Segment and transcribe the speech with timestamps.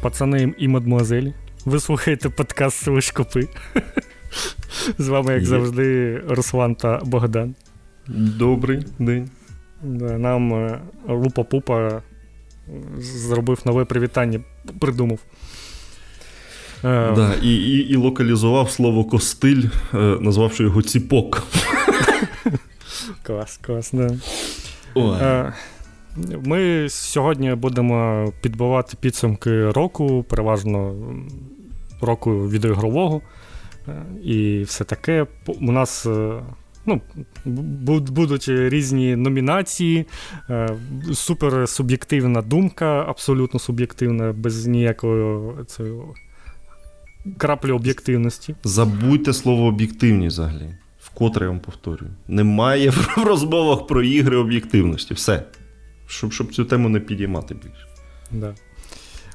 [0.00, 1.34] пацани і мадмуазелі.
[1.64, 3.48] Ви слухаєте подкаст Свишкопи.
[4.98, 7.54] З вами, як завжди, Руслан та Богдан.
[8.08, 9.30] Добрий день.
[10.18, 12.02] Нам е, Лупа Пупа
[12.98, 14.40] зробив нове привітання,
[14.78, 15.18] придумав.
[16.84, 21.42] Е, да, І і, і локалізував слово костиль, е, назвавши його ціпок.
[23.22, 24.16] Клас, клас, да.
[24.94, 25.16] Ой.
[26.44, 30.94] Ми сьогодні будемо підбивати підсумки року, переважно
[32.00, 33.20] року відеоігрового.
[34.24, 35.26] І все таке.
[35.46, 36.06] У нас
[36.86, 37.00] ну,
[37.44, 40.06] будуть різні номінації,
[41.12, 46.02] супер суб'єктивна думка, абсолютно суб'єктивна, без ніякої цієї
[47.36, 48.54] краплі об'єктивності.
[48.64, 50.74] Забудьте слово об'єктивність взагалі.
[51.00, 52.10] Вкотре я вам повторюю.
[52.28, 55.14] Немає в розмовах про ігри об'єктивності.
[55.14, 55.42] Все
[56.08, 57.86] щоб щоб цю тему не підіймати більше.
[58.30, 58.54] Да.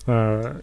[0.08, 0.56] Е,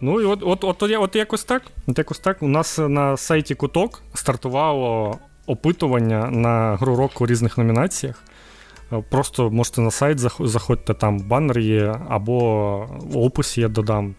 [0.00, 1.62] Ну і от от, от, от, якось так.
[1.86, 2.42] От якось так.
[2.42, 8.24] У нас на сайті Куток стартувало опитування на гру року у різних номінаціях.
[8.92, 14.14] Е, просто можете на сайт заходьте, там банер є, або в описі я додам.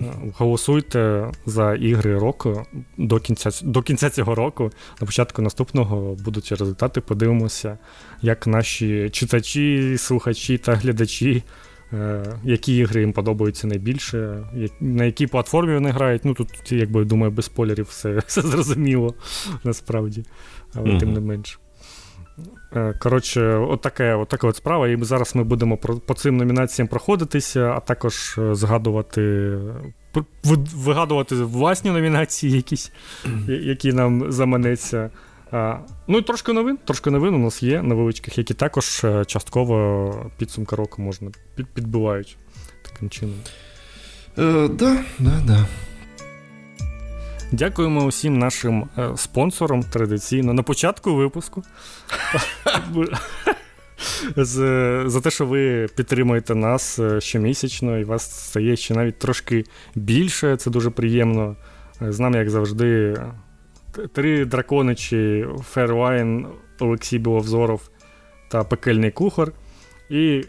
[0.00, 0.04] Е,
[0.38, 4.70] голосуйте за ігри року до кінця до кінця цього року.
[5.00, 7.00] На початку наступного будуть результати.
[7.00, 7.78] Подивимося,
[8.22, 11.42] як наші читачі, слухачі та глядачі,
[11.92, 14.44] е, які ігри їм подобаються найбільше,
[14.80, 16.24] на якій платформі вони грають.
[16.24, 19.14] Ну тут, якби думаю, без спойлерів все, все зрозуміло
[19.64, 20.24] насправді,
[20.74, 20.98] але mm-hmm.
[20.98, 21.58] тим не менше.
[22.98, 24.88] Коротше, от таке, от така справа.
[24.88, 29.52] І зараз ми будемо по цим номінаціям проходитися, а також е, згадувати,
[30.74, 32.92] вигадувати власні номінації, якісь,
[33.48, 35.10] які нам заманеться.
[35.52, 36.78] Ну і трошки новин.
[36.84, 41.30] Трошки новин у нас є невеличких, які також е, частково підсумка року можна
[41.74, 42.36] підбивають
[42.82, 43.36] таким чином.
[44.38, 45.66] Е, да, да, да.
[47.52, 51.62] Дякуємо усім нашим е, спонсорам традиційно на початку випуску.
[54.36, 59.64] За те, що ви підтримуєте нас е, щомісячно, і вас стає ще навіть трошки
[59.94, 60.56] більше.
[60.56, 61.56] Це дуже приємно.
[62.02, 63.16] Е, з нами, як завжди,
[64.12, 66.46] три драконичі Ферлайн,
[66.80, 67.90] Олексій Біловзоров
[68.48, 69.52] та пекельний кухар.
[70.10, 70.44] І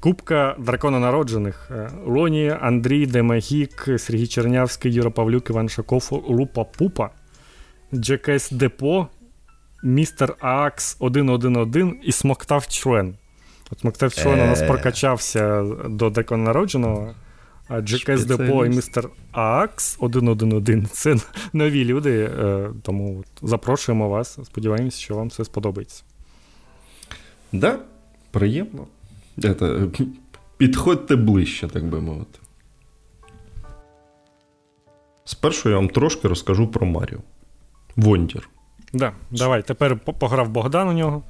[0.00, 1.70] Кубка дракононароджених.
[2.06, 7.10] Лоні, е, Андрій Демагік, Сергій Чернявський, Юра Павлюк, Іван Шаков, Лупа Пупа,
[7.94, 9.06] Джекес Депо,
[9.82, 13.14] Містер Аакс 111 і Смоктав Член.
[13.70, 14.66] От Смоктав Член у нас е.
[14.66, 17.14] прокачався до дракононародженого,
[17.70, 21.16] а Джекес Депо і Містер Аакс 111 це
[21.52, 22.30] нові люди.
[22.38, 24.38] Е, тому запрошуємо вас.
[24.44, 26.02] Сподіваємось, що вам все сподобається.
[27.52, 27.78] Да,
[28.30, 28.86] приємно.
[29.38, 29.90] Это,
[30.56, 32.38] Підходьте ближче, так би мовити.
[35.24, 37.18] Спершу я вам трошки розкажу про Маріо.
[37.96, 38.48] Вондір.
[38.92, 41.22] Да, Давай, тепер пограв Богдан у нього.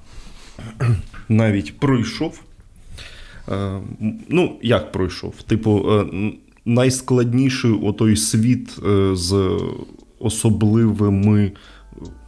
[1.28, 2.41] Навіть пройшов.
[3.50, 3.81] Е,
[4.28, 5.43] ну, як пройшов?
[5.43, 6.06] Типу, е,
[6.65, 9.61] найскладніший отой світ е, з
[10.19, 11.53] особливими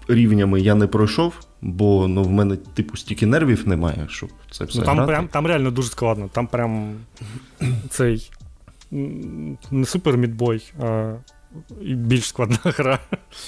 [0.09, 1.35] рівнями я не пройшов.
[1.63, 4.79] Бо ну, в мене, типу, стільки нервів немає, щоб це все.
[4.79, 5.13] Ну, Там грати.
[5.13, 6.31] прям там реально дуже складно.
[6.33, 6.95] Там прям
[7.91, 8.31] цей
[9.71, 11.15] не Super Meat Boy, а
[11.81, 12.99] більш складна гра.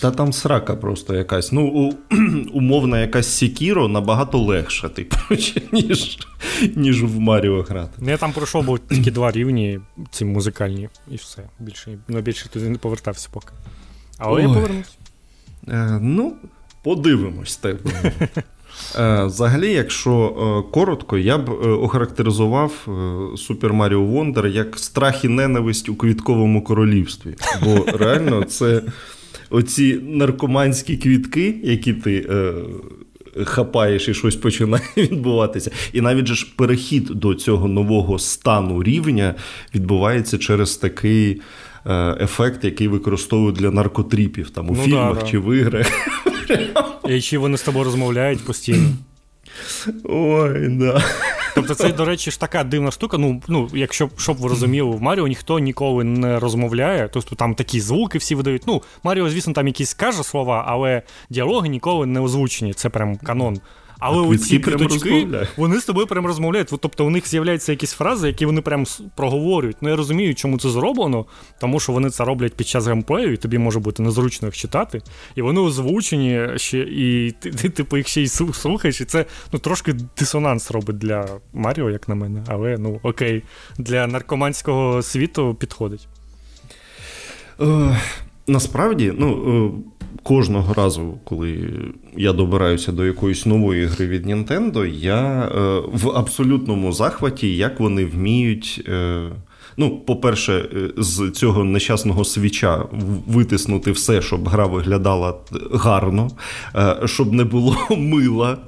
[0.00, 1.52] Та там срака просто якась.
[1.52, 1.92] Ну, у,
[2.52, 5.16] умовна якась Сікіро набагато легша, типу,
[5.72, 6.18] ніж
[6.76, 7.92] ніж в Маріо грати.
[7.98, 11.42] Ну, Я там пройшов був тільки два рівні, ці музикальні, і все.
[11.58, 13.52] Більше ну, більше туди не повертався поки.
[14.18, 14.42] Але Ой.
[14.42, 14.96] я повернусь.
[15.68, 16.36] Е, Ну,
[16.82, 18.28] Подивимось, так би е,
[19.26, 20.12] Взагалі, якщо
[20.66, 22.72] е, коротко, я б е, охарактеризував
[23.48, 27.34] Super Mario Wonder як страх і ненависть у квітковому королівстві.
[27.64, 28.82] Бо реально це
[29.50, 32.30] оці наркоманські квітки, які ти.
[33.44, 35.70] Хапаєш і щось починає відбуватися.
[35.92, 39.34] І навіть же ж перехід до цього нового стану рівня
[39.74, 41.40] відбувається через такий
[42.20, 45.86] ефект, який використовують для наркотріпів там у ну, фільмах да, чи в іграх.
[47.08, 48.88] І чи вони з тобою розмовляють постійно?
[50.04, 51.04] Ой, да.
[51.54, 53.18] Тобто, це, до речі, ж така дивна штука.
[53.18, 57.08] Ну, ну якщо щоб ви розуміли, в Маріо ніхто ніколи не розмовляє.
[57.12, 58.62] Тобто там такі звуки всі видають.
[58.66, 62.72] Ну, Маріо, звісно, там якісь каже слова, але діалоги ніколи не озвучені.
[62.72, 63.60] Це прям канон.
[64.06, 66.68] Але а ці квіточки, вони з тобою прям розмовляють.
[66.80, 68.84] Тобто у них з'являються якісь фрази, які вони прям
[69.16, 69.76] проговорюють.
[69.80, 71.26] Ну я розумію, чому це зроблено,
[71.60, 75.02] тому що вони це роблять під час геймплею, і тобі може бути незручно їх читати.
[75.34, 79.58] І вони озвучені ще, і ти, ти типу, їх ще й слухаєш, і це ну,
[79.58, 82.44] трошки дисонанс робить для Маріо, як на мене.
[82.46, 83.42] Але ну окей,
[83.78, 86.08] для наркоманського світу підходить.
[87.60, 88.00] Е,
[88.46, 89.84] насправді, ну.
[90.14, 91.70] Е, кожного разу, коли
[92.16, 98.04] я добираюся до якоїсь нової гри від Nintendo, я е, в абсолютному захваті, як вони
[98.04, 98.84] вміють.
[98.88, 99.30] Е,
[99.76, 102.84] Ну, по-перше, е, з цього нещасного свіча
[103.26, 105.34] витиснути все, щоб гра виглядала
[105.72, 106.30] гарно,
[106.76, 108.58] е, щоб не було мила.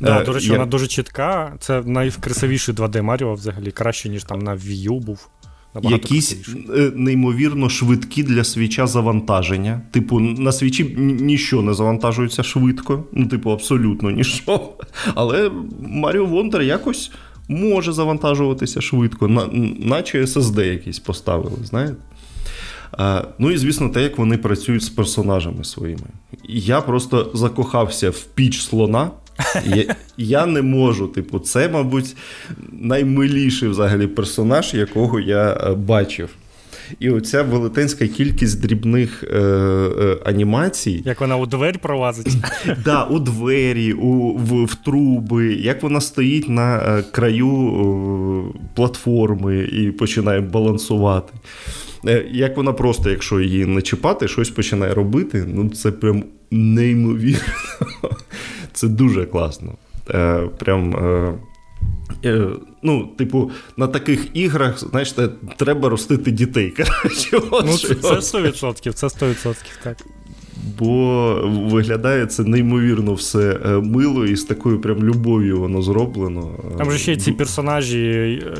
[0.00, 0.52] Да, До речі, Я...
[0.52, 1.52] вона дуже чітка.
[1.60, 5.28] Це найкрасивіший 2D Маріо взагалі, краще, ніж там на Wii U був.
[5.82, 6.92] Якісь красивіше.
[6.96, 9.80] неймовірно швидкі для свіча завантаження.
[9.90, 13.04] Типу, на свічі нічого не завантажується швидко.
[13.12, 14.74] Ну, типу, абсолютно нічого.
[15.14, 17.10] Але Маріо Wonder якось
[17.48, 19.46] може завантажуватися швидко, на,
[19.78, 21.96] наче SSD якийсь поставили, знаєте?
[22.92, 26.06] А, Ну і звісно, те, як вони працюють з персонажами своїми.
[26.48, 29.10] Я просто закохався в піч слона.
[29.64, 31.08] Я я не можу.
[31.08, 32.16] Типу, це, мабуть,
[32.72, 36.28] наймиліший взагалі персонаж, якого я е, бачив.
[37.00, 41.02] І оця велетенська кількість дрібних е, е, анімацій.
[41.04, 42.36] Як вона у двері пролазить?
[42.84, 47.52] Да, У двері, у, в, в труби, як вона стоїть на е, краю
[48.54, 51.32] е, платформи і починає балансувати.
[52.06, 57.40] Е, як вона просто, якщо її не чіпати, щось починає робити, ну це прям неймовірно.
[58.76, 59.72] Це дуже класно.
[60.10, 60.96] Е, Прям.
[60.96, 61.34] Е,
[62.24, 62.46] е,
[62.82, 66.70] Ну, типу, на таких іграх, знаєте, треба ростити дітей.
[66.76, 69.96] Коротше, ну, Це 100%, це 100%, так
[70.78, 71.34] бо
[71.70, 76.50] виглядає це неймовірно все е, мило і з такою прям любов'ю воно зроблено.
[76.78, 78.02] Там же ще ці персонажі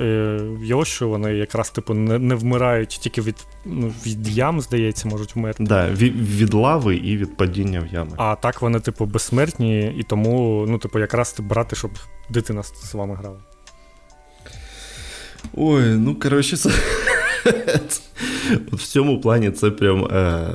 [0.00, 5.36] е, Йоші, вони якраз типу не, не вмирають тільки від ну, від ям, здається, можуть
[5.36, 5.64] вмерти.
[5.64, 8.12] Да, від, від лави і від падіння в ями.
[8.16, 11.90] А так вони, типу, безсмертні, і тому, ну, типу, якраз брати, щоб
[12.30, 13.38] дитина з вами грала.
[15.54, 16.70] Ой, ну коротше, це.
[18.72, 20.54] В цьому плані це прям е,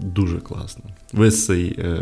[0.00, 0.84] дуже класно.
[1.12, 2.00] Весь цей е,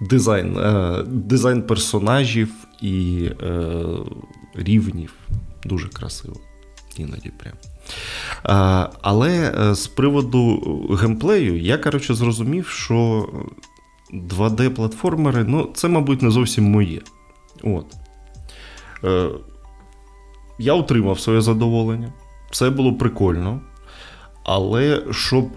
[0.00, 2.48] дизайн е, дизайн персонажів
[2.82, 3.72] і е,
[4.54, 5.14] рівнів
[5.64, 6.36] дуже красиво.
[6.96, 7.54] Іноді прям.
[7.54, 10.58] Е, але з приводу
[11.00, 13.28] геймплею, я, коротше, зрозумів, що
[14.12, 17.00] 2D-платформери, ну, це, мабуть, не зовсім моє.
[17.62, 17.86] От.
[19.04, 19.28] Е,
[20.58, 22.12] Я отримав своє задоволення.
[22.52, 23.60] Це було прикольно.
[24.44, 25.48] Але щоб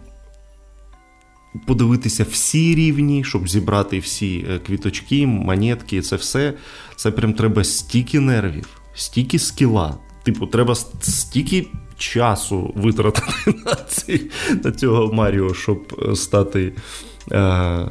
[1.68, 6.54] подивитися всі рівні, щоб зібрати всі е, квіточки, монетки, це все,
[6.96, 9.98] це прям треба стільки нервів, стільки скіла.
[10.24, 13.32] Типу, треба стільки часу витратити
[13.66, 14.32] на ці,
[14.64, 16.74] на цього Маріо, щоб е, стати
[17.32, 17.88] е,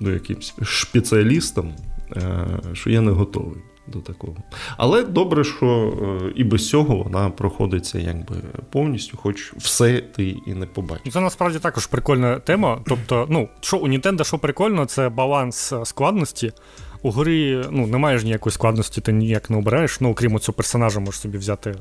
[0.00, 1.74] ну, якимсь спеціалістом,
[2.16, 4.36] е, що я не готовий до такого.
[4.76, 8.36] Але добре, що е, і без цього вона проходиться якби
[8.70, 11.12] повністю, хоч все ти і не побачиш.
[11.12, 12.80] Це насправді також прикольна тема.
[12.86, 16.52] Тобто, ну, що у Nintendo, що прикольно, це баланс е, складності
[17.02, 20.00] у грі ну, немає ж ніякої складності, ти ніяк не обираєш.
[20.00, 21.74] Ну, окрім цього персонажа, можеш собі взяти,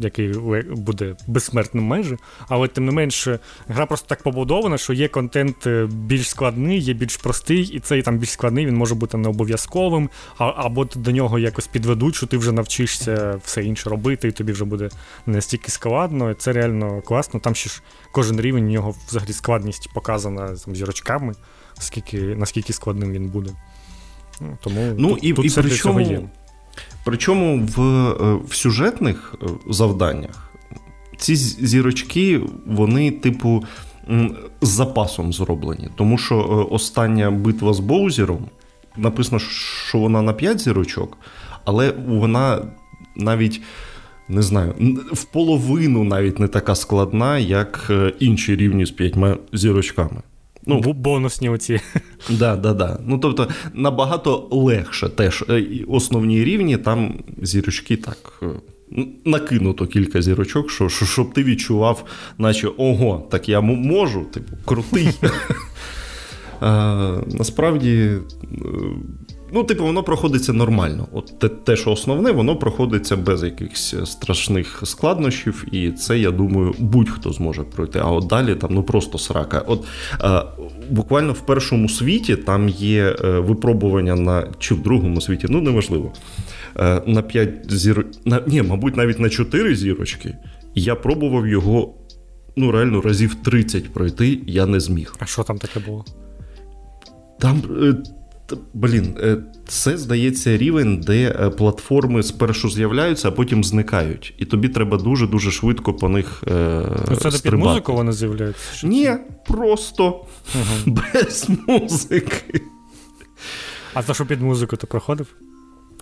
[0.00, 0.28] який
[0.68, 2.16] буде безсмертним майже.
[2.48, 3.38] Але тим не менше,
[3.68, 8.02] гра просто так побудована, що є контент е, більш складний, є більш простий, і цей
[8.02, 12.36] там більш складний, він може бути не обов'язковим, або до нього якось підведуть, що ти
[12.36, 14.88] вже навчишся все інше робити, і тобі вже буде
[15.26, 16.30] не настільки складно.
[16.30, 17.40] І Це реально класно.
[17.40, 21.34] Там ще ж кожен рівень у нього взагалі складність показана там, зірочками,
[21.78, 23.50] скільки, наскільки складним він буде.
[24.40, 26.20] Ну, тому ну, тут, і, тут і причому, є.
[27.04, 30.52] Причому в, е, в сюжетних е, завданнях
[31.16, 33.64] ці зірочки, вони, типу,
[34.60, 35.88] з запасом зроблені.
[35.96, 38.48] Тому що е, остання битва з Боузером
[38.96, 39.38] написано,
[39.88, 41.18] що вона на 5 зірочок,
[41.64, 42.62] але вона
[43.16, 43.60] навіть.
[44.30, 44.74] Не знаю,
[45.12, 50.22] в половину навіть не така складна, як інші рівні з п'ятьма зірочками.
[50.68, 51.80] Ну, Бонусні оці.
[52.30, 52.98] Да, да, да.
[53.06, 58.42] Ну, тобто, набагато легше теж е, основні рівні, там зірочки так.
[58.42, 58.46] Е,
[59.24, 62.04] накинуто кілька зірочок, що, щоб ти відчував,
[62.38, 65.08] наче ого, так я можу, типу, крутий.
[67.26, 68.10] Насправді
[69.52, 71.08] Ну, типу, воно проходиться нормально.
[71.12, 76.74] От те, те, що основне, воно проходиться без якихось страшних складнощів, і це, я думаю,
[76.78, 77.98] будь-хто зможе пройти.
[77.98, 79.58] А от далі там ну просто срака.
[79.58, 79.84] От
[80.24, 80.42] е,
[80.90, 86.12] буквально в першому світі там є е, випробування на чи в другому світі, ну неважливо.
[86.76, 88.06] Е, на 5 зір...
[88.24, 90.36] на, ні, мабуть, навіть на 4 зірочки.
[90.74, 91.94] Я пробував його
[92.56, 95.14] ну, реально разів 30 пройти, я не зміг.
[95.18, 96.04] А що там таке було?
[97.40, 97.62] Там.
[98.52, 99.36] Е, блін, е,
[99.68, 104.34] це здається рівень, де е, платформи спершу з'являються, а потім зникають.
[104.38, 106.42] І тобі треба дуже-дуже швидко по них.
[106.46, 108.86] Ну, Це під музику вони з'являються?
[108.86, 109.14] Ні,
[109.46, 110.06] просто
[110.54, 110.96] угу.
[111.14, 112.60] без музики.
[113.94, 115.26] А за що під музику ти проходив?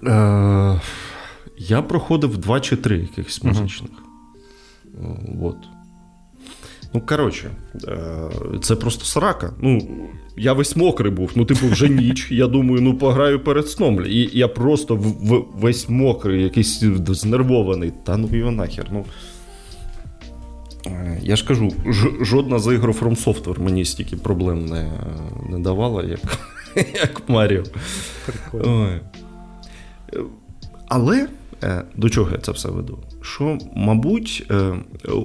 [0.02, 0.80] Е,
[1.58, 3.90] Я проходив два чи три якихось музичних.
[5.00, 5.48] Угу.
[5.48, 5.75] От.
[6.96, 7.50] Ну, коротше,
[7.88, 8.30] е,
[8.62, 9.52] це просто срака.
[9.60, 9.88] Ну,
[10.36, 12.30] я весь мокрий був, ну, типу, вже ніч.
[12.30, 14.04] Я думаю, ну пограю перед сном.
[14.06, 17.92] І я просто в, весь мокрий, якийсь знервований.
[18.04, 18.86] Та ну його нахер.
[18.92, 19.04] ну.
[20.86, 24.92] Е, я ж кажу, ж, жодна з ігор From Software мені стільки проблем не
[25.50, 26.20] не давала, як
[26.94, 27.62] як Маріо.
[30.88, 31.28] Але Е,
[31.96, 32.98] до чого я це все веду?
[33.22, 34.72] Що, мабуть, е,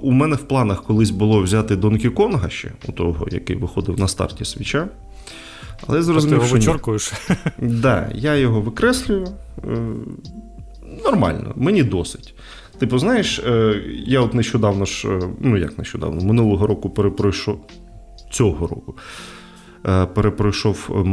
[0.02, 4.08] у мене в планах колись було взяти Донкі Конга ще, у того, який виходив на
[4.08, 4.88] старті свіча.
[5.88, 7.14] Але зрозумів, Ти його вичоркуєш?
[7.58, 9.28] Да, я його викреслюю.
[9.64, 9.78] Е,
[11.06, 12.34] нормально, мені досить.
[12.78, 13.42] Типу, знаєш,
[14.06, 17.60] я от нещодавно ж, ну як нещодавно, минулого року перепройшов
[18.32, 18.98] цього року
[20.14, 21.06] перепройшов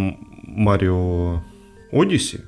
[0.45, 1.43] Маріо
[1.93, 2.41] Одісі.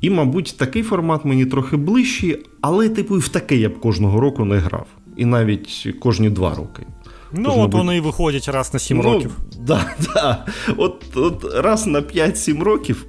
[0.00, 4.20] І, мабуть, такий формат мені трохи ближчий, але, типу, і в таке я б кожного
[4.20, 4.86] року не грав.
[5.16, 6.86] І навіть кожні два роки.
[7.32, 7.74] Ну, Тож, от мабуть...
[7.74, 9.38] вони і виходять раз на 7 ну, років.
[9.60, 10.44] Да, да.
[10.76, 13.06] От от раз на 5-7 років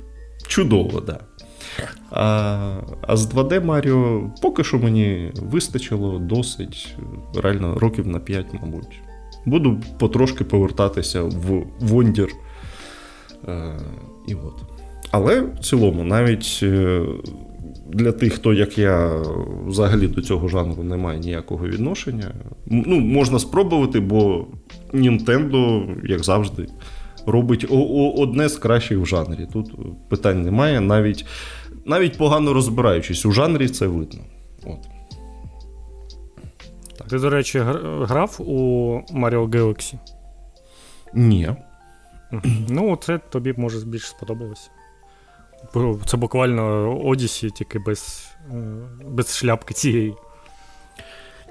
[0.48, 1.20] чудово, да.
[2.12, 6.96] А а з 2D Маріо поки що мені вистачило досить,
[7.36, 9.02] реально, років на 5, мабуть.
[9.46, 12.30] Буду потрошки повертатися в Вондір.
[13.48, 13.78] А,
[14.28, 14.79] І от.
[15.12, 17.02] Але в цілому, навіть е,
[17.90, 19.22] для тих, хто, як я,
[19.68, 22.32] взагалі до цього жанру не має ніякого відношення,
[22.66, 24.48] ну, можна спробувати, бо
[24.94, 26.68] Nintendo, як завжди,
[27.26, 27.66] робить
[28.18, 29.48] одне з кращих в жанрі.
[29.54, 29.76] Тут
[30.10, 31.26] питань немає, навіть
[31.86, 34.20] навіть погано розбираючись у жанрі, це видно.
[34.64, 34.90] От.
[36.98, 37.08] Так.
[37.08, 38.54] Ти, до речі, грав у
[39.14, 39.94] Mario Galaxy?
[41.14, 41.50] Ні.
[42.70, 44.70] Ну, це тобі може більше сподобалося.
[46.06, 48.54] Це буквально Одісі, тільки без е,
[49.06, 50.16] без шляпки цієї.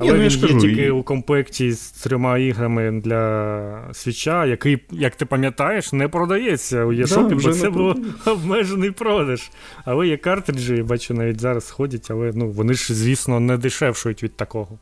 [0.01, 0.91] Але ну, він є кажу, тільки і...
[0.91, 7.35] у комплекті з трьома іграми для свіча, який, як ти пам'ятаєш, не продається у Єшопі,
[7.35, 7.97] да, бо це був
[8.27, 9.51] обмежений продаж.
[9.85, 14.23] Але є картриджі, я бачу, навіть зараз ходять, але ну, вони ж, звісно, не дешевшують
[14.23, 14.79] від такого.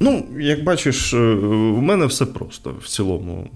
[0.00, 3.50] Ну, як бачиш, е, у мене все просто в цілому.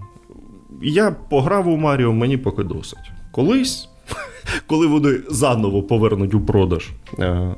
[0.83, 3.11] Я пограв у Маріо, мені поки досить.
[3.31, 3.89] Колись,
[4.67, 7.55] коли вони заново повернуть у продаж е,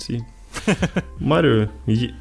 [0.00, 0.24] ці
[1.20, 1.68] Маріо,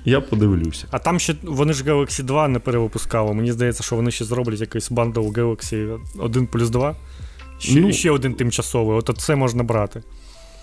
[0.05, 0.87] я подивлюся.
[0.91, 3.33] А там ще вони ж Galaxy 2 не перевипускали.
[3.33, 6.95] Мені здається, що вони ще зроблять якийсь бандл Galaxy 1 плюс 2.
[7.59, 10.03] Ще, ну, ще один тимчасовий, от це можна брати.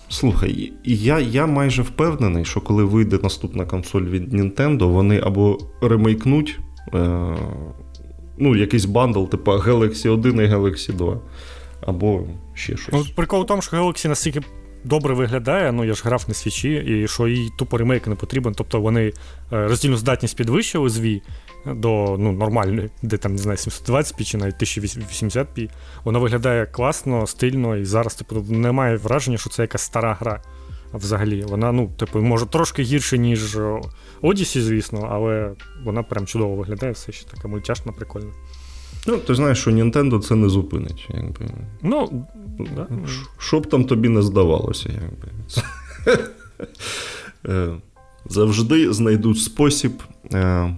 [0.09, 6.59] Слухай, я я майже впевнений, що коли вийде наступна консоль від Nintendo, вони або ремейкнуть
[6.93, 7.35] е,
[8.37, 11.19] ну, якийсь бандл, типу Galaxy 1 і Galaxy 2
[11.81, 12.23] або
[12.53, 12.93] ще щось.
[12.93, 14.41] Ну, Прикол в тому, що Galaxy настільки
[14.85, 18.53] добре виглядає, ну я ж грав на свічі, і що їй тупо ремейк не потрібен.
[18.53, 19.13] Тобто вони е,
[19.49, 21.21] роздільну здатність підвищили з Wii
[21.65, 25.69] до ну, нормальної, де там, не знаю, 720p чи навіть 1080p.
[26.03, 30.41] Вона виглядає класно, стильно, і зараз, типу, немає враження, що це якась стара гра.
[30.93, 33.57] Взагалі, вона, ну, типу, може трошки гірше, ніж
[34.25, 35.51] Odyssey, звісно, але
[35.83, 38.31] вона прям чудово виглядає, все ще така мультяшна, прикольна.
[39.07, 41.07] Ну, ти знаєш, що Nintendo це не зупинить.
[41.13, 41.45] Якби.
[41.81, 42.25] Ну,
[42.75, 42.87] да.
[43.37, 45.31] Що б там тобі не здавалося, якби.
[47.47, 47.75] Е,
[48.25, 49.91] завжди знайдуть спосіб
[50.33, 50.75] е,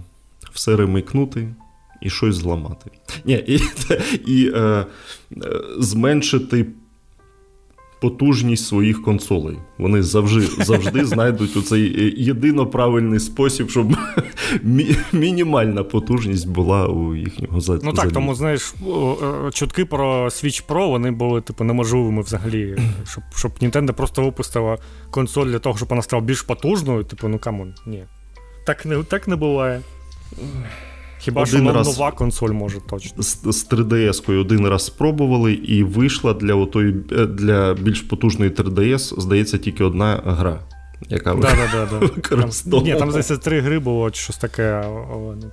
[0.52, 1.54] все ремикнути
[2.02, 2.90] і щось зламати.
[3.24, 3.60] Ні, І
[4.26, 4.86] і е, е,
[5.78, 6.66] зменшити
[8.00, 9.58] потужність своїх консолей.
[9.78, 13.96] Вони завжди завжди знайдуть у цей е, єдино правильний спосіб, щоб
[15.12, 17.78] мінімальна потужність була у їхнього за.
[17.82, 18.74] Ну так, тому знаєш,
[19.52, 24.78] чутки про Switch Pro вони були типу неможливими взагалі, щоб щоб Nintendo просто випустила
[25.10, 27.04] консоль для того, щоб вона стала більш потужною.
[27.04, 28.04] Типу, ну come on, ні.
[28.66, 29.80] Так не так не буває.
[31.18, 33.22] Хіба один що раз нова консоль може точно.
[33.22, 39.20] З, з 3DS-кою один раз спробували, і вийшла для отої, е, для більш потужної 3DS,
[39.20, 40.60] здається, тільки одна гра.
[41.08, 42.92] Яка да, да, да, використовувала.
[42.92, 44.72] Ні, там здається три гри було, щось таке,
[45.12, 45.50] але ну,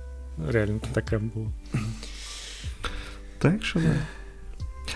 [0.48, 1.46] реально таке було.
[3.38, 3.94] Так що да.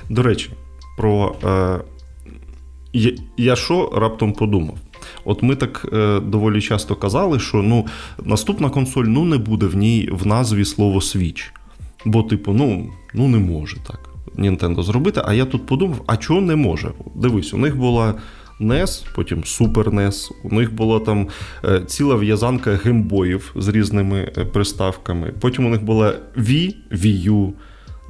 [0.08, 0.50] До речі,
[0.96, 1.36] про.
[1.44, 1.80] Е,
[3.36, 4.76] я що раптом подумав?
[5.30, 7.86] От ми так е, доволі часто казали, що ну,
[8.24, 11.42] наступна консоль ну, не буде в ній в назві слово Switch.
[12.04, 15.22] Бо, типу, ну, ну не може так Nintendo зробити.
[15.24, 16.90] А я тут подумав, а чого не може?
[17.14, 18.14] Дивись, у них була
[18.60, 21.28] NES, потім Super NES, у них була там
[21.64, 25.32] е, ціла в'язанка геймбоїв з різними е, приставками.
[25.40, 27.52] Потім у них була Wii, Wii U.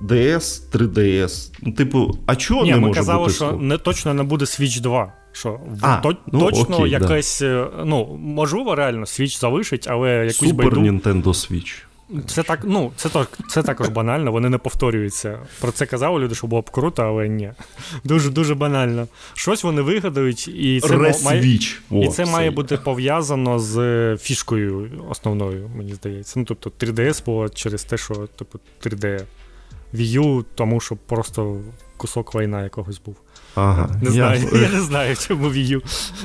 [0.08, 1.52] DS, 3DS.
[1.62, 4.44] Ну, типу, а чого Ні, не ми може казали, бути що не точно не буде
[4.44, 5.12] Switch 2.
[5.32, 7.70] Що А, то, ну, точно окей, якась, да.
[7.84, 10.80] ну, можливо, реально Switch залишить, але якусь Super байду.
[10.80, 11.84] Nintendo Switch.
[12.26, 15.38] Це так, ну, це так, це також банально, вони не повторюються.
[15.60, 17.52] Про це казали люди, що було б круто, але ні.
[18.04, 19.08] Дуже дуже банально.
[19.34, 21.58] Щось вони вигадають, і це має,
[21.90, 26.38] О, і це має бути пов'язано з фішкою основною, мені здається.
[26.38, 29.20] Ну, тобто 3DS було через те, що типу 3D.
[29.94, 31.60] Wii U, тому що просто
[31.96, 33.16] кусок війна якогось був.
[33.54, 35.82] Ага, Не знаю, я, я не знаю, чому Wii U.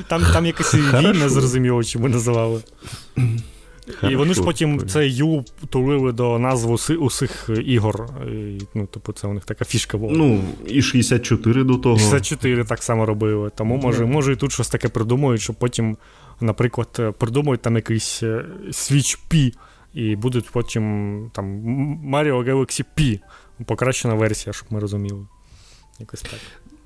[0.08, 2.62] Там там якось війна зрозуміло, чому називали.
[3.86, 4.12] Хорошо.
[4.12, 8.08] І вони ж потім це Ю тулили до назви усіх ігор.
[8.26, 10.12] І, ну, типу, це у них така фішка була.
[10.16, 11.98] Ну, і 64 до того.
[11.98, 13.50] 64 так само робили.
[13.54, 14.12] Тому може, yeah.
[14.12, 15.96] може і тут щось таке придумають, що потім,
[16.40, 18.22] наприклад, придумають там якийсь
[18.68, 19.52] Switch P,
[19.94, 20.84] і будуть потім
[21.34, 21.46] там
[22.14, 23.20] Mario Galaxy P.
[23.66, 25.26] Покращена версія, щоб ми розуміли.
[26.00, 26.40] Якось так.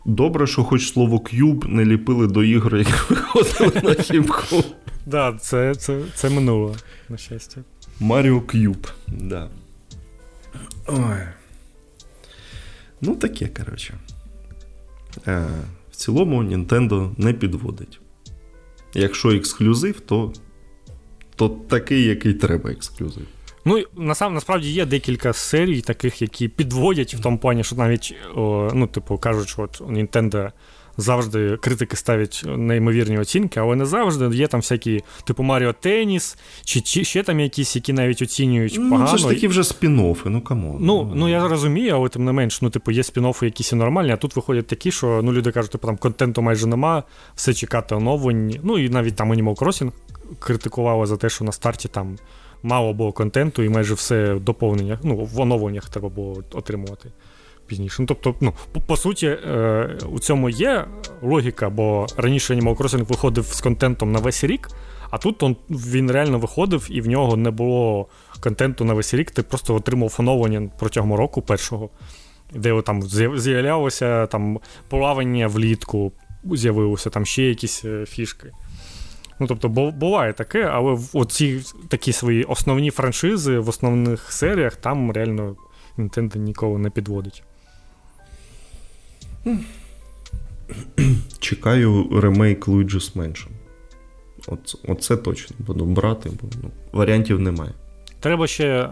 [0.05, 4.65] Добре, що хоч слово Cube не ліпили до ігор, які виходили на хімку.
[5.11, 6.77] Так, це це, це минуло,
[7.09, 7.61] на щастя.
[8.01, 9.49] Mario Cube, да.
[10.87, 11.17] Ой.
[13.01, 13.95] Ну, таке, коротше.
[15.27, 15.47] Е,
[15.91, 18.01] В цілому Nintendo не підводить.
[18.95, 20.33] Якщо ексклюзив, то,
[21.37, 23.27] то такий, який треба ексклюзив.
[23.65, 28.71] Ну, насам, насправді є декілька серій, таких, які підводять в тому плані, що навіть, о,
[28.75, 30.51] ну, типу, кажуть, що от Nintendo
[30.97, 34.37] завжди критики ставлять неймовірні оцінки, але не завжди.
[34.37, 38.91] Є там всякі, типу Маріо Теніс, чи, чи ще там якісь, які навіть оцінюють ну,
[38.91, 39.11] погано.
[39.11, 40.77] Це ж такі вже спін-оффи, ну come on.
[40.81, 44.13] Ну, ну я розумію, але тим не менш, ну, типу, є спін-оффи якісь і нормальні,
[44.13, 47.03] а тут виходять такі, що ну, люди кажуть, типу, там контенту майже нема,
[47.35, 48.61] все чекати оновлень.
[48.63, 49.93] Ну і навіть там Animal Crossing
[50.39, 52.17] критикували за те, що на старті там.
[52.63, 57.11] Мало було контенту, і майже все доповнення, ну, в оновленнях треба було отримувати
[57.71, 57.97] пізніше.
[58.03, 60.85] Ну, Тобто, ну, по, по суті, е, у цьому є
[61.23, 64.69] логіка, бо раніше Animal Crossing виходив з контентом на весь рік,
[65.11, 68.07] а тут он, він реально виходив, і в нього не було
[68.41, 69.31] контенту на весь рік.
[69.31, 71.91] Ти просто отримав оновлення протягом року першого,
[72.55, 76.13] де там з'являлося там плавання влітку,
[76.45, 78.53] з'явилося там ще якісь фішки.
[79.41, 85.57] Ну, тобто, буває таке, але оці такі свої основні франшизи в основних серіях там реально
[85.99, 87.43] Nintendo ніколи не підводить.
[91.39, 93.49] Чекаю ремейк Luigi's Mansion.
[94.47, 97.73] От, Оце точно буду брати, бо ну, варіантів немає.
[98.21, 98.91] Треба ще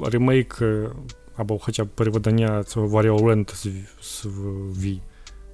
[0.00, 0.62] ремейк
[1.36, 3.68] або хоча б переведення цього Wario Land з,
[4.02, 4.26] з
[4.84, 5.00] Wii.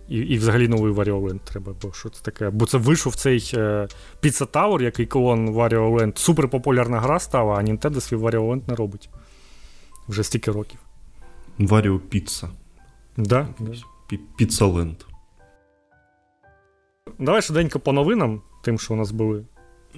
[0.08, 2.50] І і взагалі новий Land треба, бо що це таке?
[2.50, 3.88] Бо це вийшов цей е,
[4.22, 6.18] Pizza Tower, який колон Wario Land.
[6.18, 9.08] Суперпопулярна гра стала, а Nintendo свій Land не робить.
[10.08, 10.78] Вже стільки років.
[11.58, 12.48] Wario Pizza.
[13.16, 13.48] Да?
[14.40, 15.04] Pizza Land.
[17.18, 19.44] Давай швиденько по новинам, тим, що у нас були.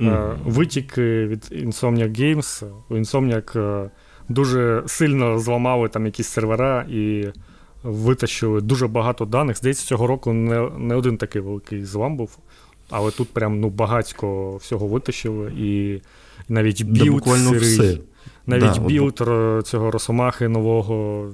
[0.00, 0.36] Mm.
[0.44, 2.70] Витоки від Insomniac Games.
[2.90, 3.90] Insomniac
[4.28, 7.26] дуже сильно зламали там якісь сервера і
[7.82, 9.56] витащили дуже багато даних.
[9.56, 12.38] Здається, цього року не не один такий великий злам був,
[12.90, 16.00] але тут прям ну, багатько всього витащили, і
[16.48, 17.98] навіть білд да, все.
[18.46, 19.66] навіть да, білд от...
[19.66, 21.28] цього Росомахи нового,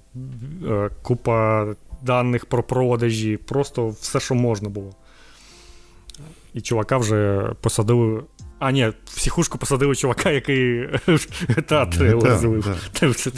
[1.03, 1.67] купа
[2.03, 4.91] даних про продажі, просто все, що можна було.
[6.55, 8.23] І чувака вже посадили.
[8.59, 10.89] А, ні, в психушку посадили чувака, який
[11.67, 12.77] театр злив.
[12.93, 13.31] Це, це,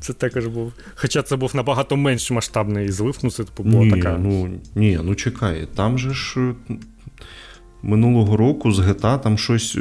[0.00, 0.72] це також був.
[0.94, 4.18] Хоча це був набагато менш масштабний злив, ну це типу була така.
[4.18, 6.54] Ну, ні, ну чекай, там же ж
[7.82, 9.78] минулого року з GTA там щось.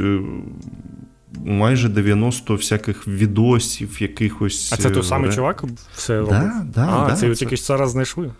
[1.45, 4.73] Майже 90 всяких відосів, якихось.
[4.73, 5.63] А це той самий чувак
[5.95, 6.31] все робив?
[6.31, 8.31] Да, да, а, да, це його тільки зараз знайшли.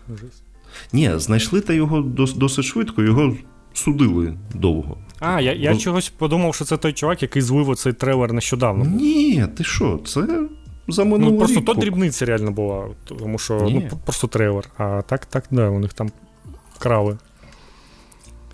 [0.93, 2.01] Ні, знайшли та його
[2.35, 3.35] досить швидко, його
[3.73, 4.97] судили довго.
[5.19, 5.77] А, я я Бо...
[5.79, 8.85] чогось подумав, що це той чувак, який злив оцей трейлер нещодавно.
[8.85, 10.27] Ні, ти що, це
[10.87, 11.65] за минулий Ну, просто рік.
[11.65, 13.87] то дрібниця реально була, тому що Ні.
[13.91, 14.63] ну, просто трейлер.
[14.77, 16.11] А так, так, да, у них там
[16.75, 17.17] вкрали.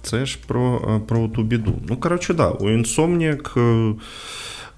[0.02, 1.74] Це ж про, е, про ту біду.
[1.90, 3.96] Ну, коротше, да, у Insomniac е,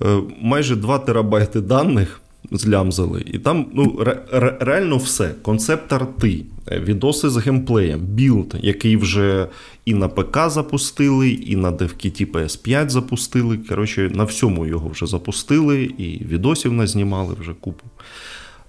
[0.05, 2.21] е, майже 2 терабайти даних
[2.51, 5.31] злямзали, і там ну, ре, ре, реально все.
[5.41, 9.47] Концепт арти, е, відоси з геймплеєм, білд, який вже
[9.85, 13.57] і на ПК запустили, і на DevKit PS5 запустили.
[13.57, 17.85] Коротше, на всьому його вже запустили, і відосів назнімали вже купу.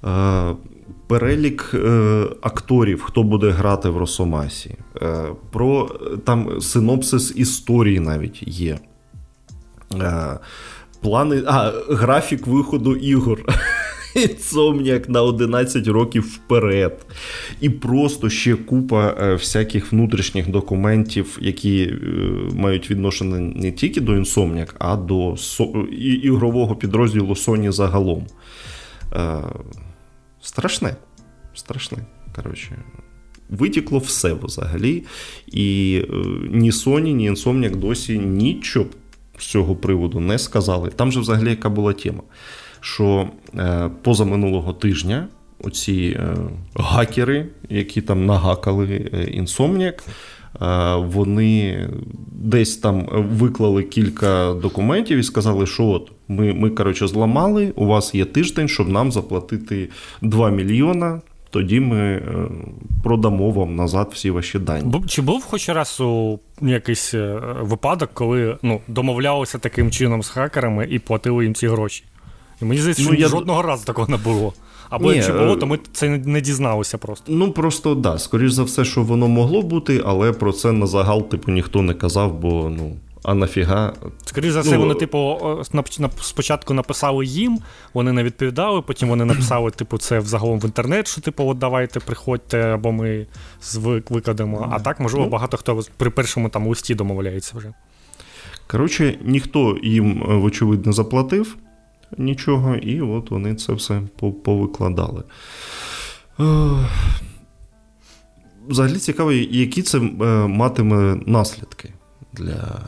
[0.05, 0.55] Е,
[1.07, 4.75] Перелік е, акторів, хто буде грати в Росомасі.
[5.03, 8.79] Е, про е, там синопсис історії навіть є.
[9.95, 10.39] Е,
[11.07, 13.45] плани, а, графік виходу ігор.
[14.16, 17.07] Insomniac на 11 років вперед.
[17.61, 21.99] І просто ще купа е, всяких внутрішніх документів, які е,
[22.55, 25.37] мають відношення не тільки до Insomniac, а до
[26.23, 28.27] ігрового підрозділу Sony загалом.
[29.12, 29.38] Е,
[30.40, 30.97] страшне.
[31.55, 31.99] Страшне.
[32.37, 32.79] Коротше.
[33.51, 35.05] Витікло все взагалі.
[35.47, 36.03] І
[36.51, 38.87] ні Sony, ні Insomniac досі нічого
[39.38, 40.90] з цього приводу не сказали.
[40.96, 42.22] Там же взагалі яка була тема,
[42.81, 45.29] що е, позаминулого тижня
[45.64, 46.37] оці е,
[46.75, 49.27] гакери, які там нагакали е,
[50.62, 51.88] е, вони
[52.33, 58.14] десь там виклали кілька документів і сказали, що от ми, ми коротше, зламали, у вас
[58.14, 59.88] є тиждень, щоб нам заплатити
[60.22, 61.20] 2 мільйона.
[61.57, 62.23] Тоді ми е,
[63.05, 64.95] продамо вам назад всі ваші дані.
[65.07, 70.87] Чи був хоч раз у якийсь е, випадок, коли ну, домовлялися таким чином з хакерами
[70.90, 72.05] і платили їм ці гроші?
[72.62, 74.53] І мені здається, що Ну, я- жодного разу такого не було.
[74.90, 77.33] Або Ні, якщо було, е, то ми це не- не дізналися просто.
[77.33, 81.29] Ну просто да, скоріш за все, що воно могло бути, але про це на загал,
[81.29, 83.92] типу, ніхто не казав, бо ну, а нафіга.
[84.24, 85.38] Скоріше за все, ну, вони, типу,
[86.20, 87.59] спочатку написали їм,
[87.94, 92.00] вони не відповідали, потім вони написали, типу, це взагалом в інтернет, що типу, от давайте
[92.00, 93.26] приходьте, або ми
[94.11, 94.68] викладемо.
[94.72, 95.31] А так, можливо, Ну.
[95.31, 97.72] багато хто при першому там листі домовляється вже.
[98.66, 101.57] Коротше, ніхто їм, е, вочевидь, не заплатив
[102.18, 104.02] нічого, і от вони це все
[104.44, 105.22] повикладали.
[108.68, 110.02] Взагалі цікаво, які це е,
[110.46, 111.92] матиме наслідки
[112.37, 112.81] для.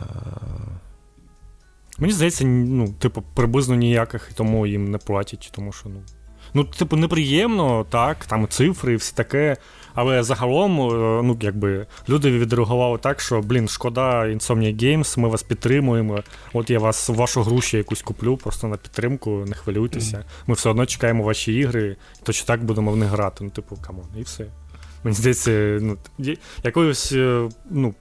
[1.99, 6.01] Мені здається, ну, типу, приблизно ніяких, і тому їм не платять, тому що, ну.
[6.55, 9.57] Ну, типу, неприємно, так, там цифри і все таке.
[9.95, 15.43] Але загалом, е, ну, якби, люди відреагували так, що, блін, шкода Insomnia Games, ми вас
[15.43, 16.23] підтримуємо.
[16.53, 20.25] От я вас вашу гру ще якусь куплю, просто на підтримку, не хвилюйтеся.
[20.47, 23.45] Ми все одно чекаємо ваші ігри, то чи так будемо в них грати.
[23.45, 24.47] Ну, типу, come on, і все.
[25.05, 25.97] Мені здається, ну,
[26.65, 27.95] якоюсь, е, ну,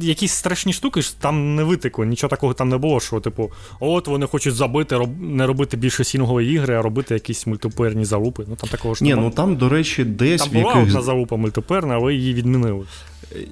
[0.00, 3.50] якісь страшні штуки ж там не витекло, нічого такого там не було, що, типу,
[3.80, 5.20] от вони хочуть забити, роб...
[5.20, 8.44] не робити більше сінгової ігри, а робити якісь мультиплеєрні залупи.
[8.48, 10.88] Ну там такого ж Ні, ну там, до речі, десь там в була якась...
[10.88, 12.86] одна залупа мультиплеєрна, але її відмінили.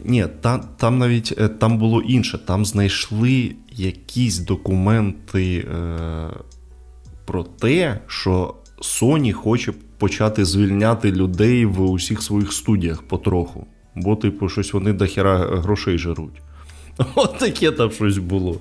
[0.05, 2.39] Ні, там, там навіть е, там було інше.
[2.39, 6.31] Там знайшли якісь документи е,
[7.25, 13.67] про те, що Sony хоче почати звільняти людей в усіх своїх студіях потроху.
[13.97, 16.41] Бо, типу, щось вони до хіра грошей жируть.
[17.15, 18.61] От таке там щось було.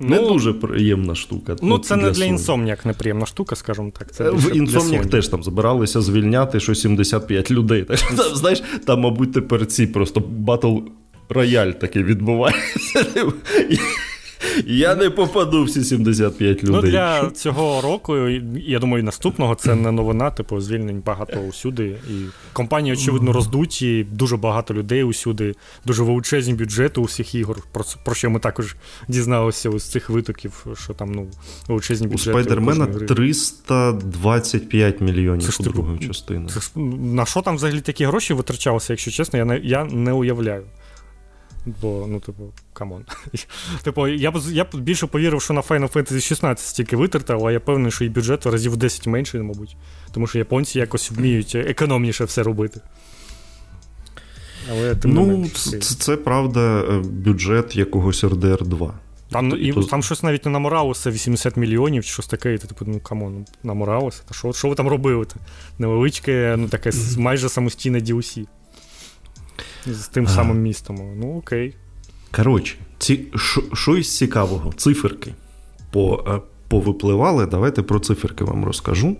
[0.00, 1.56] не Ну, дуже приємна штука.
[1.62, 4.12] Ну, це не для Insomniac неприємна штука, скажімо так.
[4.12, 5.06] Це Е, В для Sony.
[5.06, 7.82] теж там збиралися звільняти що 75 людей.
[7.88, 10.78] Так, там, знаєш, там, мабуть, тепер ці просто батл
[11.28, 13.06] рояль такий відбувається.
[14.66, 16.74] Я не попаду всі 75 людей.
[16.74, 18.16] Ну, для цього року,
[18.66, 21.84] я думаю, і наступного це не новина, типу, звільнень багато усюди.
[21.84, 22.12] І
[22.52, 25.54] компанії, очевидно, роздуті, дуже багато людей усюди,
[25.84, 27.58] дуже величезні бюджети у всіх ігор.
[27.72, 28.76] Про, про що ми також
[29.08, 31.26] дізналися з цих витоків, що там ну,
[31.68, 32.30] величезні У бюджети.
[32.30, 36.48] Спайдермена 325 мільйонів Це у типу, другої частини.
[37.00, 40.62] На що там взагалі такі гроші витрачалися, якщо чесно, я не, я не уявляю.
[41.66, 43.04] Бо, ну, типу, come on.
[43.82, 47.52] Типу, я б я б більше повірив, що на Final Fantasy 16 стільки витратив, але
[47.52, 49.76] я певний, що і бюджет разів в 10 менше, мабуть.
[50.12, 52.80] Тому що японці якось вміють економніше все робити.
[54.70, 58.94] Але тим Ну, менш, це, це правда е, бюджет якогось RDR 2.
[59.30, 62.58] Там, і, то- там щось навіть не на Моралеса 80 мільйонів чи щось таке, і
[62.58, 65.26] ти типу, ну come on, на Моралеса, та що, що ви там робили?
[65.78, 68.46] Невеличке, ну таке майже самостійне DLC.
[69.86, 70.96] З тим самим містом.
[71.16, 71.74] Ну, окей.
[72.30, 73.26] Коротше, ці,
[73.72, 74.72] що, із цікавого?
[74.72, 75.34] Циферки
[75.90, 77.46] по, е, повипливали.
[77.46, 79.16] Давайте про циферки вам розкажу.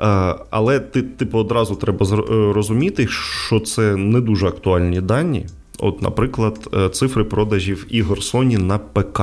[0.00, 3.08] Е, Але ти, типу, одразу треба е, розуміти,
[3.46, 5.46] що це не дуже актуальні дані.
[5.78, 9.20] От, наприклад, е, цифри продажів ігор Sony на ПК.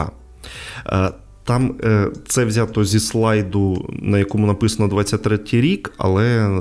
[1.49, 6.57] Там е, це взято зі слайду, на якому написано 23-й рік, але,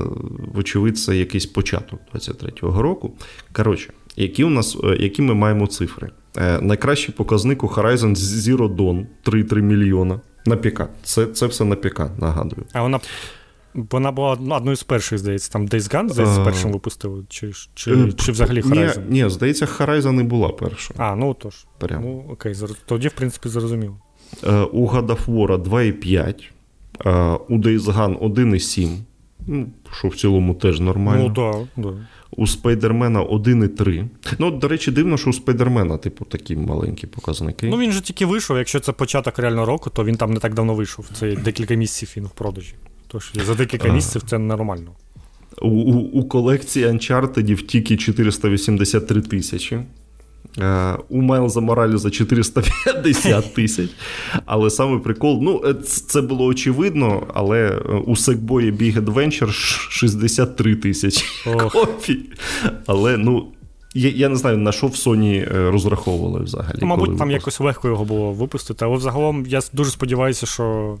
[0.53, 3.13] вочевидь, це якийсь початок 23-го року.
[3.53, 6.09] Коротше, які у нас, е, які ми маємо цифри?
[6.37, 10.81] Е, найкращий показник у Horizon Zero Dawn 3,3 мільйона на ПК.
[11.03, 12.63] Це це все на ПК, нагадую.
[12.73, 12.99] А вона
[13.73, 18.31] вона була одною з перших, здається, там Days Gone, здається, першим випустили, чи чи, чи
[18.31, 19.09] взагалі Horizon?
[19.09, 20.93] Ні, ні, здається, Horizon не була перша.
[20.97, 21.65] А, ну тож.
[21.77, 22.05] Прямо.
[22.05, 23.97] Ну, окей, тоді, в принципі, зрозуміло.
[24.71, 28.97] У God of War 2,5, у Days Gone 1,7.
[29.47, 29.67] Ну,
[29.99, 31.33] що в цілому теж нормально.
[31.35, 31.93] Ну, да, да.
[32.37, 34.07] У Спайдермена 1,3.
[34.39, 37.67] Ну, до речі, дивно, що у Спайдермена, типу, такі маленькі показники.
[37.67, 38.57] Ну, він же тільки вийшов.
[38.57, 41.09] Якщо це початок реального року, то він там не так давно вийшов.
[41.13, 42.73] Це декілька місяців він в продажі.
[43.07, 44.91] Тож за декілька місяців це нормально.
[45.61, 49.79] У у, у колекції Uncharted тільки 483 тисячі.
[50.57, 53.89] Е, у Майлза Моралі за 450 тисяч.
[54.45, 59.51] Але саме прикол, ну, е, це було очевидно, але е, у Sackboy Big Adventure
[59.89, 61.25] 63 тисячі
[61.71, 62.19] копій.
[62.85, 63.47] Але, ну.
[63.93, 66.77] Я я не знаю, на що в Sony розраховували взагалі.
[66.81, 70.97] Ну, Мабуть, там якось легко його було випустити, але взагалом я дуже сподіваюся, що.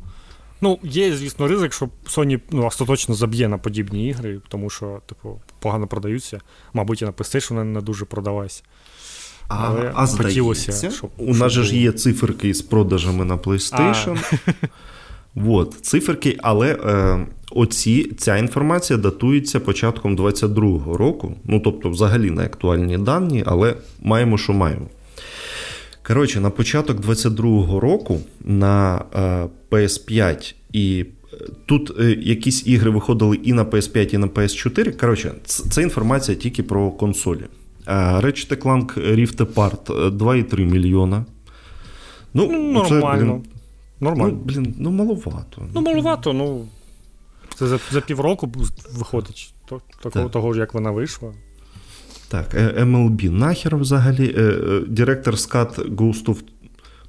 [0.61, 5.41] Ну, є, звісно, ризик, що Sony ну, остаточно заб'є на подібні ігри, тому що, типу,
[5.59, 6.39] погано продаються.
[6.73, 8.63] Мабуть, і на PlayStation не дуже продавалися.
[9.49, 14.17] А а здається, щоб, у нас же ж є циферки з продажами на PlayStation.
[15.35, 21.35] Вот, циферки, але е, оці, ця інформація датується початком 22-го року.
[21.43, 24.85] Ну, тобто, взагалі не актуальні дані, але маємо, що маємо.
[26.07, 31.05] Коротше, на початок 22-го року на е, PS5 і.
[31.33, 34.99] Е, тут е, якісь ігри виходили і на PS5, і на PS4.
[34.99, 37.43] Коротше, це інформація тільки про консолі.
[38.21, 41.25] Ratchet Clank Rift Apart 2,3 мільйона.
[42.33, 42.89] Ну, ну Нормально.
[42.89, 43.43] Це, блін,
[43.99, 44.33] Нормально.
[44.33, 45.61] Ну, блін, ну маловато.
[45.73, 46.65] Ну, маловато, ну.
[47.55, 48.51] Це за за півроку
[48.93, 49.53] виходить
[50.01, 50.31] такого так.
[50.31, 51.33] того ж, як вона вийшла.
[52.27, 54.35] Так, MLB нахер взагалі.
[54.87, 56.37] Директор Скат Ghost of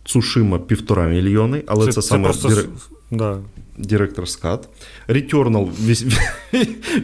[0.06, 2.24] Tsushima півтора мільйони, але це, це, це саме.
[2.24, 2.48] Просто...
[2.48, 2.68] Дирек...
[3.10, 3.38] Да.
[3.78, 4.60] Director's Cut.
[5.08, 5.68] Returnal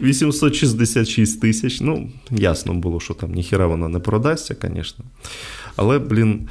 [0.01, 1.81] 866 тисяч.
[1.81, 5.05] Ну, ясно було, що там ніхіра вона не продасться, звісно.
[5.75, 6.47] Але, блін.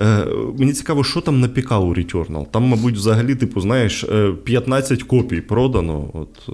[0.00, 0.26] Е,
[0.58, 2.46] мені цікаво, що там напікав у Returnal.
[2.50, 4.04] Там, мабуть, взагалі, типу, знаєш,
[4.44, 6.52] 15 е, копій продано, от, е,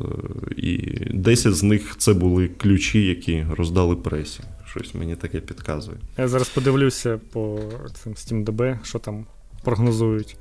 [0.56, 0.76] і
[1.14, 4.40] 10 з них це були ключі, які роздали пресі.
[4.70, 5.96] Щось мені таке підказує.
[6.18, 7.60] Я зараз подивлюся по
[8.02, 9.26] цим SteamDB, що там
[9.64, 10.36] прогнозують.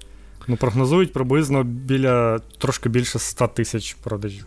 [0.47, 4.45] Ну, прогнозують приблизно біля трошки більше 100 тисяч продажів.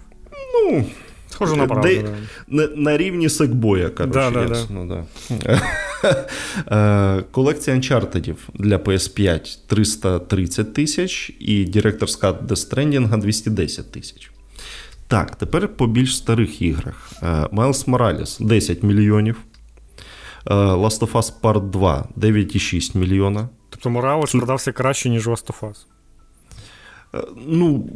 [0.55, 0.85] Ну,
[1.31, 1.88] Схоже на правду.
[1.88, 2.05] Де,
[2.49, 5.05] на, на рівні секбоя, коротше, да, ясно, да,
[5.45, 5.66] да.
[6.71, 14.31] Е, колекція Uncharted для PS5 330 тисяч і Director's Cut Death Stranding 210 тисяч.
[15.09, 17.11] Так, тепер по більш старих іграх.
[17.23, 19.37] Е, Miles Morales 10 мільйонів.
[20.46, 23.48] Е, Last of Us Part 2 9,6 мільйона.
[23.70, 25.87] Тобто Morales продався краще, ніж Last of Us.
[27.46, 27.90] Ну,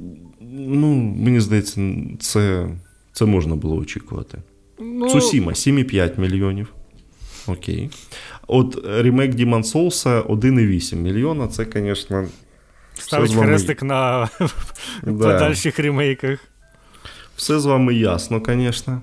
[0.51, 1.81] ну, мені здається,
[2.21, 2.69] це
[3.13, 4.39] це можна було очікувати.
[4.79, 5.11] Ну...
[5.11, 6.73] Цусіма 7,5 мільйонів.
[7.47, 7.91] Окей.
[8.47, 11.49] От ремейк Demon Souls 1,8 мільйона.
[11.49, 12.27] Це, звісно.
[12.99, 14.29] Ставить хрестик на
[15.03, 15.13] да.
[15.13, 16.39] подальших ремейках.
[17.37, 19.01] Все з вами ясно, звісно.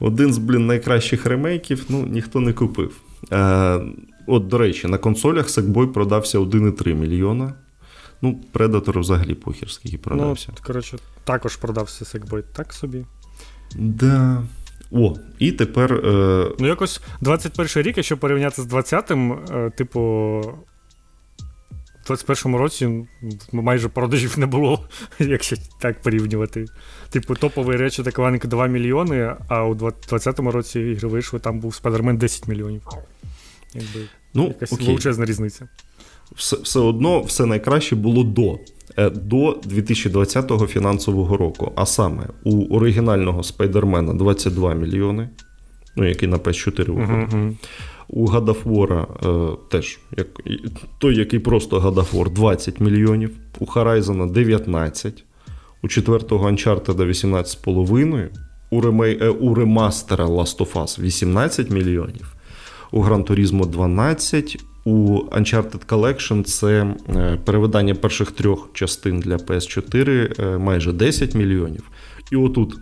[0.00, 2.96] Один з, блін, найкращих ремейків ну, ніхто не купив.
[3.32, 3.80] Е,
[4.26, 7.54] От, до речі, на консолях Sackboy продався 1,3 мільйона.
[8.22, 10.48] Ну, Predator взагалі похер, скільки продався.
[10.48, 13.04] Ну, коротше, також продався Sackboy так собі.
[13.74, 14.42] Да.
[14.90, 15.92] О, і тепер.
[15.92, 16.50] Е...
[16.58, 20.00] Ну, якось 21 рік, якщо порівняти з 20-м, е, типу.
[22.06, 23.08] В 21-му році
[23.52, 26.66] майже продажів не було, якщо так порівнювати.
[27.20, 32.16] Типу, топові речі Clank 2 мільйони, а у 20-му році ігри вийшли, там був Spider-Man
[32.16, 32.82] 10 мільйонів.
[33.74, 34.00] Якби
[34.34, 34.86] ну, якась окей.
[34.86, 35.68] величезна різниця
[36.34, 38.58] все все одно все найкраще було до
[38.96, 41.72] е, до 2020 фінансового року.
[41.76, 45.28] А саме у оригінального Спайдермена 22 мільйони,
[45.96, 47.34] ну, який на PS4 виходить.
[47.34, 47.54] Uh-huh.
[48.08, 49.06] У War
[49.52, 50.26] е, теж як,
[50.98, 55.24] той, який просто War 20 мільйонів, у Horizon 19,
[55.86, 58.28] у 4-го Uncharted 18,5,
[58.70, 62.36] у, ремей, е, у ремастера Last of Us 18 мільйонів,
[62.92, 70.42] у Gran Turismo 12, у Uncharted Collection це е, перевидання перших трьох частин для PS4
[70.42, 71.90] е, майже 10 мільйонів.
[72.32, 72.78] І отут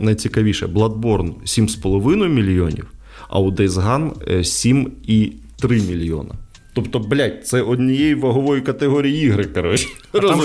[0.00, 2.86] найцікавіше Bloodborne 7,5 мільйонів,
[3.28, 6.34] а у Days Gone 7,3 мільйона.
[6.76, 9.88] Тобто, блядь, це однієї вагової категорії ігри, коротше.
[10.12, 10.42] Там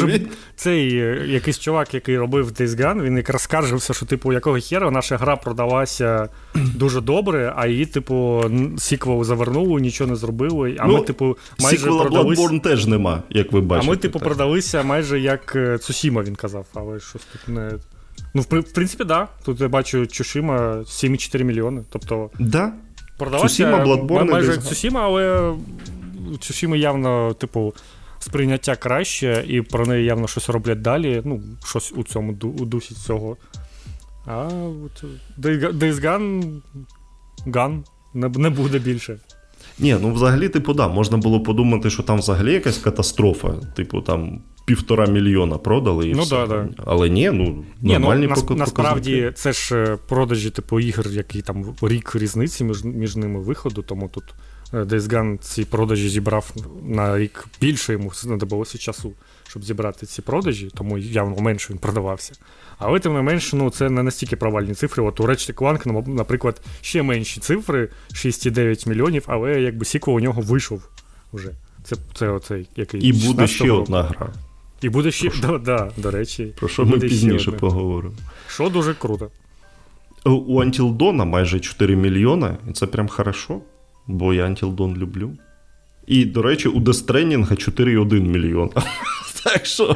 [0.55, 4.91] цей е, якийсь чувак, який робив Days Gone, він якраз скаржився, що, типу, якого хера
[4.91, 8.43] наша гра продалася дуже добре, а її, типу,
[8.77, 10.77] сіквел завернули, нічого не зробили.
[10.79, 12.39] А ну, ми, типу, майже сіквела продались...
[12.39, 13.87] Bloodborne теж нема, як ви бачите.
[13.87, 14.27] А ми, типу, так.
[14.27, 17.71] продалися майже як е, Цусіма, він казав, але щось тут не.
[18.33, 19.07] Ну, в принципі, так.
[19.07, 19.27] Да.
[19.45, 21.81] Тут я бачу Чушима 7,4 мільйони.
[21.89, 22.29] Тобто.
[22.39, 22.73] Да.
[23.17, 25.53] Продалася Bloodborne майже як Цусіма, але
[26.39, 27.73] Цусіми явно, типу,
[28.19, 31.21] сприйняття краще, і про неї явно щось роблять далі.
[31.25, 33.37] Ну, щось у цьому у дусі цього.
[34.25, 34.49] А
[34.85, 35.03] от
[35.39, 36.61] Days Gone,
[37.47, 39.19] Gone не, не буде більше.
[39.79, 43.53] Ні, ну взагалі, типу, да, можна було подумати, що там взагалі якась катастрофа.
[43.75, 46.35] Типу, там півтора мільйона продали і ну, все.
[46.35, 46.69] Да, да.
[46.85, 51.75] Але ні, ну нормальні ні, ну, Насправді, це ж е, продажі, типу, ігр, які там
[51.81, 54.23] рік різниці між між ними виходу, тому тут
[54.73, 56.53] Days Gone ці продажі зібрав
[56.85, 59.13] на рік більше, йому знадобилося часу,
[59.47, 62.33] щоб зібрати ці продажі, тому явно менше він продавався.
[62.77, 65.03] Але тим не менше, ну це не настільки провальні цифри.
[65.03, 70.41] От у Ratchet Clank, наприклад, ще менші цифри 6,9 мільйонів, але якби сіквел у нього
[70.41, 70.89] вийшов
[71.33, 71.51] вже.
[71.83, 74.29] Це це оцей який І буде ще одна гра.
[74.81, 76.53] І буде ще, да, да, до речі.
[76.59, 78.15] Про що ми пізніше поговоримо.
[78.47, 79.29] Що дуже круто.
[80.25, 83.61] У Until Dawn майже 4 мільйони, і це прям хорошо,
[84.11, 85.31] бо я Антілдон люблю.
[86.07, 88.71] І, до речі, у Дестренінга 4,1 мільйона.
[89.43, 89.95] Так що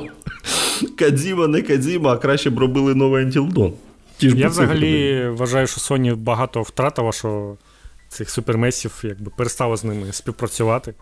[0.98, 3.74] Кадзіма, не Кадзіма, а краще б робили новий Антілдон.
[4.18, 7.58] Ті ж Я взагалі вважаю, що Sony багато втратила, що
[8.10, 10.94] цих супермесів якби перестало з ними співпрацювати.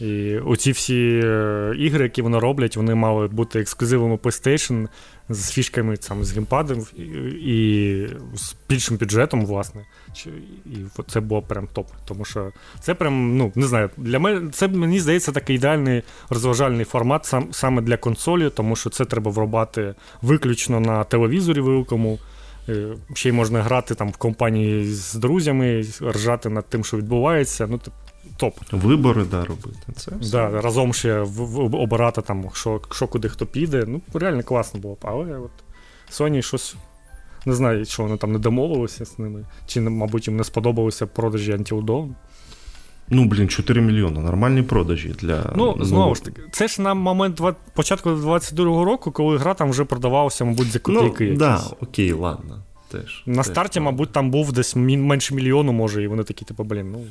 [0.00, 4.88] І оці всі е, ігри, які вони роблять, вони мали бути ексклюзивами PlayStation
[5.28, 7.02] з фішками там, з геймпадом і,
[7.44, 9.86] і з більшим бюджетом, власне.
[10.66, 11.86] І це було прям топ.
[12.04, 16.84] Тому що це прям, ну, не знаю, для мене це мені здається такий ідеальний розважальний
[16.84, 22.18] формат сам, саме для консолі, тому що це треба врубати виключно на телевізорі великому.
[22.68, 27.66] Е, ще й можна грати там в компанії з друзями, ржати над тим, що відбувається.
[27.66, 27.80] Ну,
[28.38, 28.54] топ.
[28.72, 29.78] Вибори, да, робити.
[29.96, 30.30] Це все.
[30.30, 33.84] Да, Разом ще в, в, обирати, там, що що куди хто піде.
[33.88, 34.96] Ну, реально класно було.
[35.02, 35.50] Але от
[36.10, 36.76] Sony щось.
[37.46, 39.44] Не знаю, що вони там не домовилися з ними.
[39.66, 42.10] Чи, мабуть, їм не сподобалося продажі Until Dawn.
[43.10, 44.20] Ну, блін, 4 мільйони.
[44.20, 45.52] Нормальні продажі для.
[45.56, 47.58] Ну, знову ж таки, це ж на момент 20...
[47.74, 51.24] початку 22-го року, коли гра там вже продавалася, мабуть, за копійки.
[51.24, 51.38] Ну, якісь.
[51.38, 52.62] да, окей, ладно.
[52.90, 53.82] Теж, На теж, старті, так.
[53.82, 57.04] мабуть, там був десь менше мільйону, може, і вони такі, типу, блін, ну.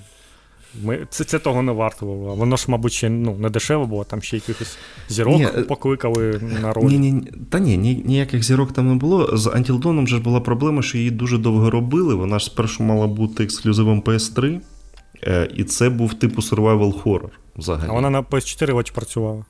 [0.84, 2.36] Ми, Це це того не варто було.
[2.36, 4.78] Воно ж, мабуть, ще ну, не дешево було, там ще якихось
[5.10, 6.84] зірок ні, е, покликали на роль.
[6.84, 9.38] Ні, ні, Та ні, ні, ніяких зірок там не було.
[9.38, 12.16] З Антілдоном ж була проблема, що її дуже довго робили.
[12.16, 14.60] Вона ж спершу мала бути ексклюзивом PS3,
[15.24, 17.90] е, і це був типу survival horror взагалі.
[17.90, 19.46] А вона на PS4 хоч працювала.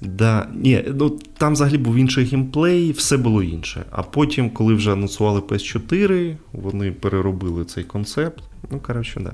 [0.00, 3.84] Да, ні, ну Там взагалі був інший геймплей, все було інше.
[3.90, 8.44] А потім, коли вже анонсували PS4, вони переробили цей концепт.
[8.70, 9.32] Ну, коротше, да.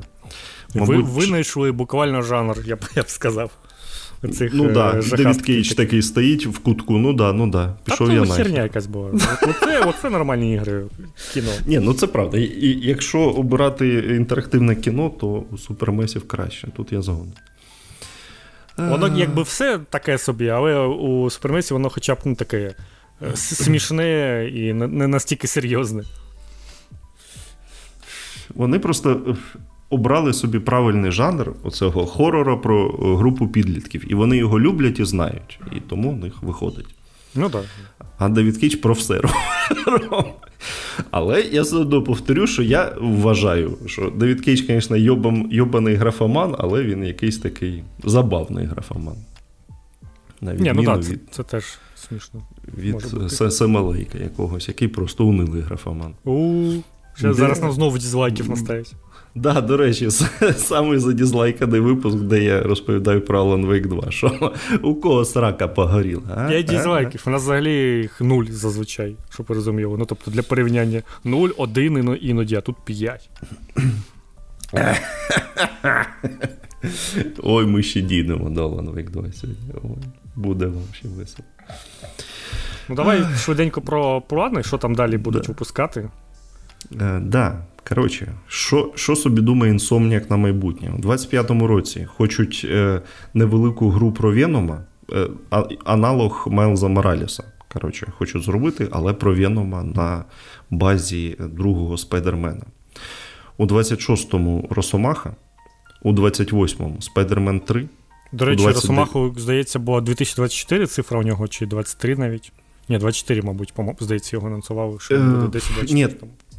[0.75, 3.51] Мабуть, Ви винайшли буквально жанр, я б я б сказав.
[4.33, 4.93] Цих, ну да.
[4.93, 7.75] Девід Кейдж такий стоїть в кутку, ну да, ну да.
[7.85, 8.37] Пішов я нахер.
[8.37, 9.11] херня якась була.
[9.43, 10.85] Оце, оце нормальні ігри
[11.35, 11.51] кіно.
[11.67, 12.39] Ні, ну це правда.
[12.39, 16.69] І, Якщо обирати інтерактивне кіно, то у Supermassive ів краще.
[16.77, 17.33] Тут я згоден.
[18.77, 22.75] Воно якби все таке собі, але у Supermassive воно хоча б не таке
[23.23, 26.03] е, смішне і не настільки серйозне.
[28.55, 29.37] Вони просто
[29.91, 34.13] обрали собі правильний жанр оцього хорора про е, групу підлітків.
[34.13, 35.61] І вони його люблять і знають.
[35.77, 36.87] І тому в них виходить.
[37.35, 37.65] Ну так.
[38.19, 39.21] А Девід Кейдж про все
[41.11, 46.55] Але я все одно повторю, що я вважаю, що Девід Кейдж, звісно, йобан, йобаний графоман,
[46.59, 49.17] але він якийсь такий забавний графоман.
[50.41, 52.43] Ні, ну так, від, це, це теж смішно.
[52.79, 53.03] Від
[53.53, 56.15] Сема Лейка якогось, який просто унилий графоман.
[56.25, 56.73] У,
[57.19, 58.95] Зараз нам знову дізлайків наставить.
[59.37, 60.11] Да, до речі,
[60.57, 64.11] саме задізлайканий випуск, де я розповідаю про Alan Wake 2.
[64.11, 66.47] Що у кого срака погоріла?
[66.49, 67.23] П'ять дізлайків.
[67.27, 69.97] У нас взагалі їх нуль зазвичай, щоб ви розуміли.
[69.99, 73.31] Ну, тобто для порівняння нуль, один іноді, а тут п'ять.
[77.43, 79.75] Ой, ми ще дійдемо до Alan Wake 2 сьогодні.
[79.83, 79.91] Ой,
[80.37, 81.49] Буде вам ще весело.
[82.89, 85.49] Ну, давай швиденько про плани, що там далі будуть да.
[85.49, 86.11] випускати.
[87.01, 90.93] Е, да, Коротше, що що собі думає Insomniac на майбутнє?
[90.99, 93.03] У 25-му році хочуть е,
[93.35, 95.29] невелику гру про Венома, е,
[95.85, 97.45] аналог Майлза Мораліса.
[97.73, 100.25] Коротше, хочуть зробити, але про Венома на
[100.71, 102.63] базі другого Спайдермена.
[103.59, 105.37] У 26-му Росомаха,
[106.03, 107.89] у 28-му Спайдермен 3,
[108.33, 108.75] До речі, 29...
[108.75, 112.53] Росомаху, здається, була 2024 цифра у нього, чи 23 навіть.
[112.89, 116.09] Ні, 24, мабуть, здається, його анонсували, що буде 10 24 Ні,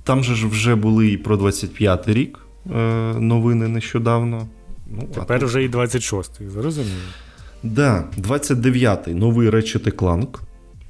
[0.08, 2.40] там же ж вже були і про 25 й рік
[2.76, 2.80] е,
[3.20, 4.48] новини нещодавно.
[4.92, 6.96] Ну, Тепер вже і 26-й, зрозуміло.
[7.64, 10.28] Да, 29-й новий Ratchet Clank.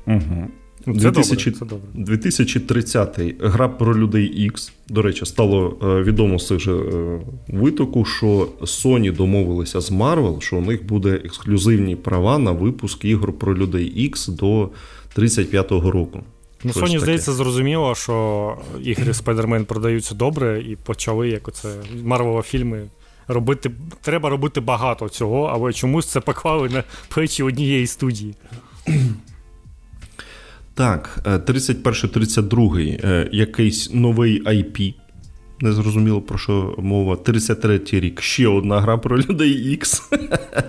[0.08, 0.48] Угу.
[0.86, 2.06] Це 2000, добре, це добре.
[2.06, 4.72] 2030 гра про людей X.
[4.90, 10.42] До речі, стало е, відомо з цих же е, витоку, що Sony домовилися з Marvel,
[10.42, 14.70] що у них буде ексклюзивні права на випуск ігор про людей X до
[15.16, 16.20] 35-го року.
[16.64, 17.00] Ну, Sony, таке.
[17.00, 21.70] здається, зрозуміло, що ігри Spider-Man продаються добре, і почали, як оце
[22.04, 22.90] Марвела фільми.
[23.28, 28.36] Робити, Треба робити багато цього, але чомусь це поклали на плечі однієї студії.
[30.74, 34.94] Так, 31-32 е, е, якийсь новий IP.
[35.62, 37.16] Не зрозуміло, про що мова.
[37.16, 40.02] 33-й рік ще одна гра про людей X.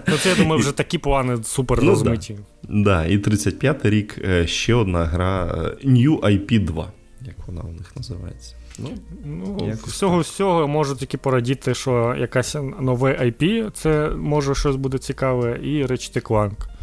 [0.08, 2.38] Ну, це я думаю, вже такі плани супер ну, розмиті.
[2.62, 2.84] Да.
[2.84, 5.46] да, І 35-й рік е, ще одна гра
[5.84, 8.54] New IP 2, як вона у них називається.
[8.78, 8.88] Ну,
[9.24, 15.60] ну Всього всього можу тільки порадіти, що якась нове IP, це може щось буде цікаве,
[15.62, 16.77] і Ratchet Clank.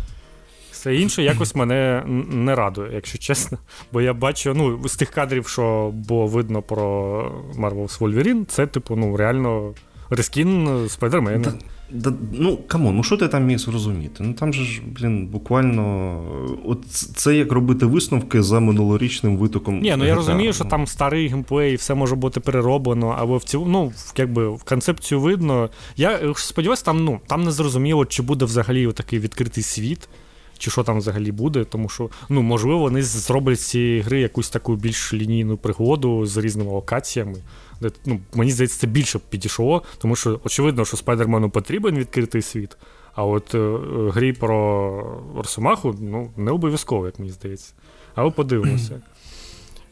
[0.85, 3.57] Все інше якось мене не радує, якщо чесно.
[3.91, 8.95] Бо я бачу, ну, з тих кадрів, що було видно про Marvel's Wolverine, це, типу,
[8.95, 9.73] ну, реально
[10.09, 11.53] reskin Спайдермена.
[11.91, 14.23] Да, ну, камон, ну що ти там міг зрозуміти?
[14.23, 16.21] Ну там же ж, блін, буквально.
[16.65, 19.79] От Це як робити висновки за минулорічним витоком.
[19.79, 23.71] Ні, ну я розумію, що там старий геймплей, все може бути перероблено, або в цілому,
[23.71, 25.69] ну, якби в концепцію видно.
[25.95, 30.09] Я сподіваюся, там ну, там не зрозуміло, чи буде взагалі такий відкритий світ
[30.57, 34.49] чи що там взагалі буде, тому що, ну, можливо, вони зроблять з цієї гри якусь
[34.49, 37.35] таку більш лінійну пригоду з різними локаціями.
[37.81, 42.77] Де, ну, Мені здається, це більше підійшло, тому що очевидно, що Спайдермену потрібен відкритий світ.
[43.15, 43.77] А от е,
[44.13, 47.73] грі про Росомаху ну, не обов'язково, як мені здається.
[48.15, 49.01] Але подивимося.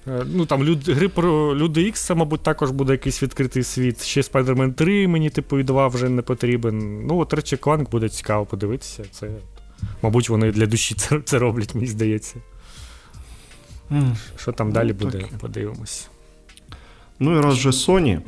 [0.08, 4.04] Е, ну, там люд, Гри про Люди X, це, мабуть, також буде якийсь відкритий світ.
[4.04, 7.06] Ще Spider-Man 3 мені, типу, віддавав вже не потрібен.
[7.08, 9.04] Ну, от речі, Кланк буде цікаво подивитися.
[9.12, 9.30] Це
[10.02, 12.36] Мабуть, вони для душі це це роблять, мені здається.
[13.92, 14.16] Mm.
[14.38, 15.38] Що там ну, далі буде, так.
[15.40, 16.08] подивимось.
[17.20, 18.20] Ну і раз же Sony,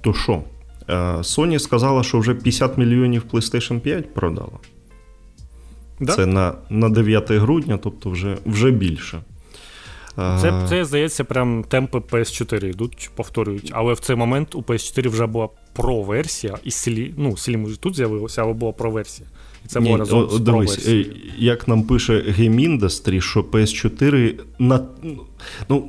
[0.00, 0.42] то що?
[0.88, 4.58] Е, Sony сказала, що вже 50 мільйонів PlayStation 5 продала.
[6.00, 6.12] Да?
[6.12, 9.22] Це на на 9 грудня, тобто вже вже більше.
[10.18, 13.70] Е, це, це, здається, прям темпи PS4 йдуть, повторюють.
[13.74, 18.42] Але в цей момент у PS4 вже була про-версія, і Slim, ну, Slim тут з'явилося,
[18.42, 18.72] але була
[19.68, 19.68] про-версія.
[19.68, 21.06] Це Ні, разом о, Дивись, е,
[21.38, 24.84] як нам пише Game Industry, що PS4 на.
[25.68, 25.88] Ну,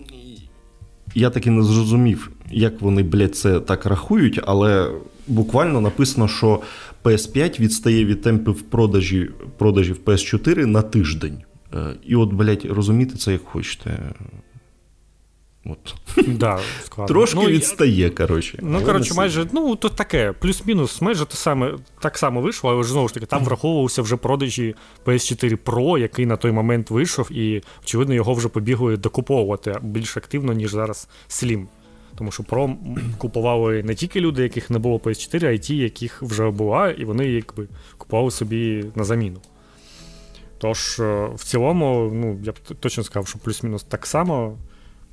[1.15, 4.91] я таки не зрозумів, як вони, блядь, це так рахують, але
[5.28, 6.61] буквально написано, що
[7.03, 11.38] PS5 відстає від темпів продажі, продажів PS4 на тиждень.
[11.74, 13.99] Е, і от, блядь, розуміти це як хочете.
[15.66, 15.95] От.
[16.28, 16.59] Да,
[17.07, 18.59] Трошки ну, відстає, коротше.
[18.61, 23.07] Ну, коротше, майже, ну, то таке, плюс-мінус, майже те саме, так само вийшло, але знову
[23.07, 28.14] ж таки, там враховувався вже продажі PS4 Pro, який на той момент вийшов, і, очевидно,
[28.14, 31.66] його вже побігли докуповувати більш активно, ніж зараз Slim.
[32.16, 32.78] Тому що Pro
[33.18, 37.05] купували не тільки люди, яких не було PS4, а й ті, яких вже була, і
[37.05, 39.39] вони якби купували собі на заміну.
[40.57, 44.57] Тож, е, в цілому, ну, я б точно сказав, що плюс-мінус так само.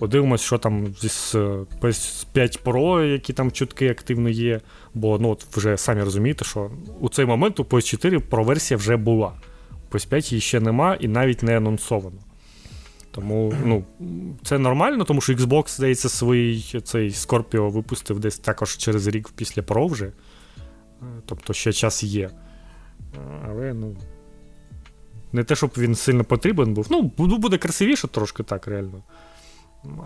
[0.01, 1.34] Подивимось, що там з
[1.80, 4.61] PS5 Pro, які там чутки активно є.
[4.94, 6.70] Бо ну, от вже самі розумієте, що
[7.01, 9.32] у цей момент у PS4 Pro версія вже була.
[9.70, 12.16] У PS5 її ще нема і навіть не анонсовано.
[13.11, 13.84] Тому ну,
[14.42, 19.62] це нормально, тому що Xbox, здається, свій цей Scorpio випустив десь також через рік після
[19.62, 20.12] Pro вже.
[21.26, 22.30] Тобто ще час є.
[23.48, 23.96] Але ну.
[25.32, 26.86] Не те, щоб він сильно потрібен був.
[26.90, 29.03] Ну, буде красивіше трошки так, реально.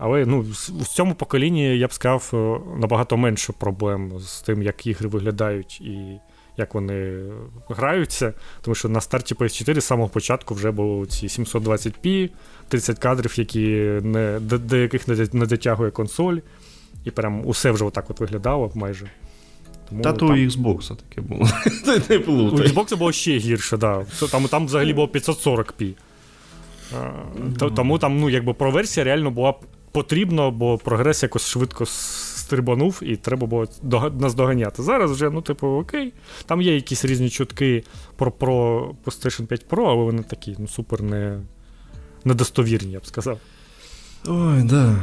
[0.01, 0.41] Але ну,
[0.81, 5.81] в цьому поколінні я б сказав е, набагато менше проблем з тим, як ігри виглядають
[5.81, 6.21] і
[6.57, 7.23] як вони
[7.69, 8.35] граються.
[8.63, 12.31] Тому що на старті PS4 з самого початку вже було ці 720p,
[12.69, 13.61] 30 кадрів, які
[14.03, 16.37] не, до яких не дотягує консоль.
[17.05, 19.11] І прям усе вже отак от виглядало майже.
[19.89, 21.41] Тому Та то у Xbox таке було.
[22.51, 24.07] У Xbox було ще гірше, да.
[24.31, 25.95] Там там взагалі було 540p.
[27.77, 29.55] Тому там, ну, якби проверсія реально була
[29.93, 33.67] потрібна, бо прогрес якось швидко стрибанув, і треба було
[34.21, 34.83] нас доганяти.
[34.83, 36.13] Зараз вже, ну, типу, окей.
[36.47, 37.85] Там є якісь різні чутки
[38.17, 41.41] про про PlayStation 5 Pro, але вони такі, ну, супер не,
[42.25, 43.39] недостовірні, я б сказав.
[44.27, 44.97] Ой, да.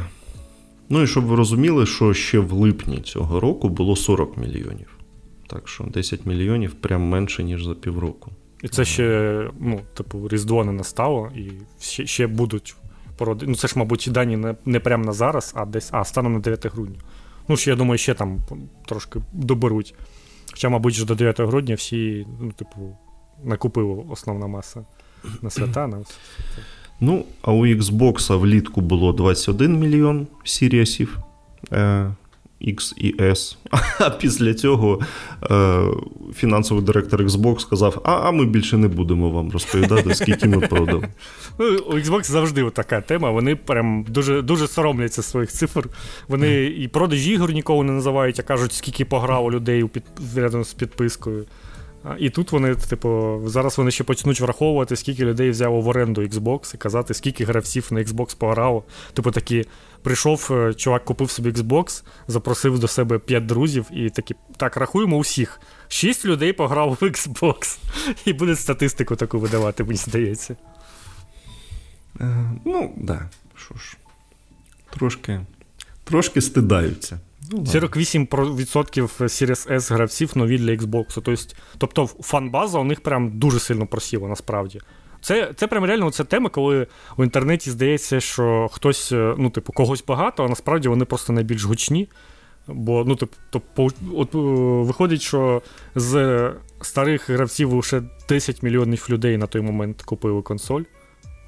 [0.88, 4.98] Ну і щоб ви розуміли, що ще в липні цього року було 40 мільйонів.
[5.46, 8.30] Так що 10 мільйонів прям менше, ніж за півроку.
[8.62, 12.76] І це ще, ну, типу, Різдво не настало, і ще ще будуть
[13.16, 13.46] породи.
[13.48, 16.38] Ну, це ж, мабуть, дані не не прямо на зараз, а десь а, станом на
[16.38, 16.98] 9 грудня.
[17.48, 18.38] Ну, ще я думаю, ще там
[18.86, 19.94] трошки доберуть.
[20.50, 22.96] Хоча, мабуть, вже до 9 грудня всі, ну, типу,
[23.44, 24.84] накупили основна маса
[25.42, 25.86] на свята.
[25.86, 25.98] На
[27.00, 31.18] Ну, а у Xbox влітку було 21 мільйон сіріасів.
[31.72, 32.14] Е,
[32.68, 33.56] X і S.
[33.98, 35.00] А після цього
[35.50, 35.82] е,
[36.34, 41.08] фінансовий директор Xbox сказав: а а ми більше не будемо вам розповідати, скільки ми продали.
[41.58, 43.30] Ну, У Xbox завжди така тема.
[43.30, 45.88] Вони прям дуже дуже соромляться своїх цифр.
[46.28, 50.02] Вони і продаж ігор ніколи не називають, а кажуть, скільки пограло людей у під,
[50.36, 51.44] рядом з підпискою.
[52.18, 56.74] І тут вони, типу, зараз вони ще почнуть враховувати, скільки людей взяло в оренду Xbox
[56.74, 58.84] і казати, скільки гравців на Xbox пограло.
[59.14, 59.64] Типу такі,
[60.02, 65.16] прийшов, е, чувак купив собі Xbox, запросив до себе 5 друзів і такі, так, рахуємо
[65.16, 65.60] усіх.
[65.88, 67.78] 6 людей пограв в Xbox.
[68.24, 70.56] І буде статистику таку видавати, мені здається.
[72.20, 72.90] Е, ну, так.
[72.96, 73.28] Да.
[73.56, 73.96] Що ж,
[74.90, 75.40] трошки,
[76.04, 77.20] трошки стидаються.
[77.50, 81.54] 48% Series S гравців нові для Xbox.
[81.78, 84.80] Тобто фан-база у них прям дуже сильно просіла насправді.
[85.22, 86.86] Це це прям реально це тема, коли
[87.18, 91.64] в інтернеті здається, що хтось, е, ну, типу, когось багато, а насправді вони просто найбільш
[91.64, 92.08] гучні.
[92.66, 94.38] Бо, ну, типу, от, е,
[94.86, 95.62] виходить, що
[95.94, 96.50] з
[96.80, 100.82] старих гравців лише 10 мільйонів людей на той момент купили консоль.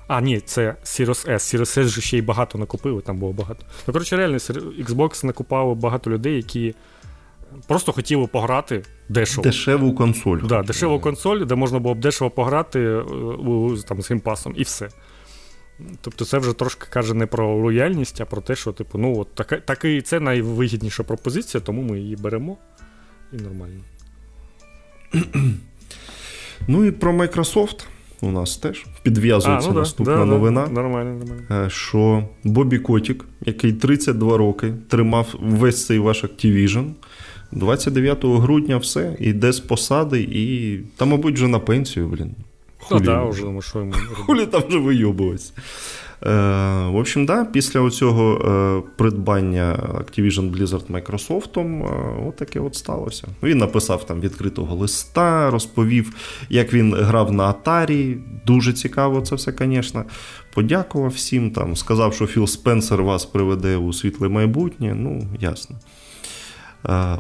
[0.09, 1.35] А, ні, це Sirius S.
[1.35, 3.67] Sirius S же ще й багато накупили, там було багато.
[3.87, 6.75] Ну, коротше, реально, Xbox накупало багато людей, які
[7.69, 9.43] просто хотіли пограти дешево.
[9.43, 10.39] Дешеву консоль.
[10.39, 13.05] Да, Дешеву консоль, де можна було б дешево пограти е,
[13.89, 14.89] там, з геймпасом, і все.
[16.01, 19.35] Тобто це вже трошки каже не про лояльність, а про те, що, типу, ну, от
[19.35, 22.57] така, таки, це найвигідніша пропозиція, тому ми її беремо
[23.33, 23.81] і нормально.
[26.69, 27.85] Ну і про Microsoft
[28.21, 30.67] у нас теж підв'язується а, ну, наступна да, новина.
[30.67, 31.65] Нормально, нормально.
[31.67, 36.91] Е, що Бобі Котік, який 32 роки тримав весь цей ваш Activision,
[37.55, 42.35] 29 грудня все, йде з посади і та, мабуть, вже на пенсію, блін.
[42.79, 45.53] Хулі, ну, да, вже, що йому Хулі там вже вийобуватися.
[46.27, 46.31] Е,
[46.89, 53.29] в общем, да, після цього е, придбання Activision Blizzard Microsoft, е, отаке от сталося.
[53.43, 56.15] Він написав там відкритого листа, розповів,
[56.49, 58.17] як він грав на Atari.
[58.47, 60.05] Дуже цікаво це все, звісно.
[60.55, 64.95] Подякував всім, там, сказав, що Філ Спенсер вас приведе у світле майбутнє.
[64.95, 65.77] Ну, ясно.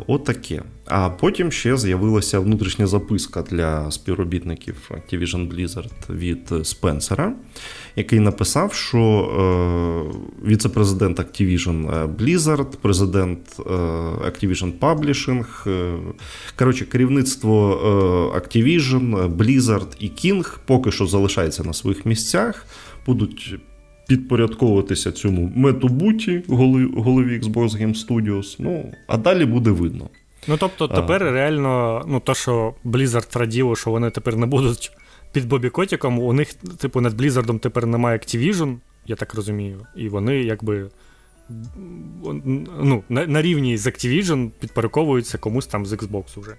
[0.07, 0.62] Отаке.
[0.87, 7.33] А потім ще з'явилася внутрішня записка для співробітників Activision Blizzard від Спенсера,
[7.97, 13.62] який написав, що е, віце-президент Activision Blizzard, президент е,
[14.31, 15.99] Activision Publishing, е,
[16.59, 17.81] коротше, керівництво
[18.37, 22.67] Activision, Blizzard і King поки що залишається на своїх місцях,
[23.07, 23.59] будуть
[24.07, 28.57] підпорядковуватися цьому метубуті голові Xbox Game Studios.
[28.59, 30.09] Ну, а далі буде видно.
[30.48, 31.30] Ну тобто, тепер а...
[31.30, 34.92] реально, ну то, що Blizzard раділо, що вони тепер не будуть
[35.32, 38.76] під Бобі Котіком, у них, типу, над Blizzard тепер немає Activision,
[39.07, 40.90] я так розумію, і вони якби.
[42.82, 46.57] Ну, на, на рівні з Activision підпорядковуються комусь там з Xbox уже.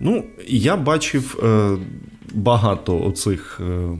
[0.00, 1.76] Ну, я бачив е,
[2.34, 3.60] багато оцих.
[3.60, 3.98] Е,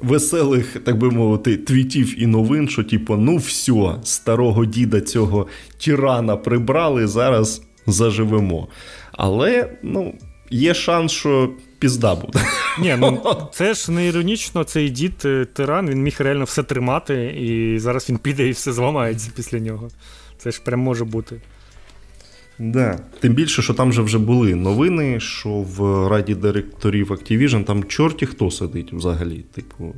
[0.00, 5.46] веселих, так би мовити, твітів і новин, що, типу, ну все, старого діда цього
[5.84, 8.68] тирана прибрали, зараз заживемо.
[9.12, 10.14] Але, ну,
[10.50, 12.40] є шанс, що пізда буде.
[12.80, 13.22] Ні, ну
[13.52, 18.10] це ж не іронічно, цей дід е, тиран, він міг реально все тримати, і зараз
[18.10, 19.88] він піде і все зламається після нього.
[20.38, 21.40] Це ж прям може бути.
[22.58, 22.98] Да.
[23.20, 28.26] Тим більше, що там же вже були новини, що в раді директорів Activision там чорті
[28.26, 29.44] хто сидить взагалі.
[29.54, 29.94] Типу,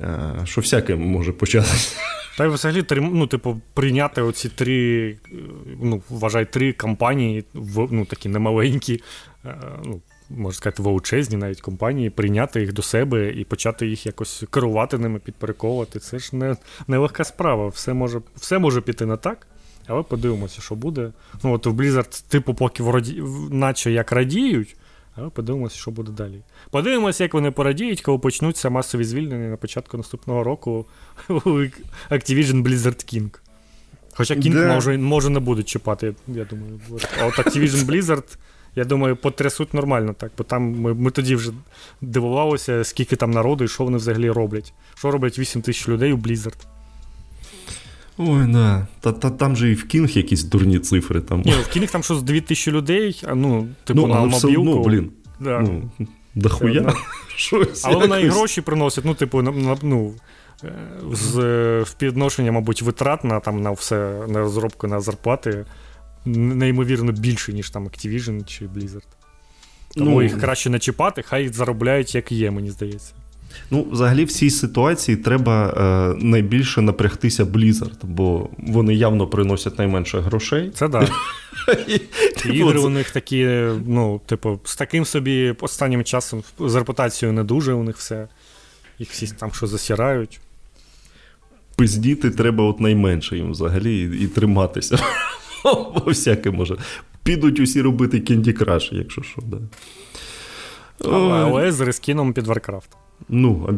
[0.00, 1.96] е, що всяке може початися.
[2.36, 5.16] Та й взагалі ну, типу, прийняти оці три,
[5.82, 7.44] ну, вважай, три компанії,
[7.90, 9.02] ну, такі немаленькі,
[9.44, 10.00] е, ну,
[10.30, 15.18] можна сказати, величезні навіть компанії, прийняти їх до себе і почати їх якось керувати ними,
[15.18, 15.98] підпорядковувати.
[15.98, 16.56] Це ж не,
[16.88, 17.68] не легка справа.
[17.68, 19.46] Все може, Все може піти не так.
[19.86, 21.12] Але подивимося, що буде.
[21.44, 24.76] Ну, от в Blizzard, типу, поки вроді, наче як радіють,
[25.14, 26.40] але подивимося, що буде далі.
[26.70, 30.86] Подивимося, як вони порадіють, коли почнуться масові звільнення на початку наступного року
[31.28, 31.32] у
[32.10, 33.38] Activision Blizzard King.
[34.14, 34.74] Хоча King да.
[34.74, 36.80] може може не будуть чіпати, я думаю.
[37.20, 38.36] А от Activision Blizzard,
[38.74, 41.52] я думаю, потрясуть нормально так, бо там ми ми тоді вже
[42.00, 44.72] дивувалися, скільки там народу і що вони взагалі роблять.
[44.94, 46.56] Що роблять 8 тисяч людей у Blizzard.
[48.18, 48.86] Ой, да.
[49.00, 51.20] Та, та там же і в Кінг якісь дурні цифри.
[51.20, 51.42] Там.
[51.42, 55.10] Ні, в Кінг там щось 2000 людей, ну, типу, ну, на але все одно, блін.
[55.40, 55.60] Да.
[55.60, 55.90] Ну,
[56.34, 56.92] дохуя.
[57.36, 60.14] Щось Але вона і гроші приносить, ну, типу, на, на- ну,
[60.64, 60.72] е,
[61.12, 65.64] з е, співвідношення, мабуть, витрат на, там, на все, на розробку, на зарплати
[66.24, 69.06] неймовірно більше, ніж там Activision чи Blizzard.
[69.94, 73.14] Тому Ну, їх краще не чіпати, хай заробляють, як є, мені здається.
[73.70, 80.20] Ну, взагалі, в цій ситуації треба е, найбільше напрягтися Blizzard, бо вони явно приносять найменше
[80.20, 80.70] грошей.
[80.74, 81.10] Це так.
[81.88, 81.98] І,
[82.40, 83.46] типу, Ігри у них такі,
[83.86, 88.28] ну, типу, з таким собі останнім часом з репутацією не дуже у них все.
[88.98, 90.40] Їх всі там що засірають.
[91.76, 94.98] пиздіти треба от найменше їм взагалі і, і триматися.
[95.64, 96.76] Бо всяке може.
[97.22, 99.58] Підуть усі робити Candy Crush, якщо що, да.
[101.04, 102.88] Але з рескіном під Warcraft.
[103.28, 103.76] Ну,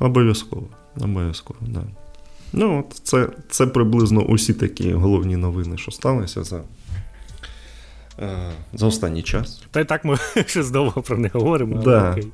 [0.00, 0.66] обов'язково.
[1.00, 1.82] Обов'язково, да.
[2.52, 6.62] Ну, от це, це приблизно усі такі головні новини, що сталися за,
[8.18, 9.62] е, за останній час.
[9.70, 10.16] Та й так ми
[10.46, 11.74] щось довго про них говоримо.
[11.76, 12.10] але Да.
[12.10, 12.26] окей.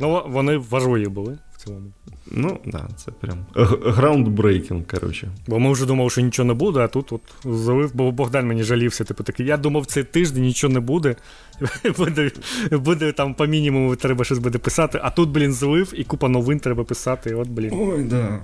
[0.00, 1.86] Ну, вони важливі були в цілому.
[2.30, 3.46] Ну, да, це прям
[3.84, 5.28] groundbreaking, коротше.
[5.46, 8.62] Бо ми вже думали, що нічого не буде, а тут от залив, бо Богдан мені
[8.62, 11.16] жалівся, типу такий, я думав, цей тиждень нічого не буде.
[11.98, 12.30] Буде,
[12.72, 16.60] буде там по мінімуму треба щось буде писати, а тут, блін, злив і купа новин
[16.60, 17.34] треба писати.
[17.34, 17.70] От, блін.
[17.72, 18.38] Ой, да.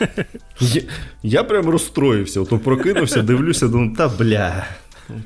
[0.60, 0.82] я,
[1.22, 4.66] я прям розстроївся, ото прокинувся, дивлюся, думаю, та бля.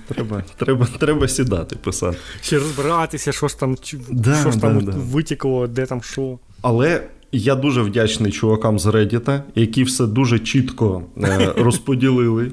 [0.09, 2.19] Треба, треба, треба сідати писати.
[2.41, 3.77] Ще розбиратися, що ж там,
[4.11, 4.93] Да, що ж да, там да.
[4.93, 6.39] витікло, де там що.
[6.63, 12.53] Але я дуже вдячний чувакам з Reddit, які все дуже чітко е, розподілили.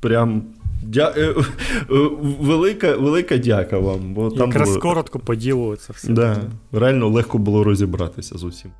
[0.00, 0.42] Прям
[0.82, 1.14] дя...
[1.16, 1.34] е, е,
[2.40, 4.14] велика, велика дяка вам.
[4.14, 4.80] Бо там Якраз було...
[4.80, 6.12] коротко по ділу це все.
[6.12, 6.40] Да,
[6.72, 8.70] реально легко було розібратися з усім.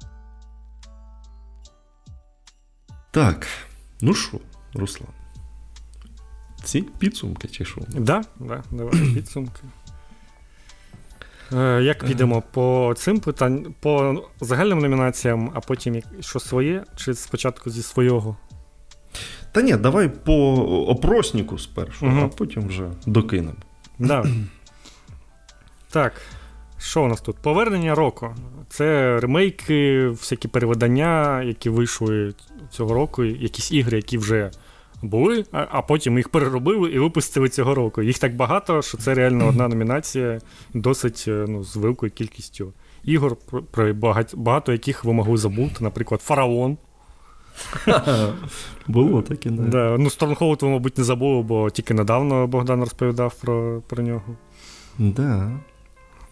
[3.11, 3.47] Так,
[4.01, 4.39] ну що,
[4.75, 5.09] Руслан?
[6.65, 7.81] Ці підсумки чи що?
[7.89, 9.61] Да, да, давай підсумки.
[11.53, 17.71] Е, Як підемо по цим питань, по загальним номінаціям, а потім що своє, чи спочатку
[17.71, 18.37] зі свого?
[19.53, 20.35] Та ні, давай по
[20.89, 22.25] опроснику спершу, Мгм.
[22.25, 23.57] а потім вже докинемо.
[23.99, 24.25] Да.
[25.91, 26.13] Так.
[26.79, 27.37] Що у нас тут?
[27.37, 28.35] Повернення року.
[28.69, 32.35] Це ремейки, всякі перевидання, які вийшли
[32.71, 34.51] цього року, якісь ігри, які вже
[35.03, 38.03] були, а, потім їх переробили і випустили цього року.
[38.03, 40.41] Їх так багато, що це реально одна номінація,
[40.75, 42.73] досить е, ну, з великою кількістю
[43.05, 43.95] ігор, про, про
[44.35, 45.75] багато яких ви могли забути.
[45.81, 46.77] Наприклад, Фараон.
[48.89, 49.63] Було таке, да.
[49.63, 49.97] Да.
[49.99, 54.37] Ну, Stronghold ви, мабуть, не забули, бо тільки недавно Богдан розповідав про, про нього.
[54.99, 55.53] Да.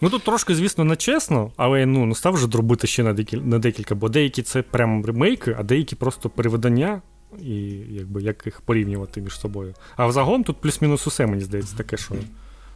[0.01, 3.45] Ну тут трошки, звісно, не чесно, але ну, не став вже дробити ще на декілька,
[3.45, 7.01] на декілька, бо деякі це прям ремейки, а деякі просто перевидання,
[7.41, 7.53] і
[7.89, 9.73] якби як їх порівнювати між собою.
[9.95, 12.15] А взагалом тут плюс-мінус усе, мені здається, таке, що.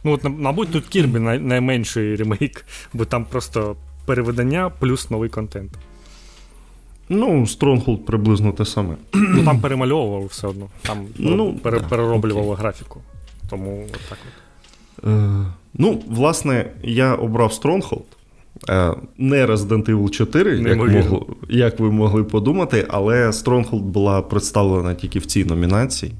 [0.04, 3.76] Ну, от, мабуть, тут Кірбі най- найменший ремейк, бо там просто
[4.06, 5.72] перевидання плюс новий контент.
[7.08, 8.94] Ну, Stronghold приблизно те саме.
[9.14, 13.00] Ну там перемальовували все одно, там Ну, пере- да, перероблювали графіку.
[13.50, 14.18] Тому от так
[14.98, 15.08] от.
[15.08, 18.02] Е, ну, власне, я обрав Stronghold.
[18.68, 24.94] Е, не Resident Evil 4, як, могло, як ви могли подумати, але Stronghold була представлена
[24.94, 26.12] тільки в цій номінації.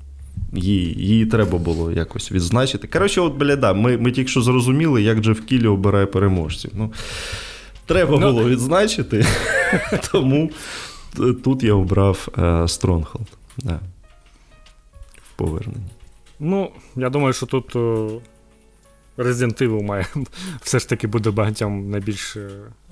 [0.53, 2.89] Її, її треба було якось відзначити.
[2.89, 6.71] Коротше, от, бля, да, ми, ми тільки що зрозуміли, як Джеф Кілі обирає переможців.
[6.75, 6.93] Ну,
[7.87, 8.33] треба Ну.
[8.33, 9.27] було відзначити,
[10.13, 10.51] тому
[11.45, 13.27] тут я обрав е, Stronghold.
[13.59, 13.81] Да.
[15.17, 15.91] В поверненні.
[16.41, 18.21] Ну, я думаю, що тут е,
[19.23, 20.07] Resident Evil має
[20.63, 22.51] все ж таки буде багатьом найбільш е,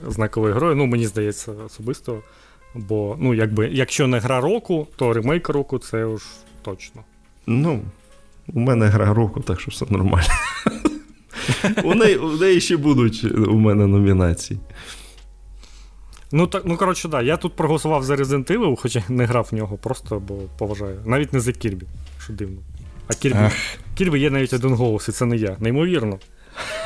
[0.09, 0.77] знаковою грою.
[0.77, 2.23] Ну, мені здається, особисто.
[2.75, 6.23] Бо, ну, якби, якщо не гра року, то ремейк року це уж
[6.63, 7.03] точно.
[7.47, 7.81] Ну,
[8.49, 10.29] у мене гра року, так що все нормально.
[11.85, 11.95] У
[12.39, 14.61] неї ще будуть у мене номінації.
[16.37, 19.55] Ну, так, ну коротше, да, я тут проголосував за Resident Evil, хоча не грав в
[19.55, 21.01] нього, просто бо поважаю.
[21.05, 21.87] Навіть не за Кірбі,
[22.21, 22.57] що дивно.
[23.09, 23.53] А Кірбі, Ах.
[23.95, 25.57] Кірбі є навіть один голос, і це не я.
[25.61, 26.19] Неймовірно.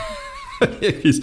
[0.81, 1.23] Якийсь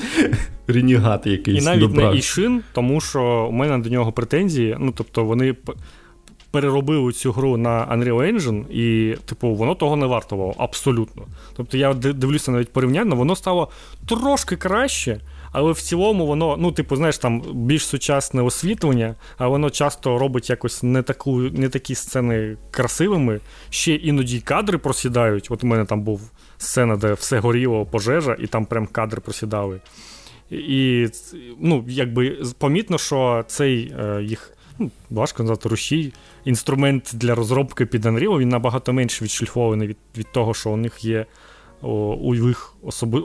[0.67, 1.63] ренігат якийсь.
[1.63, 2.11] І навіть добрався.
[2.11, 4.77] не Ішин, тому що у мене до нього претензії.
[4.79, 5.55] Ну, тобто, вони
[6.51, 11.23] переробили цю гру на Unreal Engine, і, типу, воно того не вартувало абсолютно.
[11.55, 13.69] Тобто, я дивлюся навіть порівняння, воно стало
[14.07, 15.21] трошки краще.
[15.57, 20.49] Але в цілому воно, ну, типу, знаєш, там більш сучасне освітлення, а воно часто робить
[20.49, 23.39] якось не таку, не такі сцени красивими.
[23.69, 25.47] Ще іноді кадри просідають.
[25.49, 29.79] От у мене там був сцена, де все горіло, пожежа, і там прям кадри просідали.
[30.49, 31.07] І
[31.59, 36.13] ну, якби помітно, що цей е, їх ну, важко назвати рушій.
[36.45, 41.05] Інструмент для розробки під Unreal, він набагато менш відшліфований від від того, що у них
[41.05, 41.25] є
[42.21, 43.23] у їх особи...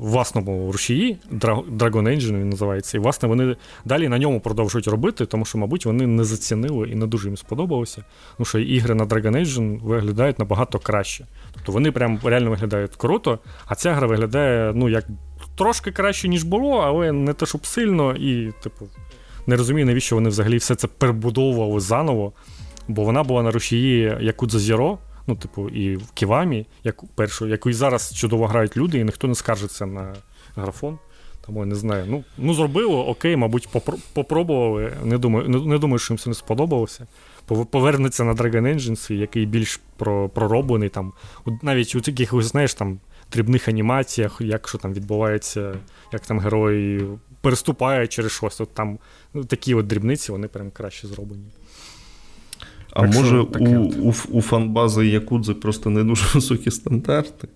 [0.00, 5.44] власному рушії, Dragon Engine він називається, і власне вони далі на ньому продовжують робити, тому
[5.44, 8.04] що, мабуть, вони не зацінили і не дуже їм сподобалося.
[8.36, 11.26] Тому що ігри на Dragon Engine виглядають набагато краще.
[11.54, 15.06] Тобто вони прям реально виглядають круто, а ця гра виглядає, ну, як
[15.56, 18.88] трошки краще, ніж було, але не те, щоб сильно, і, типу,
[19.46, 22.32] не розумію, навіщо вони взагалі все це перебудовували заново.
[22.88, 27.70] Бо вона була на рушії Якудза Zero, ну, типу, і в Ківамі, як першу, яку
[27.70, 30.14] і зараз чудово грають люди, і ніхто не скаржиться на
[30.56, 30.98] графон.
[31.46, 32.04] Тому я не знаю.
[32.08, 33.68] Ну, ну зробило, окей, мабуть,
[34.12, 34.92] попробували.
[35.04, 37.06] Не думаю, не, не думаю, що їм це не сподобалося.
[37.46, 39.80] Повернеться на Dragon Engine, який більш
[40.34, 40.88] пророблений.
[40.88, 41.12] там,
[41.62, 42.98] Навіть у таких, знаєш, там,
[43.32, 45.74] дрібних анімаціях, як що там відбувається,
[46.12, 47.06] як там герої
[47.40, 48.60] переступають через щось.
[48.60, 48.98] От там
[49.34, 51.44] ну, такі от дрібниці, вони прям краще зроблені.
[52.92, 53.66] А так може у,
[54.08, 57.48] у у, фанбази Якудзи просто не дуже високі стандарти?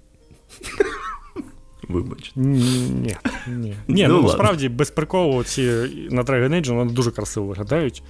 [1.89, 2.33] Вибач.
[2.37, 3.17] Ні,
[3.49, 3.75] ні.
[3.89, 5.63] Ні, ну, ну насправді без приколу ці
[6.11, 8.03] на Dragon Age вони дуже красиво виглядають.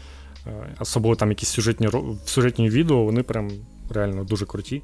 [0.46, 1.88] Е, особливо там якісь сюжетні
[2.24, 3.50] сюжетні відео, вони прям
[3.90, 4.82] реально дуже круті.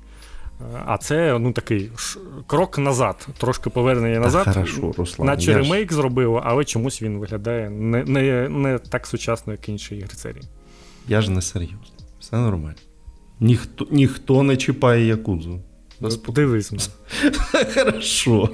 [0.60, 1.90] Е, а це ну такий
[2.46, 4.44] крок назад, трошки повернення назад.
[4.44, 5.26] хорошо, Руслан.
[5.26, 5.96] Наче ремейк ж...
[5.96, 10.44] зробив, але чомусь він виглядає не не, не так сучасно, як інші ігри серії.
[11.08, 11.99] Я ж не серйозно.
[12.20, 12.78] Все нормально.
[13.40, 15.60] Ніхто ніхто не чіпає якудзу.
[16.28, 16.90] Дивись.
[17.74, 18.48] Хорошо.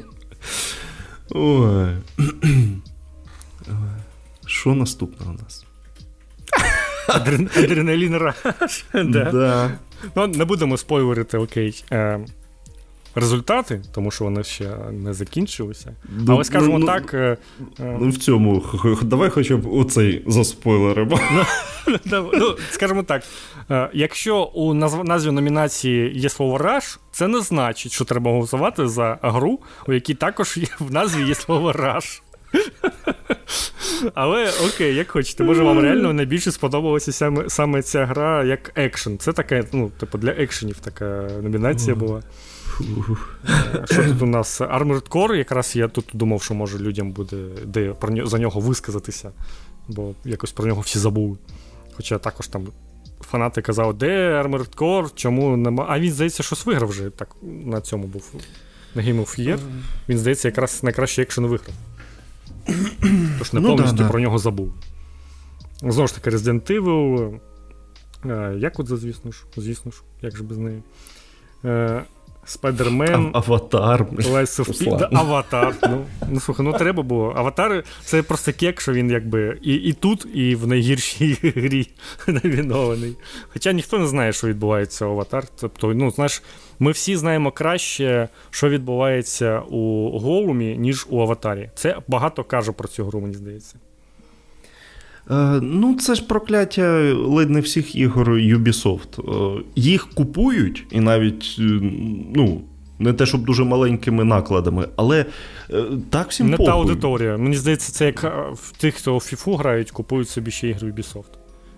[1.30, 1.96] Ой.
[4.46, 5.64] Що наступне у нас?
[7.08, 8.84] Адреналін раш.
[8.92, 9.78] Да.
[10.16, 11.84] Ну, Не будемо спойлерити, окей.
[13.18, 15.92] Результати, тому що вони ще не закінчилися.
[16.08, 17.14] Ну, Але скажімо ну, так.
[17.14, 17.36] Е,
[17.80, 18.64] е, ну, в цьому,
[19.02, 21.20] давай хоча б оцей заспойлеримо.
[22.04, 23.22] Ну, ну, скажімо так,
[23.70, 29.18] е, якщо у назві номінації є слово Раш, це не значить, що треба голосувати за
[29.22, 32.22] гру, у якій також є, в назві є слово Раш.
[34.14, 39.18] Але окей, як хочете, може вам реально найбільше сподобалася саме саме ця гра як екшен.
[39.18, 42.22] Це така, ну, типу, для екшенів така номінація була.
[43.84, 44.60] Що тут у нас?
[44.60, 49.32] Armored Core, якраз я тут думав, що може людям буде де про за нього висказатися,
[49.88, 51.36] бо якось про нього всі забули.
[51.96, 52.66] Хоча також там
[53.20, 55.86] фанати казали, де Armored Core, чому нема.
[55.88, 58.34] А він, здається, щось виграв вже так на цьому був.
[58.94, 59.58] На Game of Year.
[60.08, 61.74] Він, здається, якраз найкращий екшен виграв.
[63.38, 64.74] Тож не ну, повністю да, про нього забув.
[65.80, 67.38] Знову ж таки, Resident Evil.
[68.24, 70.82] Е, як от, звісно ж, звісно ж, як же без неї.
[72.46, 73.30] Спайдермен.
[73.34, 74.02] Аватар.
[74.02, 74.96] Lies of P.
[74.98, 75.74] Да, Аватар.
[75.82, 77.32] Ну, ну слухай, ну треба було.
[77.36, 81.88] Аватар це просто кек, що він якби і і тут, і в найгіршій грі
[82.26, 83.16] номінований.
[83.48, 85.44] Хоча ніхто не знає, що відбувається у Аватар.
[85.60, 86.42] Тобто, ну, знаєш,
[86.78, 91.70] ми всі знаємо краще, що відбувається у Голумі, ніж у Аватарі.
[91.74, 93.76] Це багато каже про цю гру, мені здається.
[95.30, 99.20] Е, ну, це ж прокляття ледь не всіх ігор Ubisoft.
[99.58, 101.62] Е, їх купують, і навіть, е,
[102.34, 102.60] ну,
[102.98, 105.26] не те, щоб дуже маленькими накладами, але
[106.10, 106.66] так всім Не похуй.
[106.66, 107.36] та аудиторія.
[107.36, 108.22] Мені здається, це як
[108.52, 111.30] в тих, хто в FIFA грають, купують собі ще ігри Ubisoft.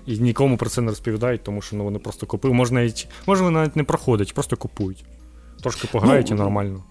[0.07, 3.09] І нікому про це не розповідають, тому що ну, вони просто купують.
[3.27, 5.05] Може, вони навіть не проходять, просто купують.
[5.63, 6.83] Трошки пограють ну, і нормально.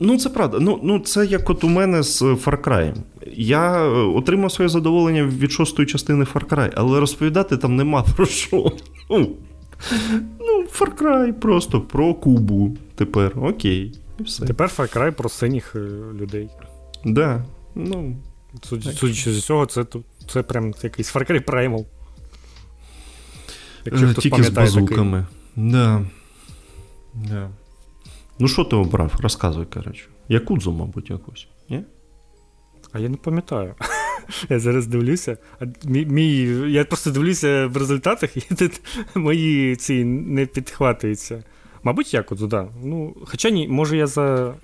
[0.00, 0.58] Ну, це правда.
[0.60, 2.94] Ну, ну це як от у мене з Far Cry.
[3.32, 8.26] Я е, отримав своє задоволення від шостої частини Far Cry, але розповідати там нема про
[8.26, 8.72] що.
[9.10, 9.30] Ну,
[10.40, 12.76] ну Far Cry просто про Кубу.
[12.94, 13.92] Тепер окей.
[14.20, 14.46] і все.
[14.46, 15.78] Тепер Far Cry про синіх е,
[16.20, 16.48] людей.
[17.04, 18.16] Да, ну,
[18.94, 19.84] Судячи з цього, це
[20.28, 21.84] це прям якийсь Far Cry Primal.
[23.84, 25.26] Якщо хтось Тільки з базуками.
[25.54, 25.70] Такий.
[25.70, 26.04] Да.
[27.14, 27.50] Да.
[28.38, 29.12] Ну, що ти обрав?
[29.20, 30.04] Розказуй, коротше.
[30.28, 31.48] Якудзу, мабуть, якусь.
[31.68, 31.84] Ні?
[32.92, 33.74] А я не пам'ятаю.
[34.48, 35.38] Я зараз дивлюся.
[35.84, 36.32] Мій, мій,
[36.72, 38.80] Я просто дивлюся в результатах, і тут
[39.14, 41.44] мої ці не підхватуються.
[41.82, 42.68] Мабуть, Якудзу, да.
[42.84, 44.54] Ну, Хоча ні, може я за.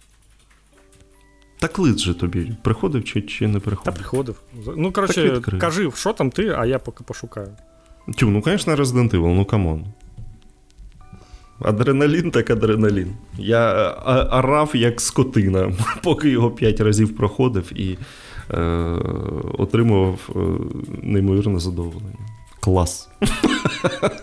[1.59, 3.85] Так лист же тобі приходив чи чи не приходив?
[3.95, 4.43] Та приходив.
[4.77, 7.57] Ну, коротше, кажи, що там ти, а я поки пошукаю.
[8.17, 9.87] Тю, ну, звісно, Resident Evil, ну come on.
[11.63, 13.13] Адреналін так адреналін.
[13.39, 13.91] Я
[14.33, 17.99] орав як скотина, поки його п'ять разів проходив і
[18.51, 18.61] е,
[19.59, 20.39] отримував е,
[21.03, 22.19] неймовірне задоволення.
[22.61, 23.09] Клас.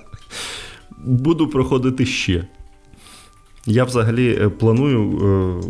[1.06, 2.48] Буду проходити ще.
[3.66, 5.64] Я взагалі е, планую е,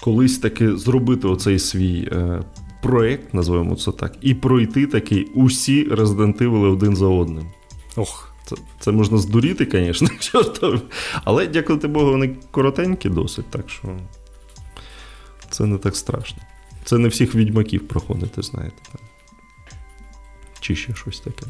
[0.00, 2.42] колись таки зробити оцей свій е,
[2.82, 7.44] проєкт, називаємо це так, і пройти такий усі Resident Evil один за одним.
[7.96, 8.27] Ох.
[8.48, 10.82] Це це можна здуріти, звісно, чортом.
[11.24, 13.88] Але дякувати Богу, вони коротенькі досить, так що
[15.50, 16.42] це не так страшно.
[16.84, 18.76] Це не всіх відьмаків проходити, знаєте.
[20.60, 21.46] Чи ще щось таке.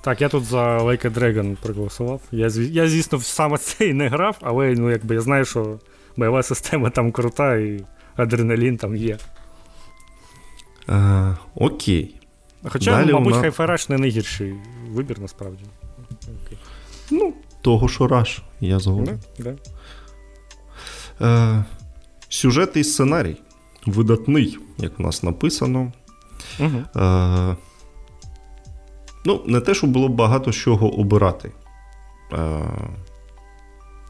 [0.00, 2.20] Так, я тут за Like a Dragon проголосував.
[2.30, 5.78] Я, я звісно, саме цей не грав, але ну, якби я знаю, що
[6.16, 7.84] бойова система там крута і
[8.16, 9.18] адреналін там є.
[10.86, 12.20] А, Окей.
[12.64, 13.44] Хоча, Далі мабуть, нас...
[13.44, 14.54] Hi-Fi не найгірший
[14.90, 15.64] вибір насправді.
[17.10, 19.20] Ну, того, що Rush, я згоден.
[19.38, 19.54] Да,
[21.20, 21.56] да.
[21.58, 21.64] Е,
[22.28, 23.36] Сюжет і сценарій.
[23.86, 25.92] Видатний, як в нас написано.
[26.60, 27.02] Угу.
[27.02, 27.56] Е,
[29.26, 31.52] Ну, не те, щоб було багато з чого обирати.
[32.32, 32.60] Е,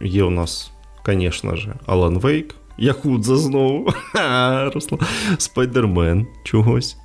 [0.01, 0.71] Є у нас,
[1.07, 3.93] звісно ж, Алан Вейк, Якудза знову,
[5.39, 6.97] Спайдермен чогось.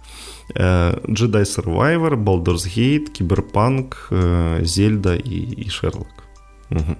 [0.55, 4.13] Jedi Survivor, Baldur's Gate, Кіберпанк,
[4.61, 6.23] Зельда і і Шерлок.
[6.71, 6.95] Угу.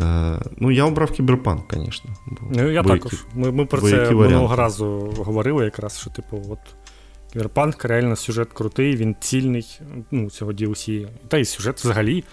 [0.00, 2.10] Е, Ну, я обрав Кіберпанк, звісно.
[2.50, 3.24] Ну, я також.
[3.34, 6.58] Ми ми про це минулого разу говорили, якраз, що, типу, от
[7.32, 9.80] Кіберпанк реально сюжет крутий, він цільний,
[10.10, 11.08] ну, цього DLC.
[11.28, 12.24] Та й сюжет взагалі.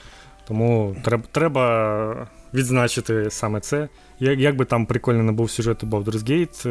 [0.48, 3.90] Тому треба треба відзначити саме це.
[4.20, 6.68] Як як би там прикольно не був сюжет у Baldur's Gate,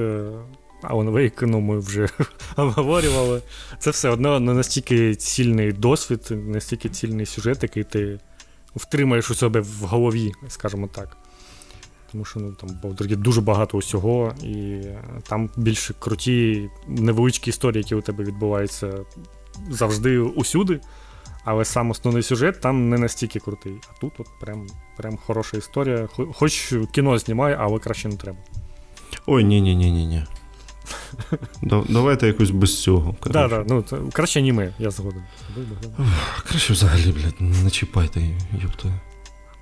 [0.91, 2.09] Alan Wake, ну ми вже
[2.57, 3.43] обговорювали.
[3.78, 8.18] Це все одно не настільки цільний досвід, настільки цільний сюжет, який ти
[8.76, 11.16] втримаєш у себе в голові, скажімо так.
[12.12, 14.82] Тому що ну, там Baldur's дуже багато усього, і
[15.28, 18.95] там більш круті, невеличкі історії, які у тебе відбуваються
[19.70, 20.80] завжди усюди.
[21.45, 23.74] Але сам основний сюжет там не настільки крутий.
[23.89, 24.66] А тут от прям
[24.97, 26.09] прям хороша історія.
[26.34, 28.39] Хоч кіно знімає, але краще не треба.
[29.26, 30.24] Ой, ні-ні-ні-ні.
[31.89, 33.16] Давайте якось без цього.
[33.30, 35.22] Да, да, ну, Краще аніме, я згоден.
[36.49, 38.20] Краще взагалі, блядь, не чіпайте,
[38.62, 38.89] юпта.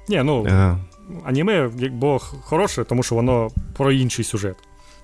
[0.08, 0.76] Ні, ну, а.
[1.24, 4.56] аніме бо хороше, тому що воно про інший сюжет.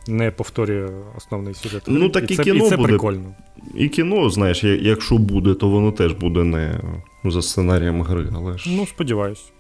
[0.08, 1.82] Не повторює основний сюжет.
[1.86, 2.88] Ну, так і, і це, кіно і це буде.
[2.88, 3.34] прикольно.
[3.74, 6.80] І кіно, знаєш, якщо буде, то воно теж буде не
[7.24, 8.28] за сценарієм гри.
[8.36, 8.70] але ж...
[8.70, 9.52] Ну, сподіваюсь.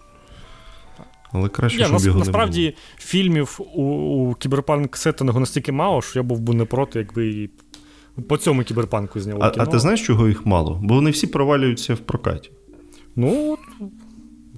[1.32, 2.80] Але краще, yeah, щоб нас, його насправді не було.
[2.98, 7.50] фільмів у, у кіберпанк сеттингу настільки мало, що я був би не проти, якби і
[8.28, 9.40] по цьому кіберпанку зняли.
[9.42, 9.64] А, кіно.
[9.64, 10.80] а ти знаєш, чого їх мало?
[10.82, 12.50] Бо вони всі провалюються в прокаті.
[13.16, 13.58] Ну,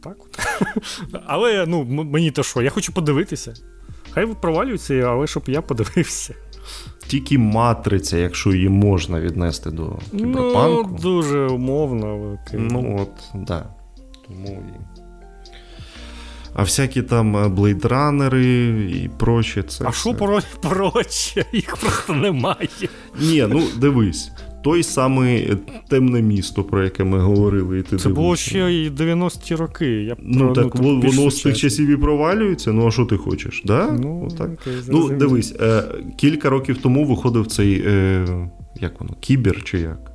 [0.01, 0.39] так от.
[1.27, 3.55] Але ну, мені то що, я хочу подивитися.
[4.11, 6.35] Хай провалюються, але щоб я подивився.
[7.07, 10.89] Тільки матриця, якщо її можна віднести до кіберпанку.
[10.93, 12.61] Ну, дуже умовно, але окей.
[12.73, 13.45] Ну, от, так.
[13.47, 13.75] Да.
[14.27, 14.92] Тому і.
[16.55, 18.47] А всякі там блейдранери
[19.05, 19.63] і прочі.
[19.63, 20.15] це А що
[20.61, 21.45] проче?
[21.53, 22.69] Їх просто немає.
[23.21, 24.33] Ні, ну дивись.
[24.65, 25.57] Той самий
[25.89, 27.79] темне місто, про яке ми говорили.
[27.79, 29.87] І ти Це було ще і 90-ті роки.
[29.87, 32.73] Я Ну про, так ну, воно з тих часів і провалюється.
[32.73, 33.63] Ну а що ти хочеш?
[33.65, 33.93] Да?
[33.93, 34.51] Ну, Отак.
[34.53, 35.85] Окей, ну дивись, е,
[36.17, 38.27] кілька років тому виходив цей е,
[38.81, 40.13] як воно, кібер чи як?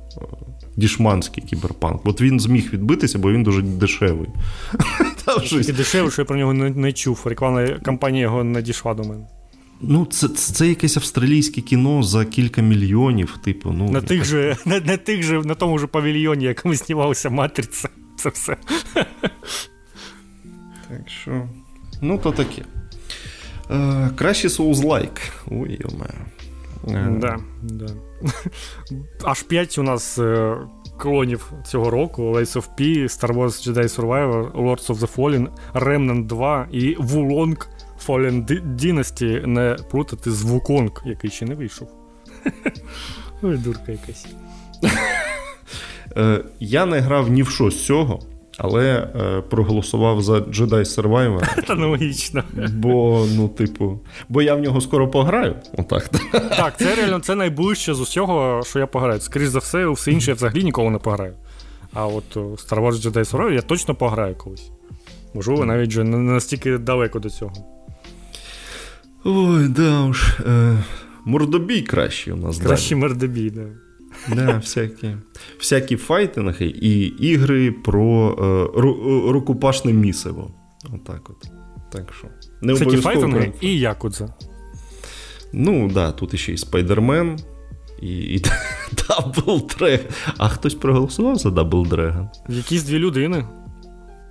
[0.78, 2.00] Дішманський кіберпанк.
[2.04, 4.28] От він зміг відбитися, бо він дуже дешевий.
[5.68, 7.22] І дешевий, що я про нього не, не чув.
[7.24, 9.24] Рекламна кампанія його не дійшла до мене.
[9.80, 13.70] Ну, це це якесь австралійське кіно за кілька мільйонів, типу.
[13.70, 13.90] ну...
[13.90, 17.88] На тих же, на, на тих же, на тому ж павільйоні, якому знімалася Матриця.
[18.18, 18.56] Це все.
[20.88, 21.48] Так що.
[22.02, 22.62] Ну, то таке.
[23.70, 25.30] Е, Краще Souls-like.
[25.50, 26.10] Ой, йоме.
[26.88, 27.86] Да, да.
[29.24, 30.56] Аж 5 у нас е,
[30.98, 36.26] клонів цього року: Lace of P, Star Wars Jedi Survivor, Lords of the Fallen, Remnant
[36.26, 37.66] 2 і Wulong
[38.06, 41.88] Fallen Dynasty не плутати з Wukong, який ще не вийшов.
[43.42, 44.26] Ой, дурка якась.
[46.16, 48.20] Е, я не грав ні в що з цього.
[48.58, 51.66] Але е, проголосував за Jedi Survivor.
[51.66, 52.42] Це логічно.
[52.72, 55.54] Бо, ну, типу, бо я в нього скоро пограю.
[55.78, 56.08] Отак.
[56.32, 59.20] Так, це реально це найближче з усього, що я пограю.
[59.20, 61.34] Скоріше за все, все інше я взагалі ніколи не пограю.
[61.92, 64.70] А от Star Wars Jedi Survivor я точно пограю колись.
[65.34, 67.52] Можливо, навіть вже не настільки далеко до цього.
[69.24, 70.22] Ой, да уж.
[70.46, 70.78] Е,
[71.24, 72.58] Мордобій кращий у нас.
[72.58, 73.66] Кращий мордобій, да.
[74.28, 75.16] Да, всякі
[75.58, 78.34] всякі файтинги і ігри про
[78.76, 80.50] ру, рукопашне місиво.
[80.94, 81.50] Отак от.
[81.92, 82.28] Так що.
[82.62, 84.34] Не Всякі файтинги і Якудза.
[85.52, 87.38] Ну, так, да, тут ще і Спайдермен,
[88.02, 88.44] і і
[89.08, 90.06] Double Dragon.
[90.38, 92.28] А хтось проголосував за Double Dragon?
[92.48, 93.44] Якісь дві людини.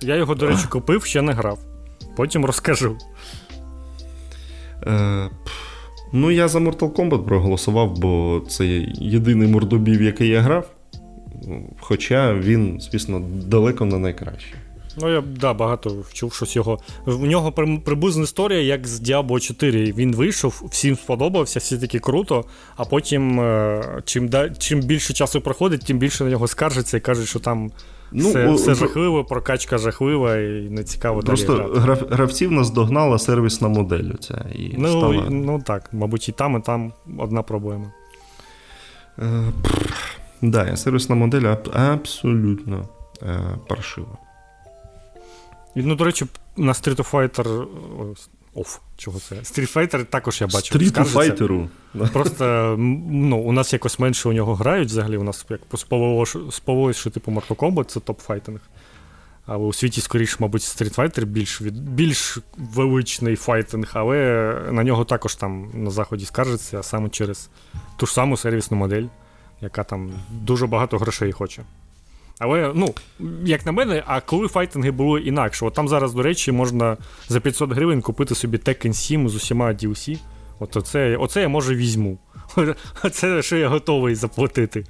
[0.00, 1.58] Я його, до речі, купив, ще не грав.
[2.16, 2.98] Потім розкажу.
[4.86, 5.30] Е,
[6.12, 10.70] Ну, я за Mortal Kombat проголосував, бо це єдиний мордобів, який я грав.
[11.80, 14.54] Хоча він, звісно, далеко не найкращий.
[15.00, 16.78] Ну, я да, багато чув щось його.
[17.06, 17.52] В нього
[17.84, 19.92] приблизна історія, як з Diablo 4.
[19.92, 22.44] Він вийшов, всім сподобався, всі такі круто,
[22.76, 27.28] а потім, е, чим чим більше часу проходить, тим більше на нього скаржиться і кажуть,
[27.28, 27.70] що там
[28.12, 31.20] ну, все все жахливо, прокачка жахлива і не цікаво.
[31.20, 34.10] Просто далі грав, гравців наздогнала сервісна модель.
[34.14, 35.30] Оця, і ну, стала...
[35.30, 37.92] ну так, мабуть, і там, і там одна проблема.
[39.18, 39.52] Е,
[40.42, 42.88] да, сервісна модель абсолютно
[43.22, 44.18] е, паршива.
[45.74, 47.66] Ну, до речі, на Street Fighter.
[48.58, 49.34] Оф, чого це?
[49.34, 50.78] Street Fighter також я бачу.
[50.78, 51.68] Street Fighter.
[52.12, 55.16] Просто ну, у нас якось менше у нього грають взагалі.
[55.16, 55.60] У нас як
[56.50, 58.60] сповелось, що типу Mortal Kombat це топ-файтинг.
[59.46, 64.16] Але у світі, скоріше, мабуть, Street Fighter більш більш величний файтинг, але
[64.70, 67.50] на нього також там на заході скаржиться, а саме через
[67.96, 69.04] ту ж саму сервісну модель,
[69.60, 71.62] яка там дуже багато грошей хоче.
[72.38, 72.94] Але, ну,
[73.44, 76.96] як на мене, а коли файтинги були інакше, от там зараз, до речі, можна
[77.28, 80.18] за 500 гривень купити собі Tekken 7 з усіма DLC.
[80.58, 82.18] От оце, оце я може візьму.
[83.12, 84.84] Це що я готовий заплатити.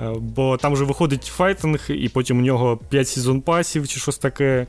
[0.00, 4.18] Е, бо там вже виходить файтинг, і потім у нього 5 сезон пасів чи щось
[4.18, 4.66] таке.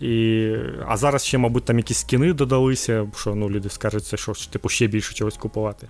[0.00, 0.52] І...
[0.86, 4.86] А зараз ще, мабуть, там якісь скіни додалися, що ну, люди скажуть, що типу, ще
[4.86, 5.86] більше чогось купувати.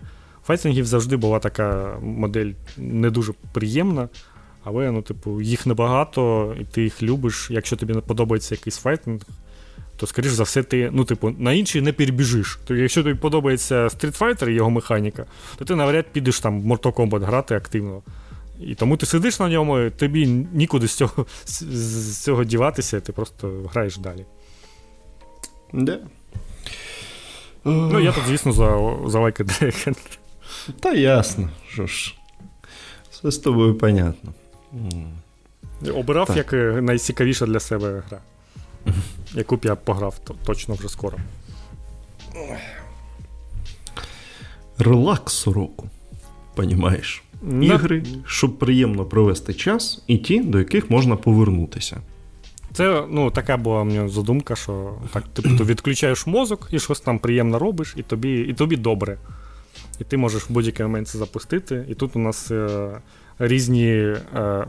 [0.46, 4.08] Файтингів завжди була така модель не дуже приємна.
[4.64, 7.48] Але, ну, типу, їх небагато, і ти їх любиш.
[7.50, 9.20] Якщо тобі не подобається якийсь файтинг,
[9.96, 12.58] то, скоріш за все, ти, ну, типу, на інший не перебіжиш.
[12.64, 16.92] То якщо тобі подобається Street Fighter і його механіка, то ти навряд підеш там Mortal
[16.92, 18.02] Kombat грати активно.
[18.60, 23.52] І тому ти сидиш на ньому, тобі нікуди з цього з цього діватися, ти просто
[23.72, 24.24] граєш далі.
[25.72, 25.98] Да.
[27.64, 29.44] Ну, я тут, звісно, за за лайки
[30.80, 32.14] Та ясно, що ж.
[33.10, 34.32] Все з тобою понятно.
[35.94, 36.36] Обирав так.
[36.36, 38.20] як е, найцікавіша для себе гра.
[39.34, 41.18] Яку б я пограв точно вже скоро.
[44.78, 45.88] Релакс року.
[46.54, 47.22] Понімаєш?
[47.62, 52.00] Ігри, щоб приємно провести час, і ті, до яких можна повернутися.
[52.72, 57.18] Це ну, така була мене задумка, що так, типу, ти відключаєш мозок і щось там
[57.18, 59.18] приємно робиш, і тобі і тобі добре.
[60.00, 61.86] І ти можеш в будь-який момент це запустити.
[61.88, 62.90] І тут у нас е,
[63.40, 64.22] різні е,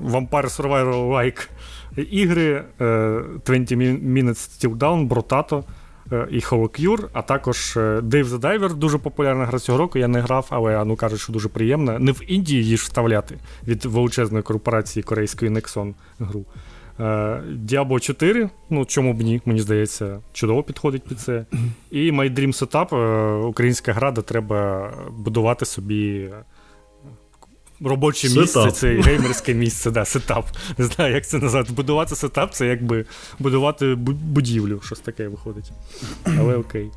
[0.03, 1.49] Vampire Survivor like
[1.97, 5.63] ігри, е, 20 Minutes Still Down, Brotato
[6.11, 9.99] е, і Holocure, а також е, Dave the Diver, дуже популярна гра цього року.
[9.99, 11.99] Я не грав, але ну, кажуть, що дуже приємна.
[11.99, 16.45] Не в Індії її ж вставляти від величезної корпорації корейської Nexon гру.
[17.67, 21.45] Diablo 4, ну чому б ні, мені здається, чудово підходить під це.
[21.91, 22.95] І My Dream Setup,
[23.45, 26.29] українська гра, де треба будувати собі
[27.83, 28.41] робоче сетап.
[28.41, 30.45] місце, це геймерське місце, да, сетап.
[30.77, 31.73] Не знаю, як це назвати.
[31.73, 33.05] Будувати сетап це якби
[33.39, 35.71] будувати будівлю, щось таке виходить.
[36.25, 36.91] Але окей.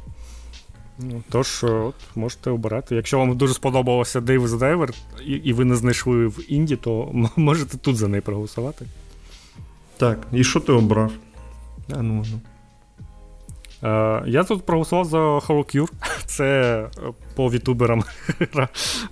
[0.99, 2.95] Ну, Тож, от, можете обирати.
[2.95, 4.95] Якщо вам дуже сподобалося Dave the Diver,
[5.27, 8.87] і, і ви не знайшли в Інді, то можете тут за неї проголосувати.
[9.97, 11.13] Так, і що ти обрав?
[11.91, 12.41] А, ну, ну.
[13.85, 15.91] Е, я тут проголосував за HoloCure.
[16.27, 18.05] Це е, по вітуберам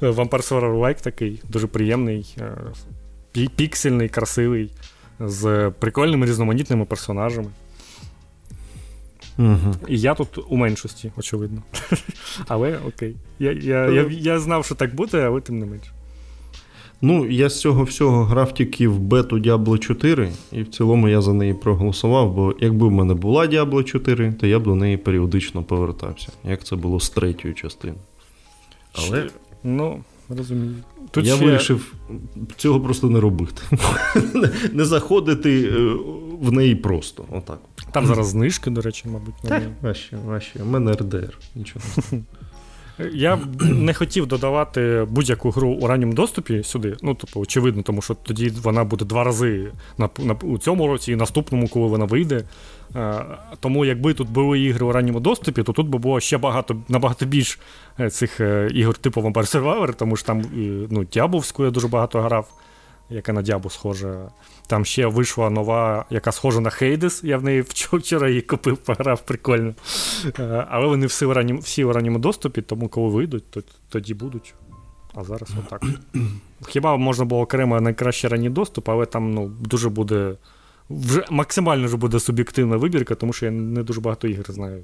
[0.00, 4.70] Vampire Survivor Like такий, дуже приємний, е, піксельний, красивий,
[5.20, 7.50] з прикольними різноманітними персонажами.
[9.38, 9.74] Угу.
[9.88, 11.62] І я тут у меншості, очевидно.
[12.48, 13.16] Але окей.
[13.38, 15.90] Я я, я, я знав, що так буде, але тим не менше.
[17.04, 21.20] Ну, я з цього всього грав тільки в бету Diablo 4, і в цілому я
[21.20, 24.96] за неї проголосував, бо якби в мене була Diablo 4, то я б до неї
[24.96, 27.94] періодично повертався, як це було з третьої частини.
[28.92, 29.28] Але.
[29.64, 30.74] Ну, розумію.
[31.10, 31.44] Тут Я ще...
[31.44, 31.94] вирішив
[32.56, 33.62] цього просто не робити.
[34.72, 35.96] Не заходити е,
[36.40, 37.24] в неї просто.
[37.30, 37.58] Отак.
[37.92, 39.34] Там зараз знижки, до речі, мабуть.
[39.42, 40.62] Так, важче, важче.
[40.62, 41.38] У мене РДР.
[41.54, 41.84] Нічого.
[43.12, 46.96] Я б не хотів додавати будь-яку гру у ранньому доступі сюди.
[47.02, 51.12] Ну, тобто, очевидно, тому що тоді вона буде два рази на, на у цьому році
[51.12, 52.44] і наступному, коли вона вийде.
[52.94, 53.22] А,
[53.60, 57.26] тому, якби тут були ігри у ранньому доступі, то тут би було ще багато набагато
[57.26, 57.58] більш
[58.00, 60.44] е, цих е, ігор типу Vampire Survivor, тому що там
[60.90, 62.52] ну, Дяблоську я дуже багато грав,
[63.12, 64.30] яка на Дябу схожа.
[64.66, 67.24] Там ще вийшла нова, яка схожа на Хейдес.
[67.24, 67.60] Я в неї
[67.92, 69.74] вчора її купив, пограв прикольно.
[70.38, 74.14] Е, але вони всі в ранньому, всі в ранньому доступі, тому коли вийдуть, то тоді
[74.14, 74.54] будуть.
[75.14, 75.82] А зараз отак.
[76.68, 80.34] Хіба можна було окремо найкраще ранній доступ, але там ну, дуже буде.
[80.90, 84.82] Вже максимально вже буде суб'єктивна вибірка, тому що я не дуже багато ігр знаю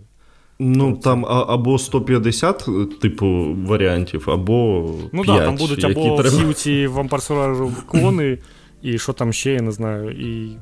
[0.61, 2.69] Ну, там або 150,
[3.01, 4.91] типу, варіантів, або.
[5.13, 6.37] Ну так, да, там будуть або треба...
[6.37, 8.39] всі ці вампарсуражу клони,
[8.83, 10.57] і що там ще, я не знаю, і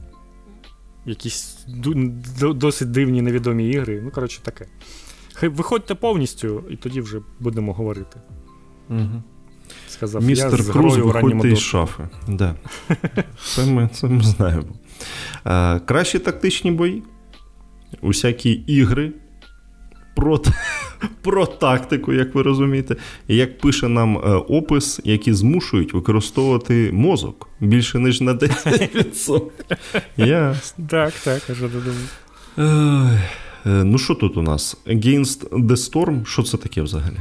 [1.07, 1.66] якісь
[2.55, 4.01] досить дивні невідомі ігри.
[4.05, 4.66] Ну, коротше, таке.
[5.34, 8.20] Хай виходьте повністю, і тоді вже будемо говорити.
[8.90, 9.22] Угу.
[9.88, 12.09] Сказав, Містер я Круз виходьте із шафи.
[12.28, 12.55] Да.
[13.44, 14.66] Це ми це ми знаємо.
[15.44, 17.03] А, Кращі тактичні бої,
[18.01, 19.12] усякі ігри
[20.17, 20.41] про
[21.23, 22.97] про тактику, як ви розумієте,
[23.29, 29.41] як пише нам е, опис, які змушують використовувати мозок більше, ніж на 10%.
[30.17, 30.87] Ясно.
[30.89, 32.11] Так, так, я вже додумав.
[33.67, 34.77] Е, ну, що тут у нас?
[34.87, 37.17] Against the Storm, що це таке взагалі?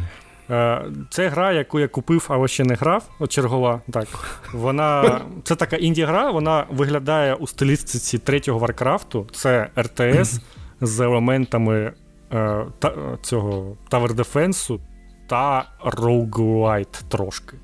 [0.49, 3.09] Е, це гра, яку я купив, але ще не грав.
[3.19, 3.81] От чергова.
[3.91, 4.07] Так.
[4.53, 9.27] Вона, Це така інді-гра, вона виглядає у стилістиці третього Варкрафту.
[9.31, 10.39] Це РТС
[10.81, 11.93] з елементами
[12.33, 14.79] е, та, цього Tower Defense
[15.27, 17.57] та Roguelite трошки.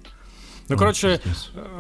[0.72, 1.20] Ну, коротше,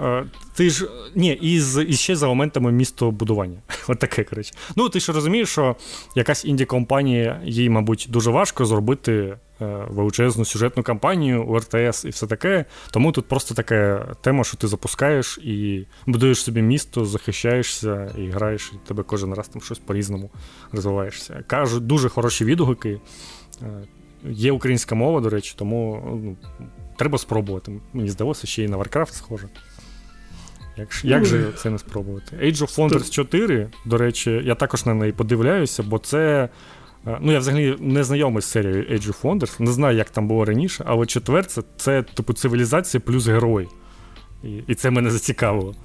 [0.03, 0.23] е,
[0.53, 0.89] ти ж.
[1.15, 3.59] Ні, і, з, і ще за моментами містобудування.
[3.87, 4.53] От таке, коротше.
[4.75, 5.75] Ну, ти ж розумієш, що
[6.15, 12.27] якась інді-компанія, їй, мабуть, дуже важко зробити е, величезну сюжетну кампанію у РТС і все
[12.27, 12.65] таке.
[12.91, 18.71] Тому тут просто така тема, що ти запускаєш і будуєш собі місто, захищаєшся і граєш,
[18.75, 20.29] і тебе кожен раз там щось по-різному
[20.71, 21.43] розвиваєшся.
[21.47, 22.99] Кажуть, дуже хороші відгуки.
[23.61, 23.65] Е,
[24.29, 26.35] є українська мова, до речі, тому ну,
[27.01, 27.71] Треба спробувати.
[27.93, 29.47] Мені здалося, ще й на Warcraft схоже.
[30.77, 32.35] Як як же це не спробувати?
[32.35, 36.49] Age of Wonders 4, до речі, я також на неї подивляюся, бо це.
[37.07, 40.27] Е, ну, я взагалі не знайомий з серією Age of Wonders, не знаю, як там
[40.27, 43.67] було раніше, але четверце це, типу, цивілізація плюс герой.
[44.43, 45.75] І і це мене зацікавило.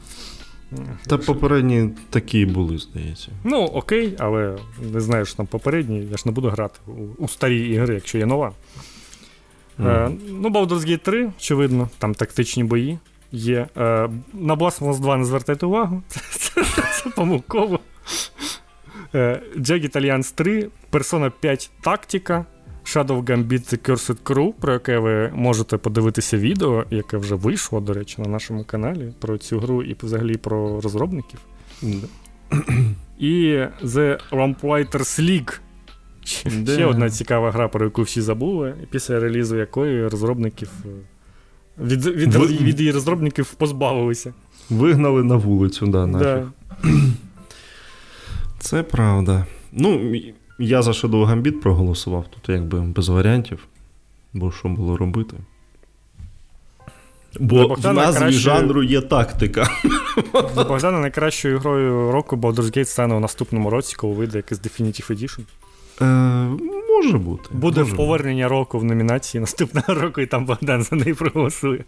[1.07, 3.29] Та попередні такі були, здається.
[3.45, 4.57] Ну, окей, але
[4.93, 8.19] не знаю, що там попередні, я ж не буду грати у, у старі ігри, якщо
[8.19, 8.53] є нова.
[9.79, 10.19] Mm.
[10.29, 12.99] Ну, Baldur's Gate 3, очевидно, там тактичні бої
[13.33, 13.67] є.
[13.77, 16.03] Е, на Blasphemous 2 не звертайте увагу.
[16.09, 16.65] Це, це,
[17.03, 17.81] це помилково.
[19.57, 22.45] Jagged Alliance 3, Persona 5 Тактика,
[22.85, 27.93] Shadow Gambit The Cursed Crew, про яке ви можете подивитися відео, яке вже вийшло, до
[27.93, 31.41] речі, на нашому каналі про цю гру і взагалі про розробників.
[31.83, 32.05] Mm.
[33.19, 33.33] І
[33.83, 35.59] The Lamplighter's League.
[36.27, 40.89] Ще, ще одна цікава гра, про яку всі забули, після релізу якої розробників е,
[41.85, 42.47] від від, Ви...
[42.47, 44.35] від її розробників позбавилися.
[44.71, 46.47] Вигнали на вулицю, да, нафіг.
[46.83, 46.89] Да.
[48.59, 49.47] Це правда.
[49.73, 50.15] Ну,
[50.59, 53.67] я за Shadow Gambit проголосував тут, якби без варіантів.
[54.33, 55.37] Бо що було робити?
[57.41, 58.33] Бо в назві кращою...
[58.33, 59.69] жанру є тактика.
[60.55, 65.11] Для Богдана найкращою грою року Baldur's Gate стане у наступному році, коли вийде якийсь Definitive
[65.11, 65.41] Edition.
[66.01, 66.05] Е,
[66.97, 67.49] Може бути.
[67.53, 68.55] Буде може повернення бути.
[68.55, 71.85] року в номінації наступного року, і там Богдан за неї проголосує.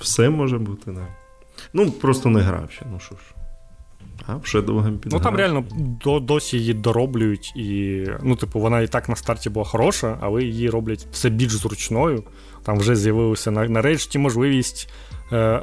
[0.00, 0.94] Все може бути, так.
[0.94, 1.06] Да.
[1.72, 3.20] Ну, просто не грав ще, ну що ж.
[4.26, 5.64] А, вже довго Ну там реально
[6.04, 10.42] до, досі її дороблюють, і, ну, типу, вона і так на старті була хороша, але
[10.44, 12.24] її роблять все більш зручною.
[12.62, 14.90] Там вже з'явилася нарешті можливість
[15.32, 15.62] е,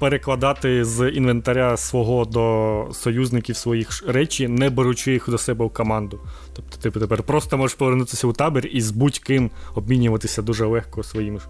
[0.00, 6.20] перекладати з інвентаря свого до союзників своїх речі, не беручи їх до себе в команду.
[6.52, 11.40] Тобто ти тепер просто можеш повернутися у табір і з будь-ким обмінюватися дуже легко своїми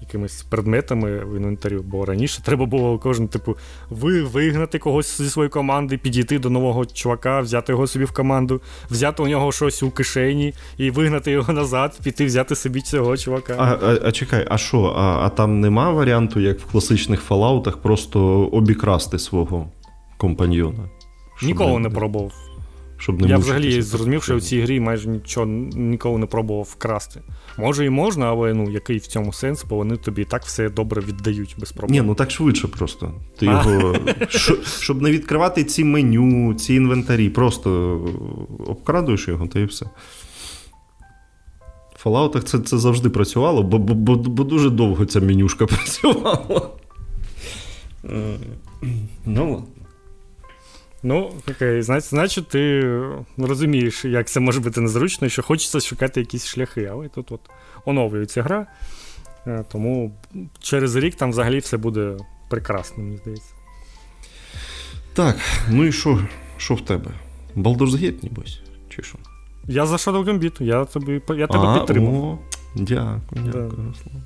[0.00, 3.56] якимись предметами в інвентарю, бо раніше треба було кожен, типу,
[3.90, 8.60] ви вигнати когось зі своєї команди, підійти до нового чувака, взяти його собі в команду,
[8.90, 13.54] взяти у нього щось у кишені і вигнати його назад, піти взяти собі цього чувака.
[13.58, 14.82] А а, а чекай, а що?
[14.96, 18.20] А а там нема варіанту, як в класичних фалаутах, просто
[18.52, 19.70] обікрасти свого
[20.18, 20.88] компаньйона?
[21.42, 22.49] Ніколи не пробував.
[23.00, 27.20] Щоб не Я взагалі зрозумів, що в цій грі майже нічого ніколи не пробував вкрасти.
[27.58, 31.02] Може і можна, але ну який в цьому сенс, бо вони тобі так все добре
[31.02, 32.00] віддають без проблем.
[32.00, 33.14] Ні, ну так швидше просто.
[33.38, 33.96] Ти його,
[34.80, 38.00] Щоб не відкривати ці меню, ці інвентарі, просто
[38.66, 39.86] обкрадуєш його, та і все.
[41.96, 46.70] В Fallout це це завжди працювало, бо, бо, бо, бо дуже довго ця менюшка працювала.
[49.26, 49.64] Ну.
[51.02, 52.82] Ну, окей, значить, ти
[53.38, 57.40] розумієш, як це може бути незручно, і що хочеться шукати якісь шляхи, але тут от
[57.84, 58.66] оновлюється гра.
[59.46, 60.16] Е, тому
[60.60, 62.16] через рік там взагалі все буде
[62.48, 63.54] прекрасно, мені здається.
[65.14, 65.36] Так,
[65.70, 66.20] ну і що
[66.56, 67.10] що в тебе?
[67.56, 68.60] Baldur's Gate, нібось?
[68.88, 69.18] Чи що?
[69.68, 72.14] Я за Shadow Gambit, я тобі, я тебе а, підтримав.
[72.14, 72.38] О,
[72.74, 74.20] Дякую, дякую, да.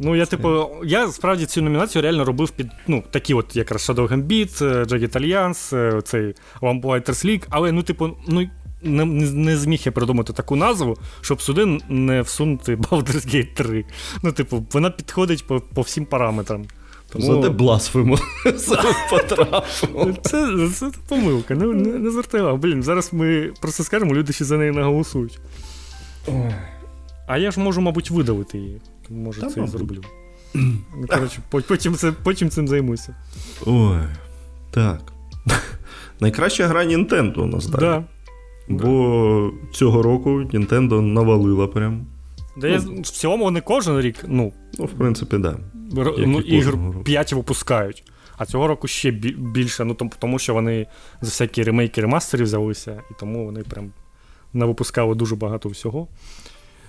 [0.00, 4.08] Ну, я, типу, я справді цю номінацію реально робив під ну, такі, от якраз Shadow
[4.08, 8.46] Gambit, Jagged Alliance, цей Lamplighter's League, але, ну, типу, ну,
[8.82, 13.84] не не зміг я придумати таку назву, щоб сюди не всунути Baldur's Gate 3.
[14.22, 16.64] Ну, типу, вона підходить по по всім параметрам.
[17.12, 17.24] Тому...
[17.26, 18.18] Зате бласфемо
[19.10, 20.16] потрапив.
[20.22, 24.56] Це це помилка, не не, не звертай Блін, зараз ми просто скажемо, люди ще за
[24.56, 25.38] неї наголосують.
[27.26, 28.80] А я ж можу, мабуть, видавити її.
[29.10, 30.00] Може Та, це і зроблю.
[30.54, 33.14] Ну, коротше, Потім це, потім цим займуся.
[33.66, 33.98] Ой,
[34.70, 35.12] так.
[36.20, 37.80] Найкраща гра Nintendo у нас далі.
[37.80, 38.04] Да.
[38.68, 39.72] Бо да.
[39.72, 42.06] цього року Nintendo навалила прям.
[42.56, 44.52] Да ну, я, В цілому вони кожен рік, ну.
[44.78, 45.42] Ну, в принципі, так.
[45.74, 46.14] Да.
[46.18, 48.04] Ну, ігр 5 випускають.
[48.36, 50.86] А цього року ще більше, ну тому що вони
[51.20, 53.92] за всякі ремейки ремастери взялися, і тому вони прям
[54.52, 56.08] навипускали дуже багато всього.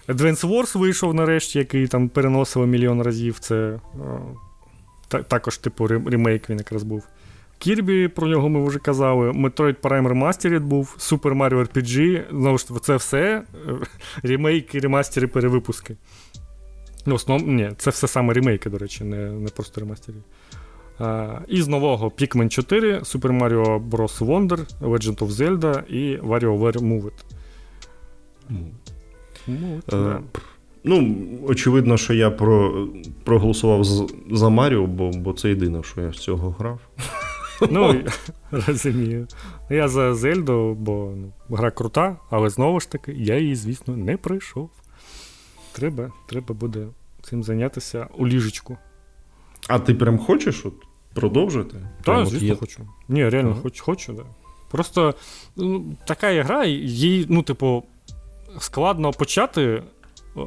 [0.08, 3.40] Advance Wars вийшов нарешті, який там переносили мільйон разів.
[3.40, 3.80] Це
[5.08, 7.08] та, також, типу, ремейк він якраз був.
[7.58, 9.32] Кірбі, про нього ми вже казали.
[9.32, 12.24] Metroid Prime Remastered був, Super Mario RPG.
[12.32, 13.44] Знову ж це все е,
[14.24, 15.96] ремейки, ремастери, перевипуски.
[17.06, 17.48] Ну, основ...
[17.48, 20.18] Ні, це все саме ремейки, до речі, не не просто ремастери.
[21.00, 24.20] А, І з нового Pikmin 4, Super Mario Bros.
[24.20, 27.24] Wonder, Legend of Zelda і WarioWare Move It.
[29.48, 30.20] Ну, от, е,
[30.84, 32.88] ну, очевидно, що я про,
[33.24, 33.86] проголосував
[34.32, 36.80] за Маріо, бо бо це єдине, що я з цього грав.
[37.70, 38.04] Ну,
[38.52, 39.28] розумію.
[39.70, 44.18] Я за Зельду, бо ну, гра крута, але знову ж таки, я її, звісно, не
[44.18, 44.70] пройшов.
[45.72, 46.88] Треба треба буде
[47.22, 48.78] цим зайнятися у ліжечку.
[49.68, 50.74] А ти прям хочеш от
[51.14, 51.76] продовжити?
[52.04, 52.56] Так, звісно, є...
[52.56, 52.88] хочу.
[53.08, 53.62] Ні, реально ага.
[53.62, 54.24] хочу, хочу, да.
[54.72, 55.16] Просто
[55.56, 57.84] ну, така гра, їй, ну, типу,
[58.60, 59.84] складно почати,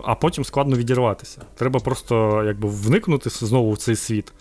[0.04, 1.42] а потім складно відірватися.
[1.54, 4.32] Треба просто якби вникнути знову в цей світ.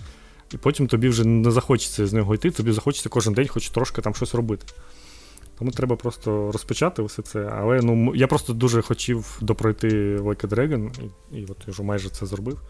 [0.53, 4.02] І потім тобі вже не захочеться з нього йти, тобі захочеться кожен день хоч трошки
[4.02, 4.65] там щось робити.
[5.60, 7.49] Тому треба просто розпочати все це.
[7.53, 10.91] Але ну, я просто дуже хотів допройти Like a Dragon,
[11.31, 12.61] і, і от я вже майже це зробив.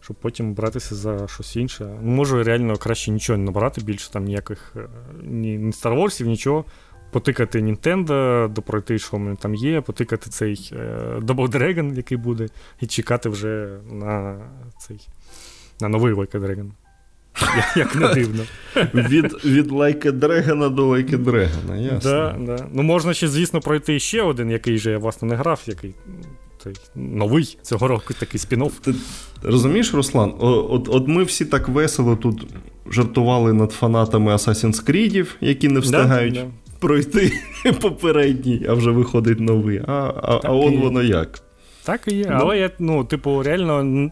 [0.00, 1.98] Щоб потім братися за щось інше.
[2.02, 4.88] Ну, Можу реально краще нічого не набирати, більше там ніяких е,
[5.22, 6.64] ні, ні Star Wars, нічого
[7.12, 10.76] потикати Nintendo, допройти, що в мене там є, потикати цей е,
[11.18, 12.48] Double Dragon, який буде,
[12.80, 14.40] і чекати вже на
[14.78, 15.08] цей
[15.80, 16.70] на новий Like Dragon.
[17.76, 18.42] Як не дивно.
[18.94, 22.10] Від від Like Dragon до Like Dragon, ясно.
[22.10, 22.66] Да, да.
[22.72, 25.94] Ну, можна ще, звісно, пройти ще один, який же я власне не грав, який
[26.94, 28.72] новий цього року такий спін-офф.
[28.80, 28.94] Ти
[29.42, 30.34] розумієш, Руслан?
[30.38, 32.46] От от ми всі так весело тут
[32.90, 36.46] жартували над фанатами Assassin's Creed, які не встигають да,
[36.82, 37.32] пройти
[37.80, 39.82] попередній, а вже виходить новий.
[39.86, 39.92] А
[40.22, 41.40] а, а он воно як.
[41.84, 42.26] Так і є.
[42.30, 42.36] Ну.
[42.40, 44.10] Але я, ну, типу, реально.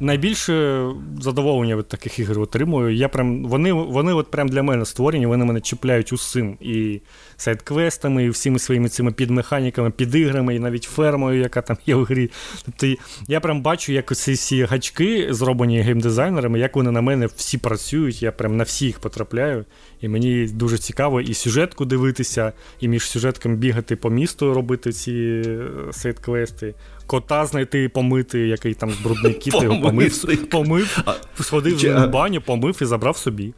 [0.00, 0.86] Найбільше
[1.20, 2.94] задоволення від таких ігор отримую.
[2.94, 6.56] Я прям, Вони вони от прям для мене створені, вони мене чіпляють усім.
[6.60, 7.00] І
[7.36, 12.30] сайт-квестами, і всіми своїми цими підмеханіками, підіграми, і навіть фермою, яка там є в грі.
[12.64, 17.58] Тобто я прям бачу, як ці всі гачки, зроблені геймдизайнерами, як вони на мене всі
[17.58, 18.22] працюють.
[18.22, 19.64] Я прям на всі їх потрапляю.
[20.00, 25.42] І мені дуже цікаво і сюжетку дивитися, і між сюжетками бігати по місту, робити ці
[25.46, 26.74] е, сайт-квести.
[27.08, 31.04] Кота знайти і помити, який там брудний кіт, його помив, помив,
[31.40, 33.54] сходив в баню, помив і забрав собі.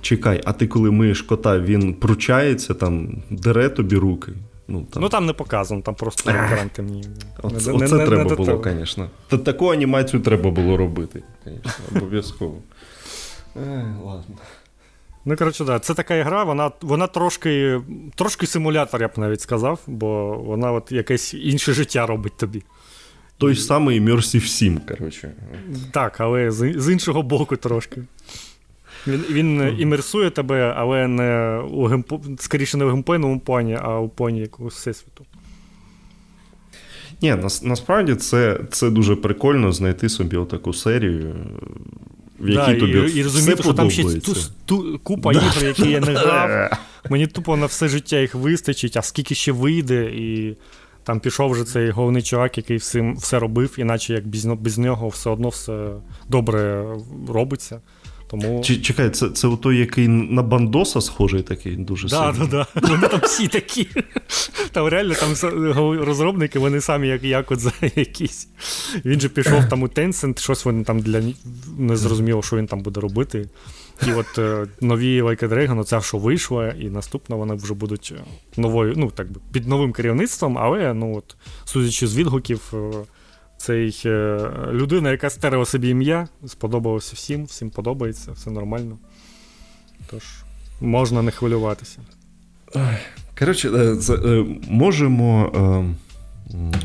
[0.00, 4.32] Чекай, а ти коли миєш кота, він пручається, там, дере тобі руки.
[4.68, 7.04] Ну там, ну, там не показано, там просто гаранти мені.
[7.42, 9.10] Оце, не, оце не, треба не було, звісно.
[9.28, 12.56] Та таку анімацію треба було робити, звісно, обов'язково.
[13.56, 14.36] Ай, ладно.
[15.24, 17.80] Ну, коротше, да, це така гра, вона вона трошки
[18.14, 22.62] трошки симулятор, я б навіть сказав, бо вона от якесь інше життя робить тобі.
[23.38, 25.32] Той самий Immersive 7, коротше.
[25.90, 28.02] Так, але з, з іншого боку трошки.
[29.06, 32.12] Він він імерсує тебе, але не у геймп...
[32.38, 35.24] скоріше не в геймплейному плані, а у плані якогось всесвіту.
[37.22, 41.34] Ні, насправді це це дуже прикольно знайти собі отаку серію,
[42.40, 44.34] в якій да, тобі і, і розуміти, що там ще ту,
[44.66, 45.38] ту, купа да.
[45.38, 46.70] ігор, які я не грав.
[47.10, 50.56] Мені тупо на все життя їх вистачить, а скільки ще вийде, і
[51.04, 55.08] там пішов вже цей головний чувак, який всім все робив, іначе як без, без нього
[55.08, 55.88] все одно все
[56.28, 56.86] добре
[57.28, 57.80] робиться.
[58.32, 58.62] Тому...
[58.62, 62.46] Чекай, це це той, який на бандоса схожий такий дуже да, сильно.
[62.46, 62.88] Да, да.
[62.88, 63.88] Вони там всі такі.
[64.72, 65.34] Там реально там
[66.04, 68.48] розробники, вони самі як як от за якісь.
[69.04, 71.22] Він же пішов там у Tencent, щось вони там для
[71.78, 73.48] не зрозуміло, що він там буде робити.
[74.08, 78.24] І от е, нові Like Dragon, оця що вийшла, і наступно вони вже будуть е,
[78.60, 82.72] новою, ну так би під новим керівництвом, але ну от, судячи з відгуків.
[82.74, 82.92] Е,
[83.56, 84.38] цей е,
[84.72, 88.98] людина, яка стерила собі ім'я, сподобалося всім, всім подобається, все нормально.
[90.10, 90.22] Тож,
[90.80, 91.98] можна не хвилюватися.
[93.38, 95.52] Коротше, е, е, можемо.
[96.54, 96.78] Е,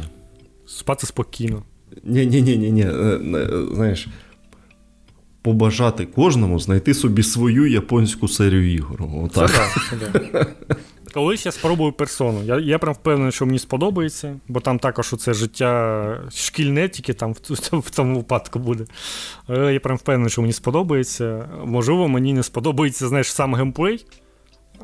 [0.67, 1.63] Спати спокійно.
[2.03, 2.87] Ні-ні-ні,
[3.73, 4.07] знаєш,
[5.47, 9.03] побажати кожному знайти собі свою японську серію ігор.
[9.23, 9.51] Отак.
[9.51, 9.95] Це це
[10.33, 10.45] да.
[11.13, 12.43] Колись я спробую персону.
[12.43, 17.33] Я я прям впевнений, що мені сподобається, бо там також це життя шкільне, тільки там
[17.33, 17.37] в,
[17.71, 18.85] в тому випадку буде.
[19.47, 21.49] Але я прям впевнений, що мені сподобається.
[21.65, 24.05] Можливо, мені не сподобається, знаєш, сам геймплей,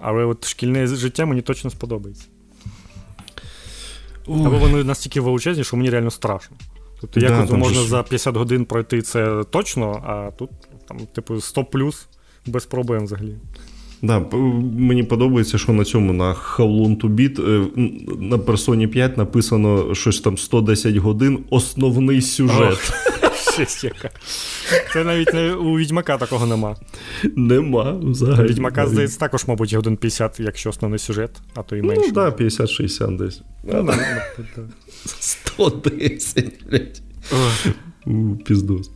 [0.02, 2.26] але от шкільне життя мені точно сподобається.
[4.27, 4.45] Ой.
[4.45, 6.57] Або вони настільки величезні, що мені реально страшно.
[7.04, 7.88] Тобто, як якось можна ж...
[7.88, 10.50] за 50 годин пройти це точно, а тут,
[10.88, 12.08] там, типу, 100 плюс
[12.46, 13.36] без проблем взагалі.
[14.02, 14.20] Да,
[14.78, 17.68] Мені подобається, що на цьому на How to Beat е,
[18.20, 22.94] на персоні 5 написано щось там 110 годин, основний сюжет.
[23.54, 24.10] Щось яка.
[24.94, 26.76] Це навіть не, у Відьмака такого нема.
[27.36, 27.92] Нема.
[27.92, 28.48] взагалі.
[28.48, 32.08] Відьмака, здається, також, мабуть, годин 50, якщо основний сюжет, а то і менше.
[32.08, 33.42] Ну, так, да, 50-60 десь.
[33.64, 33.98] Ну, да,
[35.06, 37.02] 110, блядь.
[38.06, 38.92] У, Піздос.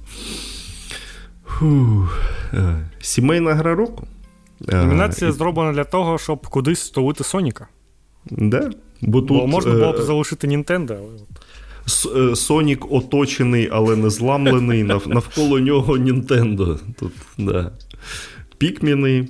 [3.01, 4.07] Сімейна гра року.
[4.59, 7.67] Номінація зроблена для того, щоб кудись столити Соніка.
[8.25, 8.71] Да?
[9.01, 10.93] Бо, тут, Бо можна було б е, залишити Нінтендо.
[10.93, 11.09] але...
[12.35, 14.83] Сонік оточений, але не зламлений.
[14.83, 16.79] Навколо нього Нінтендо.
[16.99, 17.71] Тут, да.
[18.57, 19.27] Пікміни,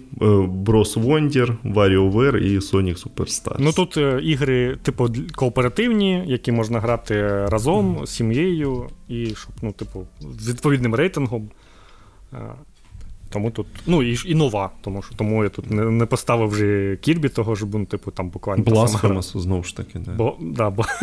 [0.47, 3.55] Брос Вондір, WarioWare і Sonic Superstars.
[3.59, 9.71] Ну тут е, ігри, типу, кооперативні, які можна грати разом з сім'єю, і щоб, ну,
[9.71, 10.07] типу,
[10.39, 11.49] з відповідним рейтингом.
[13.29, 16.97] Тому тут, ну і і нова, тому що тому я тут не не поставив вже
[17.01, 18.63] Кірбі, того ж, ну, типу, там буквально.
[18.63, 20.11] Blasphemous, знову ж таки, да.
[20.11, 20.83] Бо, да, бо...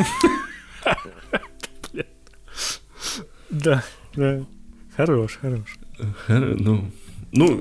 [3.54, 3.82] да,
[4.16, 4.40] да.
[4.96, 5.78] Хорош, хорош.
[6.26, 6.56] Хер...
[6.58, 6.84] Ну,
[7.32, 7.60] ну,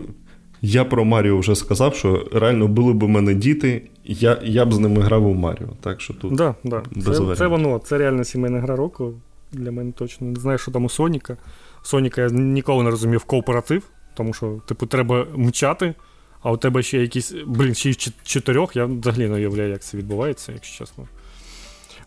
[0.61, 4.73] я про Маріо вже сказав, що реально були б у мене діти, я я б
[4.73, 5.69] з ними грав у Маріо.
[5.81, 6.35] Так що тут.
[6.35, 6.83] Да, да.
[7.05, 9.13] Це це воно, це реально сімейна гра року.
[9.51, 10.27] Для мене точно.
[10.27, 11.37] Не знаю, що там у Соніка.
[11.83, 13.83] Соніка я ніколи не розумів кооператив.
[14.13, 15.93] Тому що, типу, треба мчати,
[16.41, 17.35] а у тебе ще якісь.
[17.45, 21.07] Блін, ще й чотирьох, я взагалі не уявляю, як це відбувається, якщо чесно.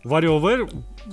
[0.05, 0.67] WarioWare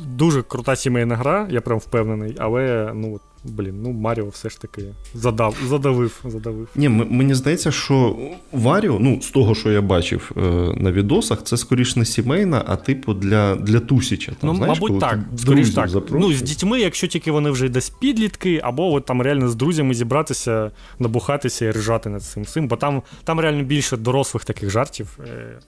[0.06, 4.82] дуже крута сімейна гра, я прям впевнений, але ну блін, ну Маріо все ж таки
[5.14, 6.20] задав, задавив.
[6.24, 6.68] задавив.
[6.76, 8.16] Ні, Мені здається, що
[8.52, 10.40] Варіо, ну, з того, що я бачив е,
[10.76, 14.32] на відосах, це скоріш не сімейна, а типу для для Тусіча.
[14.40, 15.18] Там, ну, знаєш, Мабуть, так.
[15.36, 15.90] Скоріш так.
[16.10, 19.94] Ну, з дітьми, якщо тільки вони вже десь підлітки, або от там реально з друзями
[19.94, 25.18] зібратися, набухатися і ржати над цим всім, бо там там реально більше дорослих таких жартів.
[25.28, 25.58] Е,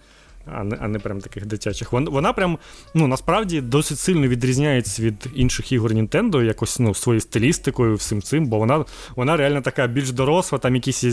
[0.47, 1.93] а не а не прям таких дитячих.
[1.93, 2.59] Вона, вона прям
[2.95, 8.47] ну насправді досить сильно відрізняється від інших ігор Nintendo, якось ну, своєю стилістикою, всім цим,
[8.47, 8.85] бо вона
[9.17, 11.13] вона реально така більш доросла, там якісь є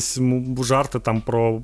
[0.63, 1.61] жарти там про.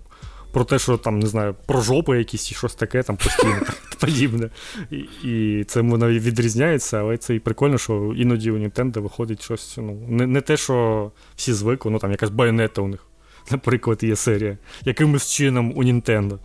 [0.53, 3.61] Про те, що там, не знаю, про жопи якісь і щось таке там постійно
[3.99, 4.49] подібне.
[4.91, 9.77] І і це воно відрізняється, але це і прикольно, що іноді у Nintendo виходить щось.
[9.77, 13.05] ну, Не не те, що всі звикли, ну там якась байонета у них,
[13.51, 14.57] наприклад, є серія.
[14.85, 16.37] Якимось чином у Nintendo.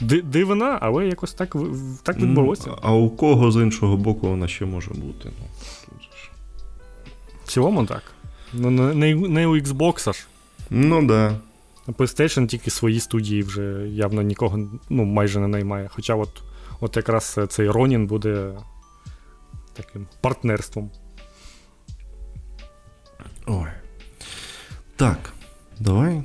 [0.00, 1.56] Дивина, але якось так
[2.02, 2.70] так відбулося.
[2.82, 5.30] А у кого з іншого боку вона ще може бути?
[5.40, 5.46] Ну,
[7.44, 8.02] В цілому так.
[8.52, 10.26] Ну, Не не у Xbox ж.
[10.70, 11.36] Ну да.
[11.86, 14.58] А PlayStation тільки свої студії вже явно нікого
[14.90, 15.90] ну, майже не наймає.
[15.94, 16.42] Хоча от
[16.80, 18.52] от якраз цей Ронін буде
[19.72, 20.90] таким партнерством.
[23.46, 23.68] Ой.
[24.96, 25.32] Так,
[25.80, 26.22] давай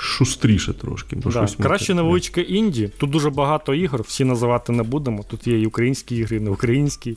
[0.00, 1.16] шустріше трошки.
[1.16, 2.90] Бо да, Краще невеличке інді.
[2.98, 5.22] Тут дуже багато ігор, всі називати не будемо.
[5.22, 7.16] Тут є і українські ігри, і не українські.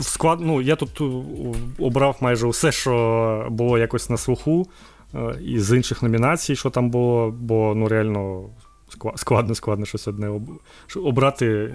[0.00, 1.00] Склад, ну, Я тут
[1.78, 4.66] обрав майже все, що було якось на слуху,
[5.44, 8.44] і з інших номінацій, що там було, бо ну, реально
[9.16, 10.40] складно складно щось одне
[10.96, 11.74] обрати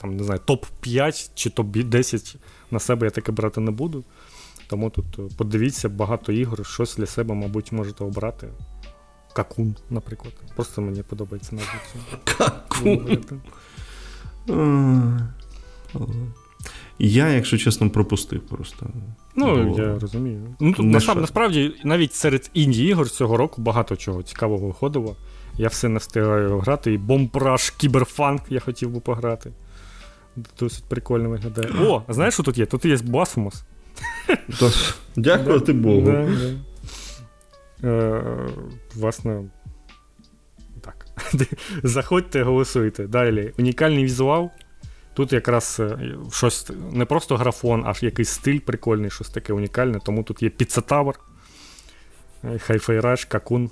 [0.00, 2.36] там, не знаю, топ-5 чи топ-10
[2.70, 4.04] на себе я таке брати не буду.
[4.68, 8.48] Тому тут подивіться багато ігор, щось для себе, мабуть, можете обрати.
[9.32, 10.34] Какун, наприклад.
[10.56, 11.74] Просто мені подобається назва
[12.24, 13.18] Какун.
[16.98, 18.86] Я, якщо чесно, пропустив просто.
[19.36, 19.82] Ну, Бо...
[19.82, 20.56] я розумію.
[20.60, 21.20] Ну, тут насправ...
[21.20, 25.16] Насправді, навіть серед інді ігор цього року багато чого цікавого виходило.
[25.56, 26.92] Я все не встигаю грати.
[26.92, 29.52] І бомбраж, кіберфанк я хотів би пограти.
[30.60, 31.68] Досить прикольно виглядає.
[31.80, 32.66] О, знаєш, що тут є?
[32.66, 33.62] Тут є Басфомос.
[35.16, 36.28] Дякувати Богу.
[37.84, 38.22] Е,
[38.94, 39.44] Власне.
[40.80, 41.06] Так.
[41.82, 43.06] Заходьте, голосуйте.
[43.06, 43.52] Далі.
[43.58, 44.50] Унікальний візуал.
[45.14, 45.98] Тут якраз е,
[46.32, 50.00] щось не просто графон, а якийсь стиль прикольний, щось таке унікальне.
[50.04, 51.12] Тому тут є Pizza
[52.58, 53.70] Хайфайраж, Какун,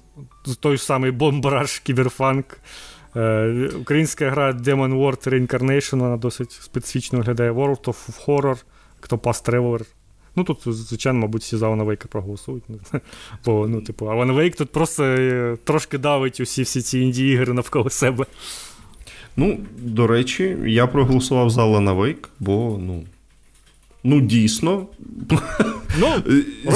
[0.61, 2.59] той самий бомбараж, кіберфанк,
[3.81, 7.51] Українська гра Demon World Reincarnation, вона досить специфічно виглядає.
[7.53, 8.65] World of Horror,
[9.03, 9.87] Octopath Traveler.
[10.37, 12.65] Ну тут, звичайно, мабуть, всі за Wake проголосують.
[13.45, 17.91] Бо, ну, типу, Alan Wake тут просто е, трошки давить усі всі ці інді-ігри навколо
[17.91, 18.27] себе.
[19.37, 23.05] Ну, до речі, я проголосував за Alan Wake, бо, ну.
[24.05, 24.87] Ну, дійсно,
[26.01, 26.09] ну,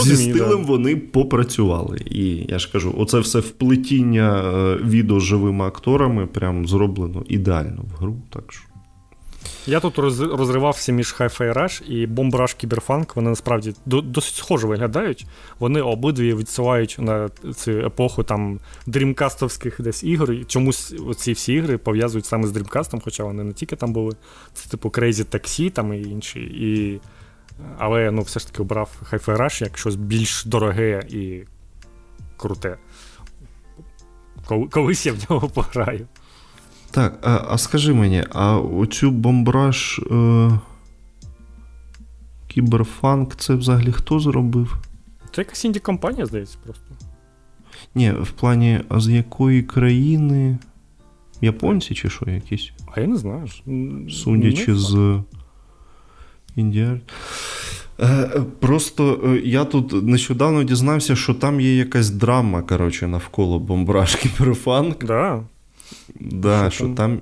[0.00, 0.68] зі стилем да.
[0.68, 1.98] вони попрацювали.
[2.10, 7.82] І я ж кажу, оце все вплетіння е, відео з живими акторами прям зроблено ідеально
[7.82, 8.16] в гру.
[8.30, 8.69] так що.
[9.66, 13.12] Я тут розривався між Hi-Fi Rush і Bomb Rush Cyberpunk.
[13.14, 15.26] Вони насправді досить схоже виглядають.
[15.58, 20.46] Вони обидві відсилають на цю епоху там дрімкастовських десь ігор.
[20.46, 24.16] Чомусь ці всі ігри пов'язують саме з дрімкастом, хоча вони не тільки там були.
[24.54, 26.40] Це типу Crazy Taxi там і інші.
[26.40, 27.00] І...
[27.78, 31.42] Але ну, все ж таки обрав Hi-Fi Rush як щось більш дороге і
[32.36, 32.76] круте.
[34.70, 36.06] Колись я в нього пограю.
[36.90, 40.50] Так, а а скажи мені, а оцю Bomb Rush е,
[42.48, 44.76] Cyberfunk це взагалі хто зробив?
[45.34, 46.84] Це якась інді компанія, здається, просто.
[47.94, 50.58] Ні, в плані, а з якої країни?
[51.40, 52.72] Японці чи що якісь?
[52.94, 53.46] А я не знаю.
[54.10, 55.22] Судячи не з
[56.56, 57.00] Індіар.
[58.00, 58.30] Е,
[58.60, 64.16] просто е, я тут нещодавно дізнався, що там є якась драма коротше, навколо Bomb Rush
[64.22, 65.04] Cyberfunk.
[65.04, 65.42] Да.
[66.20, 67.20] Да, що, що там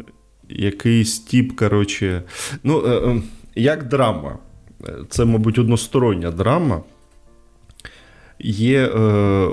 [0.48, 2.22] якийсь тіп, коротше.
[2.64, 3.22] Ну, е, е,
[3.54, 4.38] як драма.
[5.08, 6.82] Це, мабуть, одностороння драма.
[8.40, 9.00] Є е,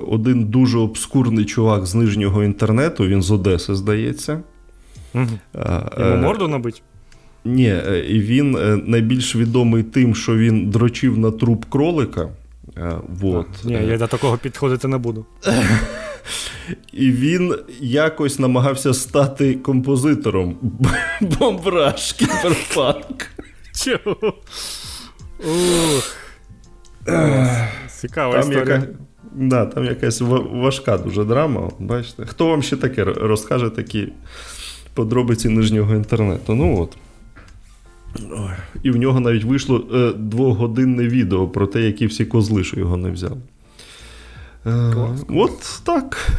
[0.07, 4.41] один дуже обскурний чувак з нижнього інтернету, він з Одеси, здається.
[5.13, 5.27] Угу.
[5.99, 6.83] Йому морду набить?
[7.45, 7.73] Ні,
[8.09, 8.51] він
[8.85, 12.29] найбільш відомий тим, що він дрочив на труп кролика.
[13.07, 13.47] Вот.
[13.63, 15.25] Ні, я до такого підходити не буду.
[16.93, 20.57] І він якось намагався стати композитором
[21.21, 23.27] бомбраж кіберпанк.
[23.75, 24.33] Чого?
[27.99, 28.75] Цікава там історія.
[28.75, 28.87] Яка,
[29.35, 30.21] да, там якась
[30.51, 31.71] важка дуже драма.
[31.79, 32.25] Бачите?
[32.25, 34.07] Хто вам ще таке розкаже такі
[34.93, 36.55] подробиці нижнього інтернету?
[36.55, 36.97] Ну от.
[38.83, 42.97] І в нього навіть вийшло е, двогодинне відео про те, які всі козли, що його
[42.97, 43.37] не взяли.
[44.65, 46.31] Е, клас, От так.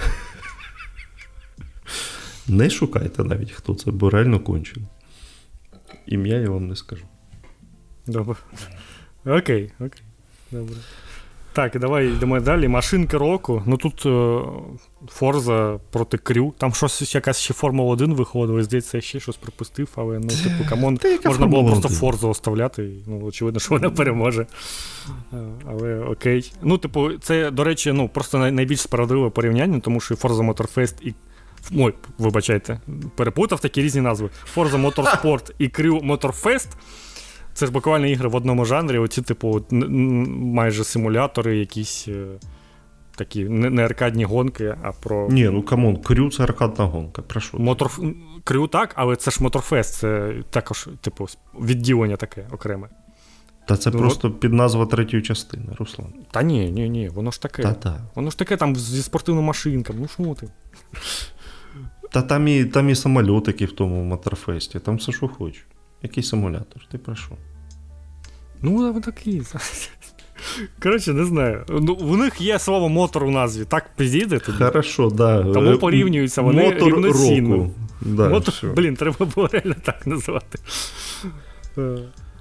[2.48, 4.86] Не шукайте навіть, хто це, бо реально кончено.
[6.06, 7.04] Ім'я я вам не скажу.
[8.06, 8.36] Добре.
[9.24, 10.02] Окей, окей.
[10.50, 10.76] Добре.
[11.52, 12.68] Так, давай йдемо далі.
[12.68, 13.62] Машинка року.
[13.66, 14.06] Ну тут
[15.10, 16.54] Форза проти Крю.
[16.58, 20.70] Там щось якась ще Формула 1 виходила, здається, я ще щось пропустив, але ну, типу,
[20.70, 22.90] come on, можна було просто Форзу оставляти.
[23.06, 24.46] Ну, очевидно, що вона переможе.
[25.70, 26.52] Але окей.
[26.62, 31.14] Ну, типу, це, до речі, ну, просто найбільш справедливе порівняння, тому що Forza Motorfest і.
[31.76, 32.80] Ой, вибачайте,
[33.16, 34.30] перепутав такі різні назви.
[34.56, 36.68] Forza Motorsport і Crew Motorfest
[37.56, 42.26] це ж буквально ігри в одному жанрі, оці, типу, майже симулятори, якісь е,
[43.16, 45.28] такі не аркадні гонки, а про.
[45.28, 47.22] Ні, ну come on, крю це аркадна гонка.
[47.22, 47.58] прошу.
[47.58, 47.90] Мотор...
[48.44, 51.26] Крю так, але це ж Моторфест, це також, типу,
[51.60, 52.88] відділення таке окреме.
[53.66, 54.40] Та це ну, просто от...
[54.40, 56.12] під назва третьої частини, Руслан.
[56.30, 57.62] Та ні, ні, ні, воно ж таке.
[57.62, 58.00] Та-та.
[58.14, 60.48] Воно ж таке там зі спортивними машинками, ну що ти?
[62.10, 65.66] Та там і там і самольотики в тому Моторфесті, там все, що хочеш.
[66.02, 66.86] Який симулятор?
[66.90, 67.30] Ти про що?
[68.62, 69.42] Ну, такий.
[70.82, 71.64] Коротше, не знаю.
[71.68, 74.58] Ну, У них є слово мотор у назві, так підійде тобі?
[74.58, 75.44] Хорошо, да.
[75.44, 77.70] Тому порівнюються вони мотор рівноцінно.
[78.00, 80.58] Да, мотор, Блін, треба було реально так називати.
[81.78, 81.98] Е,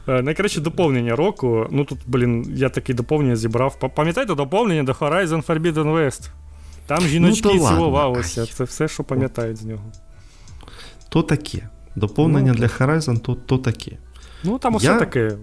[0.08, 1.68] е, найкраще доповнення року.
[1.72, 3.80] Ну тут, блін, я таке доповнення зібрав.
[3.96, 6.30] Пам'ятаєте доповнення до Horizon Forbidden West?
[6.88, 8.46] Там жіночки ну, цілувалися.
[8.46, 9.92] Це все, що пам'ятають з нього.
[11.10, 11.70] То таке.
[11.96, 13.98] Доповнення ну, для Horizon то то таке.
[14.44, 15.00] Ну, там усе я...
[15.00, 15.38] таке.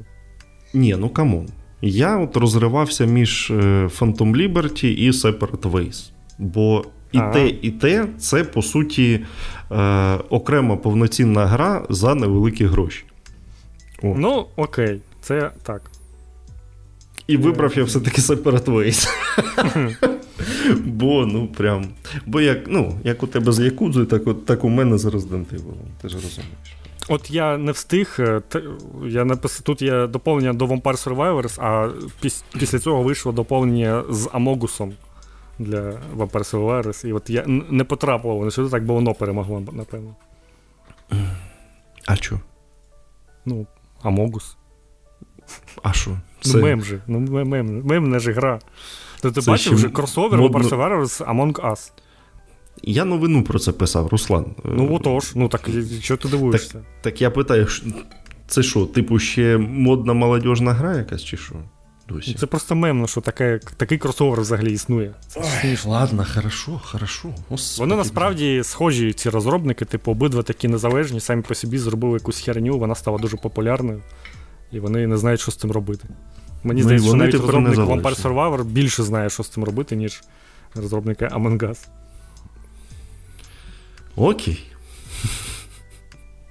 [0.75, 1.49] Ні, ну come on.
[1.83, 3.55] Я от розривався між е,
[3.85, 6.11] Phantom Liberty і Separate Ways.
[6.39, 7.33] Бо і ага.
[7.33, 9.21] те, і те це, по суті,
[9.71, 13.05] е, окрема повноцінна гра за невеликі гроші.
[14.03, 14.15] О.
[14.19, 15.91] Ну, окей, це так.
[17.27, 19.09] І вибрав я все-таки Separate Ways.
[20.85, 21.87] Бо, ну, прям.
[22.27, 25.75] Бо як ну, як у тебе з Якудзою, так так у мене з Resident Evil,
[26.03, 26.47] Ти ж розумієш.
[27.09, 28.17] От я не встиг.
[28.19, 28.43] Е,
[29.05, 34.31] я написав, Тут є доповнення до Vampire Survivors, а піс, після цього вийшло доповнення з
[34.33, 34.93] Амогусом
[35.59, 35.81] для
[36.17, 37.07] Vampire Survivors.
[37.07, 40.15] І от я не потрапив воно сюди, так бо воно перемогло, напевно.
[42.07, 42.41] А що?
[43.45, 43.67] Ну,
[44.03, 44.57] Амогус.
[45.83, 46.11] А що?
[46.11, 46.59] Ну, Це...
[46.59, 47.01] Ну, мем же.
[47.07, 48.61] Ну, мем, мем, не ж гра.
[49.21, 50.59] То ти бачив вже кросовер модно...
[50.59, 51.93] Vampire Survivors Among Us.
[52.83, 54.47] Я новину про це писав, Руслан.
[54.65, 55.69] Ну отож, ну так
[56.01, 56.73] що ти дивуєшся?
[56.73, 57.67] Так, так я питаю,
[58.47, 61.55] це що, типу, ще модна молодіжна гра якась, чи що?
[62.09, 62.35] Досі.
[62.35, 65.15] Це просто мемно, що таке, такий кросовер взагалі існує.
[65.37, 67.29] Ой, Ладно, хорошо, хорошо.
[67.49, 67.89] Господи.
[67.89, 72.79] Вони насправді схожі, ці розробники, типу, обидва такі незалежні, самі по собі зробили якусь херню,
[72.79, 74.03] вона стала дуже популярною,
[74.73, 76.09] і вони не знають, що з цим робити.
[76.65, 80.23] Мені ну, здається, що навіть розробник Vampire Survivor більше знає, що з цим робити, ніж
[80.75, 81.79] розробники Among Us.
[84.17, 84.67] Окей.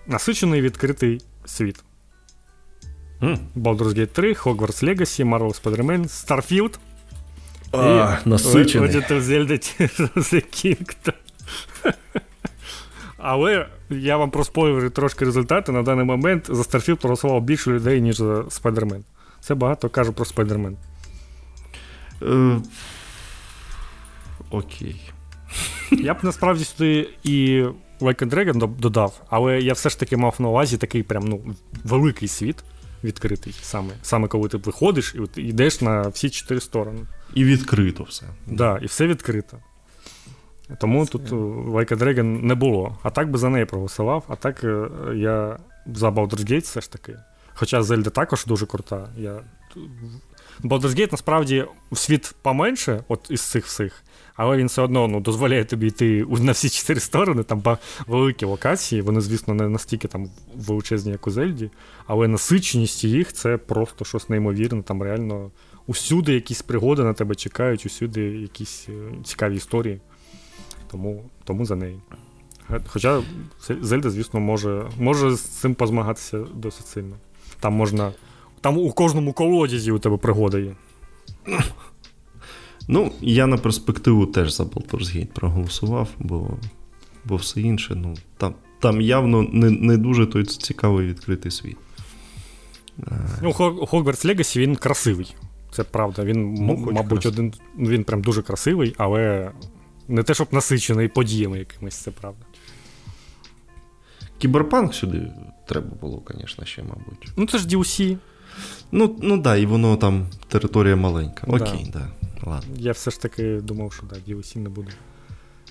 [0.07, 1.83] Насичений відкритий світ.
[3.21, 3.37] Mm.
[3.55, 6.77] Baldur's Gate 3, Hogwarts Legacy, Marvel Spider-Man, Starfield.
[7.71, 8.89] А, і насичений.
[8.89, 9.51] Legend of Zelda
[10.15, 11.13] The Kingdom.
[13.17, 15.71] Але я вам проспойлерю трошки результати.
[15.71, 19.01] На даний момент за Starfield проголосувало більше людей, ніж за Spider-Man.
[19.41, 20.73] Це багато кажу про Spider-Man.
[22.21, 22.61] Е,
[24.49, 25.11] окей.
[25.91, 27.63] Я б насправді сюди і
[27.99, 31.55] Like a Dragon додав, але я все ж таки мав на увазі такий прям ну,
[31.83, 32.63] великий світ
[33.03, 33.93] відкритий саме.
[34.01, 36.99] Саме коли ти виходиш і от йдеш на всі чотири сторони.
[37.33, 38.21] І відкрито все.
[38.21, 39.57] Так, да, і все відкрито.
[40.79, 41.11] Тому це...
[41.11, 42.97] тут Like a Dragon не було.
[43.03, 46.91] А так би за неї проголосував, а так е, я за Baldur's Gate все ж
[46.91, 47.15] таки.
[47.53, 49.09] Хоча Зельда також дуже крута.
[49.17, 49.39] Я...
[50.63, 54.03] Baldur's Gate насправді світ поменше от із цих всіх,
[54.35, 57.63] але він все одно ну, дозволяє тобі йти на всі чотири сторони, там
[58.07, 61.69] великі локації, вони, звісно, не настільки там величезні, як у Зельді,
[62.07, 64.81] але насиченість їх це просто щось неймовірне.
[64.81, 65.51] Там реально
[65.87, 68.93] усюди якісь пригоди на тебе чекають, усюди якісь е,
[69.23, 69.99] цікаві історії.
[70.91, 71.99] Тому тому за неї.
[72.87, 73.21] Хоча
[73.81, 77.15] Зельда, звісно, може може з цим позмагатися досить сильно.
[77.59, 78.11] Там можна.
[78.61, 80.75] Там у кожному колодязі у тебе пригода є.
[82.87, 86.57] Ну, я на перспективу теж за Baldur's Gate проголосував, бо
[87.25, 91.77] бо все інше, ну, там там явно не не дуже той цікавий відкритий світ.
[93.41, 95.35] Ну, Hogwarts Legacy він красивий.
[95.71, 96.23] Це правда.
[96.23, 97.53] Він, ну, мабуть, один.
[97.77, 99.51] Він прям дуже красивий, але
[100.07, 102.45] не те, щоб насичений подіями якимись, це правда.
[104.37, 105.31] Кіберпанк сюди
[105.67, 107.31] треба було, звісно, ще, мабуть.
[107.37, 108.17] Ну, це ж DLC.
[108.91, 111.47] Ну, ну да, і воно там територія маленька.
[111.47, 111.99] Окей, да.
[111.99, 112.20] да.
[112.43, 112.75] Ладно.
[112.77, 114.91] Я все ж таки думав, що да, DLC не буде.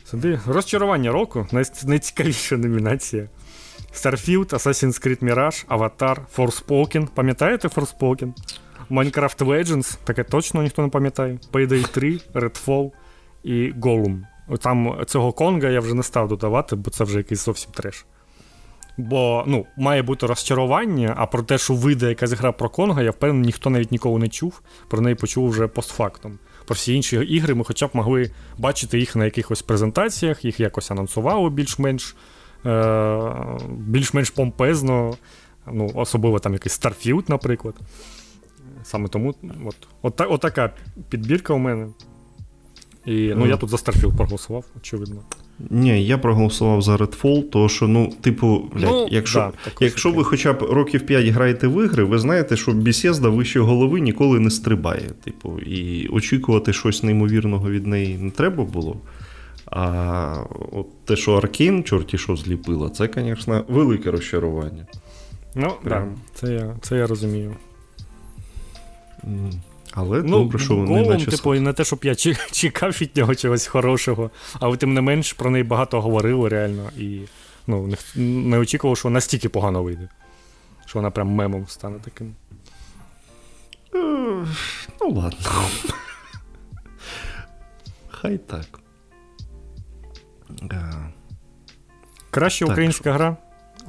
[0.05, 0.41] Сюди.
[0.47, 1.47] Розчарування року.
[1.85, 3.29] Найцікавіша номінація.
[3.95, 7.09] Starfield, Assassin's Creed Mirage, Avatar, Forspoken.
[7.15, 8.33] Пам'ятаєте Forspoken?
[8.91, 11.39] Minecraft Legends, таке точно ніхто не пам'ятає.
[11.53, 12.91] Payday 3, Redfall
[13.43, 14.23] і Gollum.
[14.61, 18.07] Там цього Конга я вже не став додавати, бо це вже якийсь зовсім треш.
[18.97, 23.11] Бо ну, має бути розчарування, а про те, що вийде якась гра про Конга, я
[23.11, 24.61] впевнений, ніхто навіть ніколи не чув.
[24.89, 26.39] Про неї почув вже постфактом.
[26.71, 30.91] Про всі інші ігри ми хоча б могли бачити їх на якихось презентаціях, їх якось
[30.91, 32.17] анонсували більш-менш
[32.67, 35.17] е- більш-менш помпезно.
[35.73, 37.75] Ну, Особливо там якийсь Starfield, наприклад.
[38.83, 39.35] Саме тому
[39.65, 40.73] от, от, от така
[41.09, 41.89] підбірка у мене.
[43.05, 45.23] І ну, я тут за Starfield проголосував, очевидно.
[45.71, 50.25] Ні, я проголосував за Redfall, тому що, ну, типу, блядь, ну, якщо да, якщо ви
[50.25, 54.51] хоча б років 5 граєте в ігри, ви знаєте, що Bethesda вище голови ніколи не
[54.51, 55.11] стрибає.
[55.25, 58.97] Типу, і очікувати щось неймовірного від неї не треба було.
[59.67, 60.37] А
[60.73, 64.87] от те, що Аркейн, чорті що зліпила, це, звісно, велике розчарування.
[65.55, 66.15] Ну, Прям.
[66.15, 67.57] Да, це я це я розумію.
[69.93, 71.27] Але ну, добре, що вони наче...
[71.31, 72.15] типу, і не те, щоб я
[72.53, 74.31] чекав від нього чогось хорошого,
[74.61, 76.91] але тим не менш про неї багато говорили реально.
[76.99, 77.21] І
[77.67, 80.09] ну, не очікував, що настільки погано вийде.
[80.87, 82.35] Що вона прям мемом стане таким.
[83.95, 83.99] Е,
[85.01, 85.65] ну, ладно.
[88.09, 88.81] Хай так.
[90.73, 90.95] Е,
[92.31, 93.37] Краща українська гра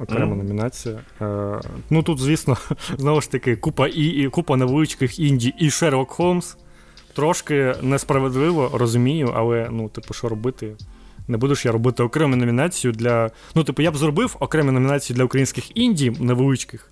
[0.00, 0.36] окрема mm.
[0.36, 1.00] номінація.
[1.20, 1.60] Е,
[1.90, 2.56] Ну тут, звісно,
[2.98, 6.56] знову ж таки, купа і, і купа невеличких інді і Шерлок Холмс.
[7.14, 10.76] Трошки несправедливо розумію, але ну, типу, що робити?
[11.28, 13.30] Не буду ж я робити окрему номінацію для.
[13.54, 16.90] Ну, типу, я б зробив окрему номінацію для українських інді невеличких.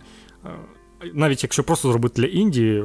[1.03, 2.85] Е, навіть якщо просто зробити для Індії,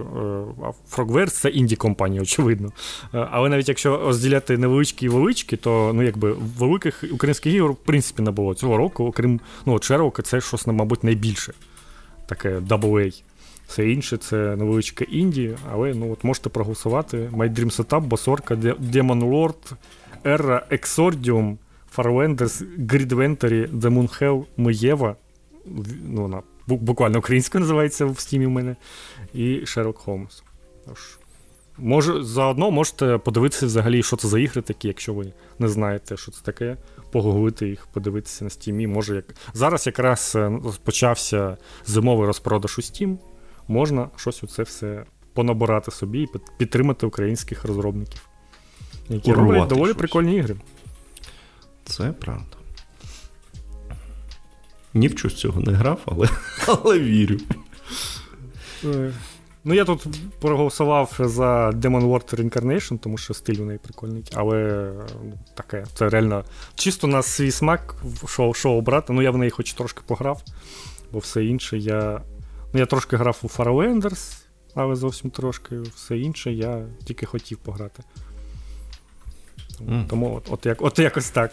[0.91, 2.71] Frogwares це інді компанія, очевидно.
[3.13, 7.75] Е, але навіть якщо розділяти невеличкі і величкі, то ну, якби великих українських ігор в
[7.75, 11.53] принципі не було цього року, окрім ну, от це щось, мабуть, найбільше.
[12.25, 13.23] Таке AA.
[13.67, 17.17] Все інше це невеличке інді, але ну, от можете проголосувати.
[17.17, 19.73] My Dream Setup, Босорка, Demon Lord,
[20.23, 21.57] Era, Exordium,
[21.97, 25.15] Farlanders, Grid Ventary, Demon Hell, Миєва.
[26.05, 28.75] Ну, вона буквально українською називається в стімі в мене,
[29.33, 30.43] і Шерлок Холмс.
[30.85, 31.17] Тож,
[31.77, 36.31] може, заодно можете подивитися взагалі, що це за ігри такі, якщо ви не знаєте, що
[36.31, 36.77] це таке.
[37.11, 38.87] Погуглити їх, подивитися на стімі.
[38.87, 43.17] Може, як зараз якраз е, почався зимовий розпродаж у Steam,
[43.67, 46.27] можна щось у це все понабирати собі і
[46.57, 48.27] підтримати українських розробників,
[49.09, 49.97] які Урвати роблять доволі щось.
[49.97, 50.55] прикольні ігри.
[51.85, 52.57] Це правда.
[54.95, 56.29] Ні в чого цього не грав, але,
[56.67, 57.37] але вірю.
[59.63, 60.07] Ну, я тут
[60.39, 64.23] проголосував за Demon World Reincarnation, тому що стиль у неї прикольний.
[64.33, 64.91] Але
[65.23, 66.43] ну, таке, це реально
[66.75, 67.95] чисто на свій смак,
[68.27, 69.13] що що обрати.
[69.13, 70.43] Ну, я в неї хоч трошки пограв,
[71.11, 72.21] бо все інше я.
[72.73, 74.43] Ну, я трошки грав у Farowenders,
[74.75, 75.79] але зовсім трошки.
[75.95, 78.03] Все інше я тільки хотів пограти.
[79.79, 80.07] Mm.
[80.07, 81.51] Тому от, от, як, от якось так.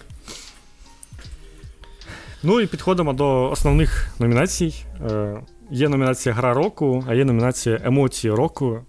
[2.42, 4.74] Ну і підходимо до основних номінацій.
[5.10, 8.80] Е, Є номінація Гра року, а є номінація Емоції року.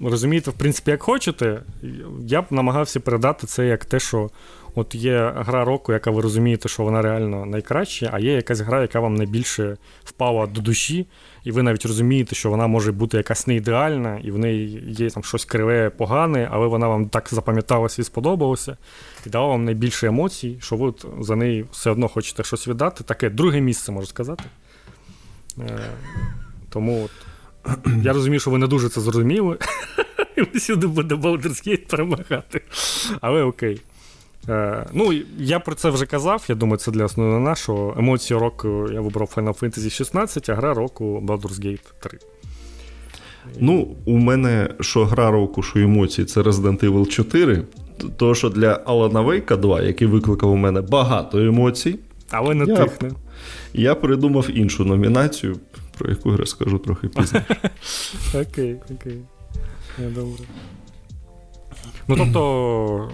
[0.00, 1.62] Розумієте, в принципі, як хочете,
[2.20, 4.30] я б намагався передати це як те, що
[4.74, 8.82] от є гра року, яка ви розумієте, що вона реально найкраща, а є якась гра,
[8.82, 11.06] яка вам найбільше впала до душі,
[11.44, 15.10] і ви навіть розумієте, що вона може бути якась не ідеальна, і в неї є
[15.10, 18.76] там щось криве, погане, але вона вам так запам'яталася і сподобалася,
[19.26, 23.04] і дала вам найбільше емоцій, що ви за неї все одно хочете щось віддати.
[23.04, 24.44] Таке друге місце, можу сказати.
[25.58, 25.78] Е,
[26.70, 27.08] тому
[27.64, 29.58] от, я розумію, що ви не дуже це зрозуміли.
[30.54, 32.62] Всюди буде Baldur's Gate перемагати.
[33.20, 33.80] Але окей.
[34.48, 36.44] Е, Ну, я про це вже казав.
[36.48, 40.74] Я думаю, це для основного що емоції року я вибрав Final Fantasy 16, а гра
[40.74, 42.18] року Baldur's Gate 3.
[43.58, 47.62] Ну, у мене що гра року, що емоції, це Resident Evil 4.
[48.16, 51.98] То, що для Alana Wake 2, який викликав у мене багато емоцій.
[52.30, 53.10] Але не я, тихне.
[53.74, 55.56] Я придумав іншу номінацію,
[55.98, 57.44] про яку я розкажу трохи пізніше.
[58.34, 59.18] Окей, окей.
[59.98, 60.44] Добре.
[62.08, 63.10] Ну, тобто,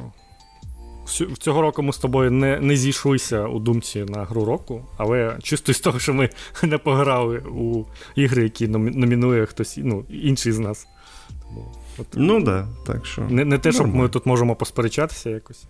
[1.38, 5.72] цього року ми з тобою не не зійшлися у думці на гру року, але чисто
[5.72, 6.30] з того, що ми
[6.62, 7.84] не пограли у
[8.16, 10.86] ігри, які номінує хтось ну, інший з нас.
[11.98, 13.22] От, Ну да, так що.
[13.22, 14.02] Не не те, щоб Нормально.
[14.02, 15.64] ми тут можемо посперечатися якось.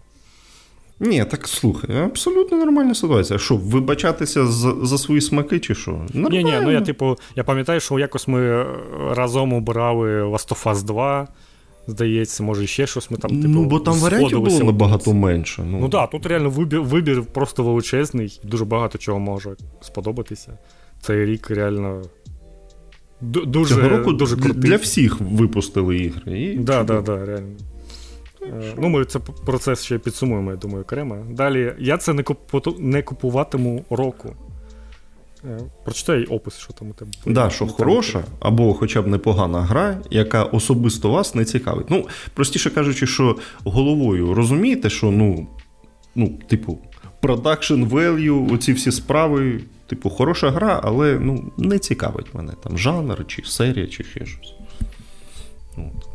[1.01, 3.39] Ні, так слухай, абсолютно нормальна ситуація.
[3.39, 5.91] Що, вибачатися за, за свої смаки, чи що?
[5.91, 6.29] Нормально.
[6.31, 8.67] Ні, ні, ну я типу, я пам'ятаю, що якось ми
[9.11, 11.29] разом обирали Last of Us 2.
[11.89, 15.63] Здається, може, ще щось ми там типу, Ну, бо там варіантів було набагато менше.
[15.63, 20.59] Ну так, да, тут реально вибір вибір просто величезний, дуже багато чого може сподобатися.
[21.01, 22.03] Цей рік реально
[23.21, 24.63] дуже Цього року дуже крутий.
[24.63, 26.57] Для всіх випустили ігри.
[26.57, 27.57] Так, так, так, да, реально.
[28.43, 31.27] Е, ну, Ми це процес ще підсумуємо, я думаю, окремо.
[31.31, 32.15] Далі, я це
[32.79, 34.35] не купуватиму року.
[35.45, 37.11] Е, прочитай опис, що там у тебе.
[37.27, 41.91] Да, що хороша або хоча б непогана гра, яка особисто вас не цікавить.
[41.91, 45.47] Ну, простіше кажучи, що головою розумієте, що, ну,
[46.15, 46.79] ну, типу,
[47.23, 53.27] production value, оці всі справи, типу, хороша гра, але ну, не цікавить мене там жанр,
[53.27, 54.55] чи серія, чи ще щось.
[55.77, 56.09] От.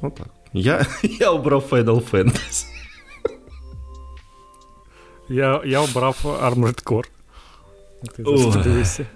[0.00, 0.28] Отак.
[0.52, 0.86] Я
[1.20, 2.66] я обрав Final Fantasy.
[5.28, 7.15] Я я обрав Armored Core.
[8.16, 9.06] Ти подивишся.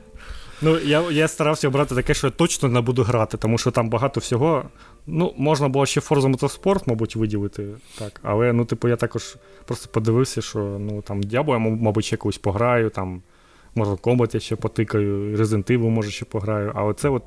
[0.63, 3.89] Ну, я я старався обрати таке, що я точно не буду грати, тому що там
[3.91, 4.65] багато всього.
[5.07, 7.67] Ну, можна було ще Forza Motorsport, мабуть, виділити.
[7.99, 8.21] так.
[8.23, 12.39] Але, ну, типу, я також просто подивився, що ну, там Diablo я, мабуть, ще якусь
[12.39, 13.23] пограю, там
[13.77, 16.73] Mortal Kombat я ще потикаю, Resident Evil, може, ще пограю.
[16.75, 17.23] А оце от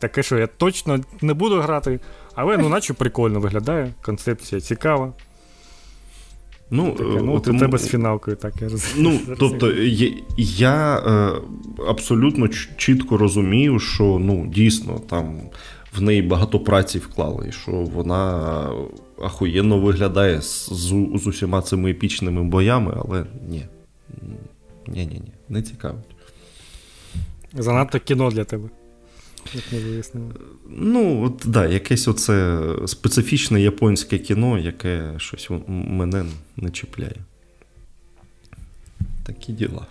[0.00, 2.00] таке, що я точно не буду грати,
[2.34, 5.12] але ну, наче прикольно виглядає, концепція цікава.
[6.70, 9.20] Ну, таке, ну от, у тебе з фіналкою, так я розумію.
[9.28, 11.32] Ну, тобто, я, я е,
[11.88, 15.40] абсолютно чітко розумію, що ну, дійсно там
[15.96, 18.42] в неї багато праці вклали, і що вона
[19.22, 20.68] ахуєнно виглядає з,
[21.14, 23.64] з усіма цими епічними боями, але ні.
[24.86, 26.04] Ні-ні-ні, не цікавить.
[27.52, 28.68] Занадто кіно для тебе.
[29.54, 30.32] Як ми вияснили.
[30.68, 36.24] Ну, от, да, якесь оце специфічне японське кіно, яке щось мене
[36.56, 37.16] не чіпляє.
[39.26, 39.86] Такі діла.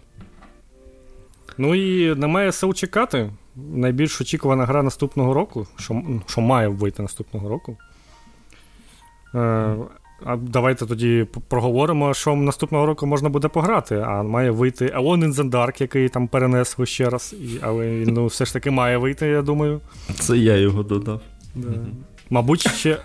[1.58, 3.32] Ну і немає сил чекати.
[3.56, 7.78] Найбільш очікувана гра наступного року, що що має вийти наступного року.
[9.36, 9.76] Е,
[10.26, 14.04] а давайте тоді проговоримо, що наступного року можна буде пограти.
[14.08, 17.36] А має вийти Alone in the Dark, який там перенесли ще раз.
[17.42, 19.82] І, Але ну, все ж таки має вийти, я думаю.
[20.14, 21.22] Це я його додав.
[21.56, 21.68] Да.
[22.30, 22.98] Мабуть, ще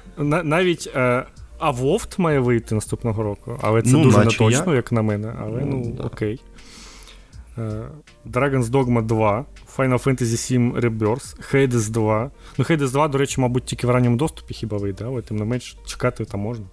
[0.42, 1.24] навіть е,
[1.58, 4.74] Авовт має вийти наступного року, але це ну, дуже не точно, я...
[4.74, 5.34] як на мене.
[5.40, 6.02] Але ну, ну да.
[6.02, 6.40] окей.
[8.26, 9.44] Dragon's Dogma 2,
[9.76, 12.30] Final Fantasy VII Rebirth, Hades 2.
[12.58, 15.44] Ну, Hades 2, до речі, мабуть, тільки в ранньому доступі хіба вийде, але тим не
[15.44, 16.64] менш чекати там можна.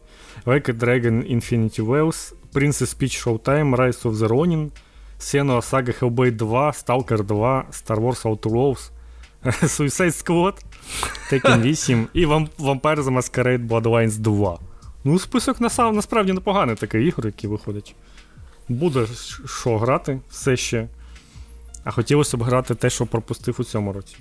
[0.45, 4.71] Like a Dragon Infinity Wells, Princess Peach Showtime, Rise of the Ronin,
[5.19, 8.91] Senua Saga Hellblade 2, Stalker 2, Star Wars Outlaws,
[9.67, 10.53] Suicide Squad,
[11.31, 14.59] Tekken 8 і Vampire the Masquerade Bloodlines 2.
[15.03, 17.95] Ну, список насправді непоганий такий ігор, які виходять.
[18.69, 19.07] Буде
[19.45, 20.87] що грати все ще.
[21.83, 24.15] А хотілося б грати те, що пропустив у цьому році.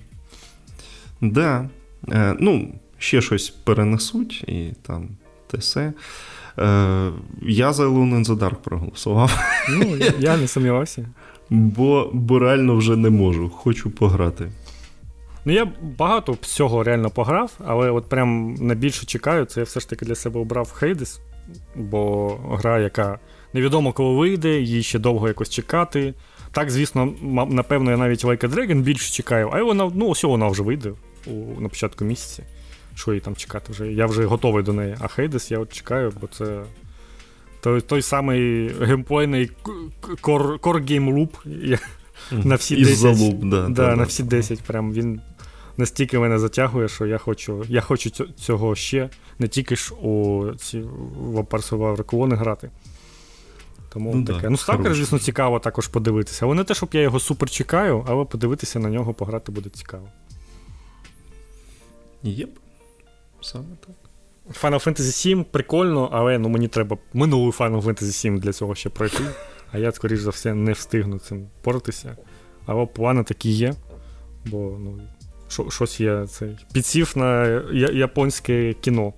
[1.20, 1.68] Да.
[2.08, 5.08] Е, Ну, ще щось перенесуть і там
[5.50, 5.92] те все.
[6.58, 7.10] Е,
[7.42, 9.38] Я за in the проголосував.
[9.68, 11.06] Ну, я не сумнівався.
[11.50, 14.50] Бо, бо реально вже не можу, хочу пограти.
[15.44, 19.88] Ну, я багато всього реально пограв, але от прям найбільше чекаю, це я все ж
[19.88, 21.18] таки для себе обрав Hades,
[21.76, 23.18] бо гра, яка
[23.52, 26.14] невідомо коли вийде, її ще довго якось чекати.
[26.52, 27.12] Так, звісно,
[27.48, 30.92] напевно, я навіть Like a Dragon більше чекаю, а вона ну, ось вона вже вийде
[31.26, 32.42] у, на початку місяця.
[32.98, 33.92] Що їй там чекати вже?
[33.92, 34.96] Я вже готовий до неї.
[35.00, 36.62] А Hades я от чекаю, бо це
[37.60, 39.50] той той самий геймплейний
[40.20, 41.36] core game loop.
[42.32, 42.96] На всі 10.
[42.96, 44.60] Залуп, да, да, да, на всі 10.
[44.60, 45.20] Прям він
[45.76, 50.80] настільки мене затягує, що я хочу я хочу цього ще, не тільки ж у ці
[50.80, 51.38] в
[52.36, 52.70] грати.
[53.88, 54.40] Тому ну, таке.
[54.42, 56.46] Да, ну, Сталкер, звісно, цікаво також подивитися.
[56.46, 60.08] Але не те, щоб я його супер чекаю, але подивитися на нього пограти буде цікаво.
[62.22, 62.50] Єп.
[63.40, 63.96] Саме так.
[64.62, 68.88] Final Fantasy 7 прикольно, але ну, мені треба минулий Final Fantasy 7 для цього ще
[68.88, 69.24] пройти.
[69.72, 72.16] А я, скоріш за все, не встигну цим поратися.
[72.66, 73.74] Але плани такі є.
[74.46, 75.00] Бо ну,
[75.70, 77.46] щось є цей підсів на
[77.92, 79.12] японське кіно.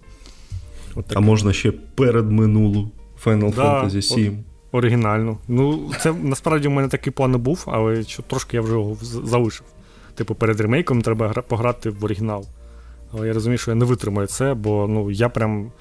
[0.94, 2.90] От а можна ще перед минулу
[3.24, 4.44] Final да, Fantasy 7.
[4.72, 5.38] Оригінально.
[5.48, 9.66] Ну, це насправді у мене такий план був, але трошки я вже його залишив.
[10.14, 12.46] Типу, перед ремейком треба пограти в оригінал.
[13.12, 15.72] Але я розумію, що я не витримаю це, бо ну, я прям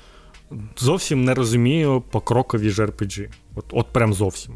[0.78, 3.28] зовсім не розумію покрокові ж RPG.
[3.56, 4.54] От от прям зовсім.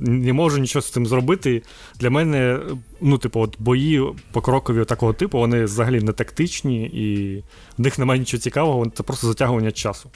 [0.00, 1.62] Не можу нічого з цим зробити.
[2.00, 2.60] Для мене,
[3.00, 7.38] ну, типу, от бої покрокові такого типу, вони взагалі не тактичні, і
[7.78, 10.10] в них немає нічого цікавого, це просто затягування часу.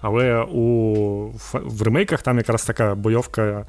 [0.00, 3.66] Але у, в ремейках там якраз така бойовка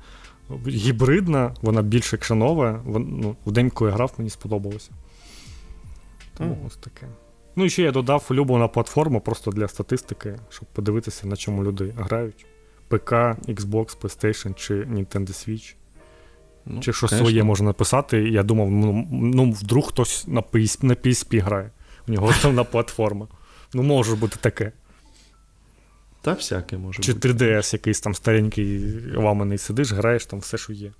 [0.67, 2.81] гібридна, вона більш екшенова.
[2.85, 4.91] Ну, в день, коли я грав, мені сподобалося.
[6.37, 6.67] Тому mm.
[6.67, 7.07] ось таке.
[7.55, 11.93] Ну і ще я додав улюблену платформу просто для статистики, щоб подивитися, на чому люди
[11.97, 12.45] грають.
[12.87, 13.11] ПК,
[13.47, 15.75] Xbox, PlayStation чи Nintendo Switch.
[16.65, 18.29] Ну, Чи щось своє можна написати.
[18.29, 21.71] Я думав, ну, ну вдруг хтось на PSP, на PSP грає.
[22.07, 23.27] У нього основна платформа.
[23.73, 24.71] Ну, може бути таке.
[26.21, 27.03] Та всяке може.
[27.03, 27.29] Чи бути.
[27.29, 30.91] 3DS якийсь там старенький ламаний сидиш, граєш там все, що є.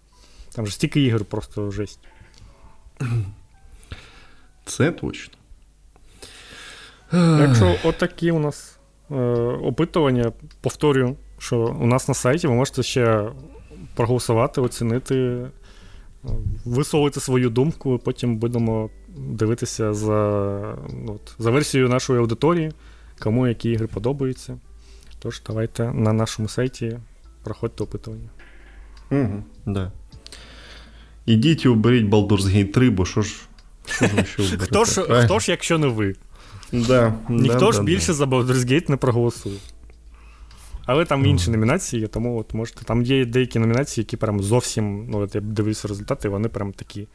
[0.56, 2.00] Там же стільки ігор, просто жесть.
[4.66, 5.34] Це точно.
[7.12, 8.80] Так що, отакі у нас
[9.12, 9.16] е,
[9.64, 10.32] опитування.
[10.62, 13.30] Повторюю, що у нас на сайті ви можете ще
[13.96, 15.50] проголосувати, оцінити, е,
[16.66, 20.16] висловити свою думку, потім будемо дивитися за
[21.08, 22.72] от, за версією нашої аудиторії,
[23.20, 24.58] кому які ігри подобаються.
[25.20, 27.00] Тож, давайте на нашому сайті
[27.44, 28.30] проходьте опитування.
[29.12, 29.92] Угу, да.
[31.26, 33.36] Ідіть і оберіть Baldur's Gate 3, бо що ж.
[33.86, 36.16] Що ж, що хто, ж, хто ж, якщо не ви?
[36.72, 39.58] Да, Ніхто да, ж да, більше за Baldur's Gate не проголосує.
[40.86, 42.86] Але там інші номінації, тому от можете.
[42.86, 47.08] Там є деякі номінації, які прям зовсім, ну от я дивлюся результати, вони прям такі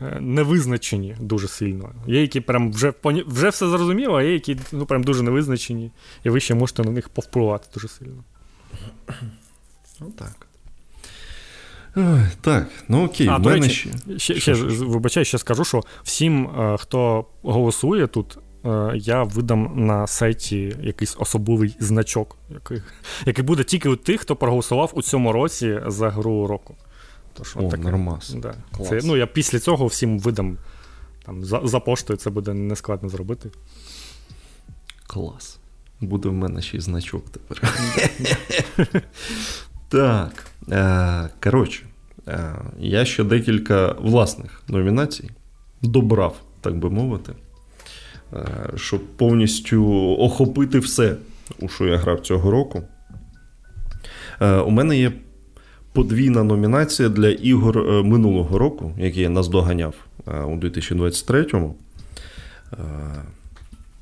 [0.00, 1.90] е, невизначені дуже сильно.
[2.06, 2.92] Є, які прям вже
[3.26, 5.90] вже все зрозуміло, а є, які ну, прям дуже невизначені,
[6.24, 8.24] і ви ще можете на них повпливати дуже сильно.
[10.00, 10.46] Ну так.
[12.40, 14.18] Так, ну окей, а, мене речі, ще.
[14.18, 18.38] Ще, ще вибачай, ще скажу, що всім, е, хто голосує тут,
[18.94, 22.82] я видам на сайті якийсь особливий значок, який
[23.26, 26.74] який буде тільки у тих, хто проголосував у цьому році за гру року.
[27.34, 28.30] Тож, О, нормас.
[28.30, 28.54] Да.
[28.88, 30.58] Це, ну, Я після цього всім видам
[31.26, 33.50] там, за, за поштою, це буде нескладно зробити.
[35.06, 35.58] Клас.
[36.00, 37.74] Буде в мене ще й значок тепер.
[39.88, 40.46] Так.
[40.70, 41.86] Е, коротше,
[42.28, 45.30] е, я ще декілька власних номінацій
[45.82, 47.32] добрав, так би мовити.
[48.32, 48.46] Е,
[48.76, 49.84] щоб повністю
[50.18, 51.16] охопити все,
[51.60, 52.82] у що я грав цього року.
[54.40, 55.12] Е, у мене є
[55.92, 59.94] подвійна номінація для ігор е, минулого року, які я наздоганяв
[60.26, 61.74] у 2023-му.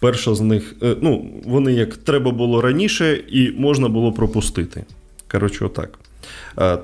[0.01, 4.84] Перша з них, ну, вони як треба було раніше, і можна було пропустити.
[5.30, 5.98] Коротше, отак.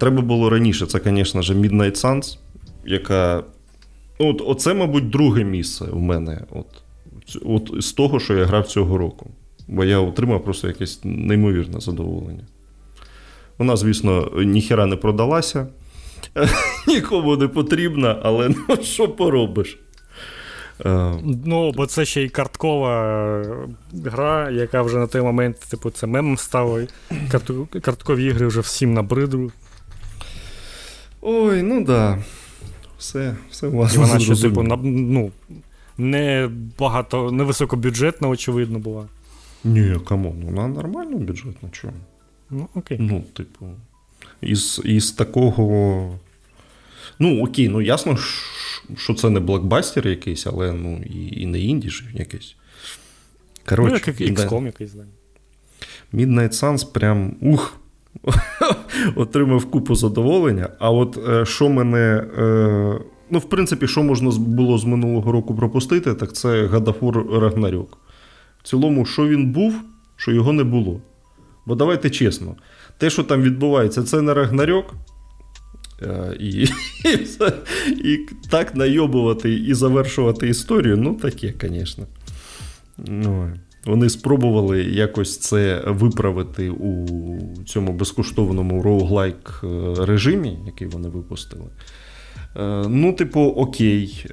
[0.01, 2.39] Треба було раніше, це, звісно ж, Midnight Suns,
[2.85, 3.43] яка.
[4.21, 6.41] Ну, от, Оце, мабуть, друге місце в мене.
[6.51, 6.67] От,
[7.45, 9.31] от З того, що я грав цього року.
[9.69, 12.45] Бо я отримав просто якесь неймовірне задоволення.
[13.59, 15.67] Вона, звісно, ніхера не продалася,
[16.89, 19.79] нікому не потрібна, але ну, що поробиш?
[20.85, 23.45] Е, ну, бо це ще й карткова
[24.05, 26.87] гра, яка вже на той момент, типу, це мемом стала.
[27.83, 29.51] Карткові ігри вже всім набридли.
[31.21, 32.19] Ой, ну да.
[32.99, 33.97] Все, все власне.
[33.97, 35.31] І вона ще, типу, на, ну,
[36.01, 39.09] не багато, не високобюджетна, очевидно, була.
[39.65, 41.93] Ні, come on, вона нормально бюджетна, чому?
[42.51, 42.99] Ну, окей.
[43.01, 43.67] Ну, типу,
[44.41, 46.19] із, із такого.
[47.19, 48.19] Ну, окей, ну ясно,
[48.97, 52.57] що це не блокбастер якийсь, але ну, і і не інді ж якийсь.
[53.69, 55.05] Коротше, ну, як XCOM якийсь, да.
[56.13, 57.77] Midnight Suns прям ух.
[59.17, 60.69] Отримав купу задоволення.
[60.79, 62.27] А от е, що мене.
[62.39, 63.01] Е,
[63.31, 67.99] ну, в принципі, що можна було з минулого року пропустити, так це Гадафур Рагнарьок.
[68.63, 69.75] В цілому, що він був,
[70.17, 71.01] що його не було.
[71.67, 72.57] Бо давайте чесно,
[72.99, 74.95] те, що там відбувається, це не Рагнарьок.
[76.03, 76.63] Е, і,
[77.89, 82.07] і, і так найобувати і завершувати історію, ну таке, звісно.
[82.99, 83.53] Ну,
[83.85, 87.07] Вони спробували якось це виправити у
[87.67, 91.65] цьому безкоштовному роуглайк е, режимі, який вони випустили.
[92.57, 94.27] Е, ну, типу, окей,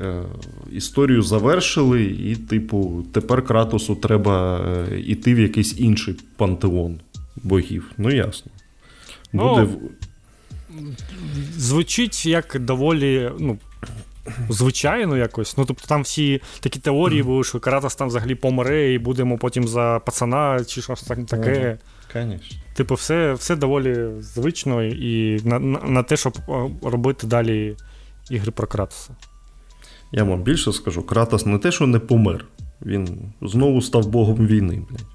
[0.72, 4.62] історію завершили, і, типу, тепер Кратосу треба
[5.06, 7.00] йти в якийсь інший пантеон
[7.44, 7.92] богів.
[7.98, 8.52] Ну, ясно.
[9.34, 9.68] Ну, Буде...
[11.58, 13.32] Звучить як доволі.
[13.40, 13.58] ну,
[14.50, 15.58] Звичайно, якось.
[15.58, 19.68] Ну, тобто там всі такі теорії були, що Каратас там взагалі помре, і будемо потім
[19.68, 21.78] за пацана чи щось таке.
[22.14, 22.58] Конечно.
[22.74, 26.38] Типу, все все доволі звично і на, на, на те, щоб
[26.82, 27.76] робити далі
[28.32, 29.16] ігри про Кратоса.
[30.12, 32.46] Я вам більше скажу: Кратос не те, що не помер,
[32.86, 35.06] він знову став богом війни, блядь.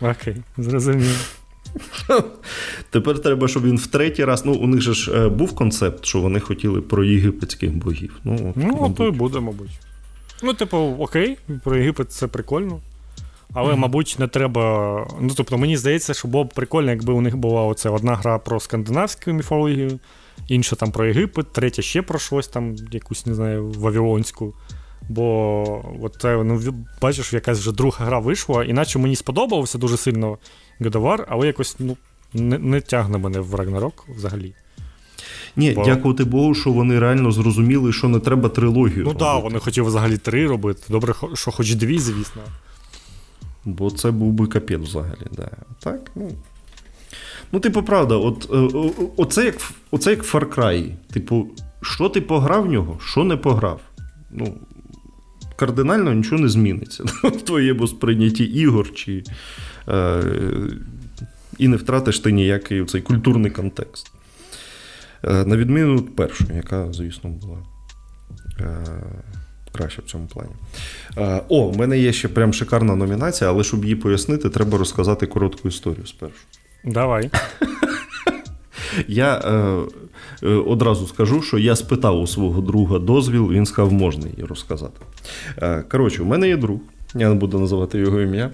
[0.00, 1.38] Окей, зрозумів.
[2.90, 4.44] Тепер треба, щоб він в третій раз.
[4.44, 8.20] Ну, у них же ж е, був концепт, що вони хотіли про єгипетських богів.
[8.24, 9.80] Ну, от, ну то і буде, мабуть.
[10.42, 12.80] Ну, типу, окей, про Єгипет це прикольно.
[13.52, 13.76] Але, mm-hmm.
[13.76, 15.06] мабуть, не треба.
[15.20, 18.38] Ну, тобто, мені здається, що було б прикольно, якби у них була оце одна гра
[18.38, 19.98] про скандинавську міфологію,
[20.48, 24.54] інша там про Єгипет, третя ще про щось там, якусь, не знаю, вавилонську.
[25.08, 26.60] Бо от, ну,
[27.02, 30.38] бачиш, якась вже друга гра вийшла, іначе мені сподобалося дуже сильно
[30.80, 31.96] God але якось ну,
[32.34, 34.54] не не тягне мене в Рагнарок взагалі.
[35.56, 35.84] Ні, Бо...
[35.84, 39.04] дякувати Богу, що вони реально зрозуміли, що не треба трилогію.
[39.04, 40.82] Ну так, да, вони хотіли взагалі три робити.
[40.88, 42.42] Добре, що хоч дві, звісно.
[43.64, 45.26] Бо це був би капець взагалі.
[45.32, 45.50] Да.
[45.80, 46.30] Так, ну.
[47.52, 49.56] Ну, типу, правда, от, е, оце як
[49.90, 50.92] оце як Far Cry.
[51.12, 51.46] Типу,
[51.82, 53.80] що ти пограв в нього, що не пограв.
[54.30, 54.54] Ну,
[55.56, 59.24] Кардинально нічого не зміниться в твоєму сприйнятті ігор чи
[59.88, 60.22] Е,
[61.58, 64.12] і не втратиш ти ніякий цей культурний контекст.
[65.24, 67.58] Е, на відміну від першої, яка, звісно, була
[68.60, 68.86] е,
[69.72, 70.50] краще в цьому плані.
[71.48, 75.68] О, в мене є ще прям шикарна номінація, але щоб її пояснити, треба розказати коротку
[75.68, 76.40] історію спершу.
[76.86, 77.30] Давай.
[79.08, 79.36] Я
[80.42, 85.00] е, одразу скажу, що я спитав у свого друга дозвіл, він сказав, можна її розказати.
[85.62, 86.80] Е, коротше, у мене є друг,
[87.14, 88.50] я не буду називати його ім'я.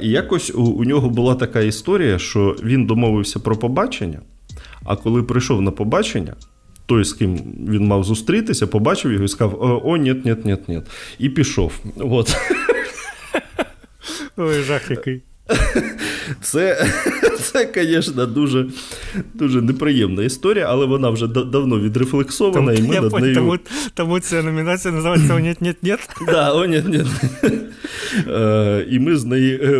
[0.00, 4.18] І якось у, у нього була така історія, що він домовився про побачення,
[4.84, 6.34] а коли прийшов на побачення,
[6.86, 7.36] той, з ким
[7.68, 10.82] він мав зустрітися, побачив його і сказав: О, ні, ні, ні, ні.
[11.18, 11.72] І пішов.
[11.96, 12.36] От.
[14.36, 15.22] Ой, жах який.
[16.40, 16.86] Це,
[17.40, 18.66] це, звісно, дуже
[19.34, 22.72] дуже неприємна історія, але вона вже давно відрефлексована.
[22.72, 23.34] і ми над нею...
[23.34, 23.58] Тому,
[23.94, 26.00] тому ця номінація називається «О, нет, нет, нет».
[26.26, 27.06] Да, «О, нет, нет».
[28.28, 29.78] Е, і ми з неї е,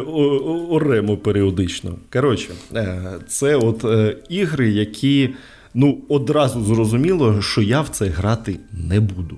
[0.70, 1.94] оремо періодично.
[2.12, 3.84] Коротше, е, це от
[4.28, 5.30] ігри, які
[5.74, 8.56] ну, одразу зрозуміло, що я в це грати
[8.88, 9.36] не буду.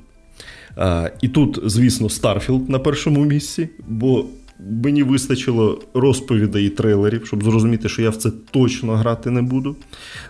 [1.23, 4.25] І тут, звісно, Старфілд на першому місці, бо
[4.61, 9.77] мені вистачило розповідей і трейлерів, щоб зрозуміти, що я в це точно грати не буду.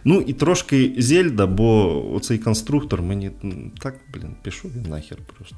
[0.04, 3.30] Ну і трошки Зельда, бо оцей конструктор мені
[3.78, 5.56] так, блін, пішов він нахер просто.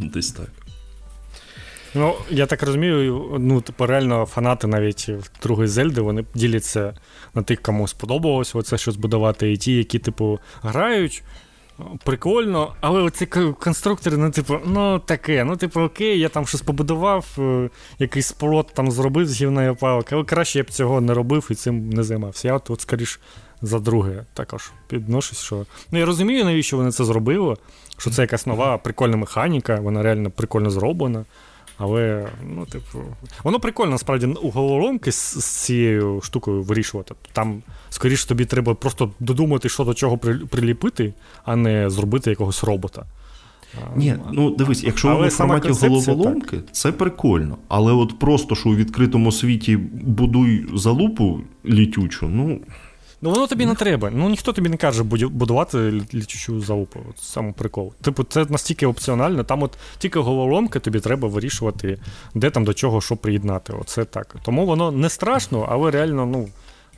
[0.12, 0.50] Десь так.
[1.94, 5.10] Ну, я так розумію, ну, типу, реально фанати навіть
[5.42, 6.94] другої Зельди, вони діляться
[7.34, 11.22] на тих, кому сподобалось оце щось будувати, і ті, які, типу, грають.
[12.04, 13.26] Прикольно, але оці
[13.60, 18.70] конструктори, ну, типу, ну таке, ну, типу, окей, я там щось побудував, е, якийсь спорот
[18.74, 22.02] там зробив з гівної палки, але краще я б цього не робив і цим не
[22.02, 22.48] займався.
[22.48, 23.20] Я от скоріш
[23.62, 25.66] за друге також підношусь, що.
[25.90, 27.56] Ну, я розумію, навіщо вони це зробили,
[27.98, 31.24] що це якась нова прикольна механіка, вона реально прикольно зроблена.
[31.78, 32.98] Але, ну, типу,
[33.44, 37.14] воно прикольно, насправді, у головоломки з, з цією штукою вирішувати.
[37.32, 43.06] Там, скоріше, тобі треба просто додумати, що до чого приліпити, а не зробити якогось робота.
[43.96, 46.74] Ні, ну дивись, якщо воно в форматі головоломки, так.
[46.74, 47.58] це прикольно.
[47.68, 52.60] Але от просто що у відкритому світі будуй залупу літючу, ну.
[53.26, 54.10] Ну воно тобі не треба.
[54.10, 55.78] Ну ніхто тобі не каже будувати
[56.14, 57.00] літючу залупу.
[57.10, 57.92] От саме прикол.
[58.02, 59.44] Типу, це настільки опціонально.
[59.44, 61.98] Там от тільки головоломки тобі треба вирішувати,
[62.34, 63.72] де там до чого що приєднати.
[63.72, 64.36] Оце так.
[64.42, 66.48] Тому воно не страшно, але реально, ну,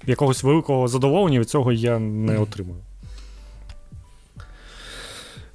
[0.06, 2.80] якогось великого задоволення від цього я не отримую.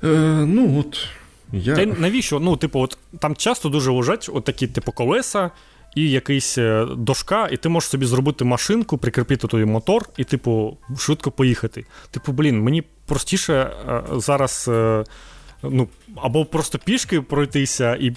[0.04, 0.08] Е,
[0.48, 1.08] Ну, от.
[1.52, 1.76] Я...
[1.76, 2.40] Та навіщо?
[2.40, 5.52] Ну, типу, от там часто дуже лежать от такі, типу, колеса,
[5.95, 10.78] і якийсь е, дошка, і ти можеш собі зробити машинку, прикріпити той мотор, і, типу,
[10.98, 11.86] швидко поїхати.
[12.11, 14.65] Типу, блін, мені простіше е, зараз.
[14.68, 15.03] Е,
[15.64, 18.15] ну, Або просто пішки пройтися і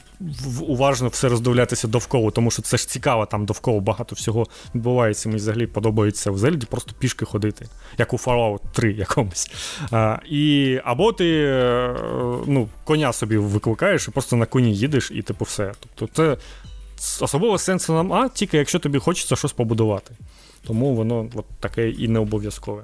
[0.61, 5.29] уважно все роздивлятися довкола, тому що це ж цікаво, там довкола багато всього відбувається.
[5.29, 7.67] Мені взагалі подобається в Зельді просто пішки ходити,
[7.99, 9.51] як у Fallout 3 якомусь.
[9.91, 11.49] А, і, Або ти
[12.47, 15.73] ну, коня собі викликаєш і просто на коні їдеш, і типу все.
[15.81, 16.37] Тобто це
[17.21, 20.15] особливо сенсу нам А, тільки якщо тобі хочеться щось побудувати.
[20.67, 22.83] Тому воно от таке і не обов'язкове.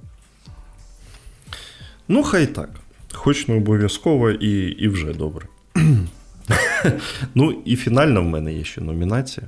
[2.09, 2.71] Ну, хай так.
[3.13, 5.47] Хоч не обов'язково і і вже добре.
[7.35, 9.47] ну, і фінальна в мене є ще номінація.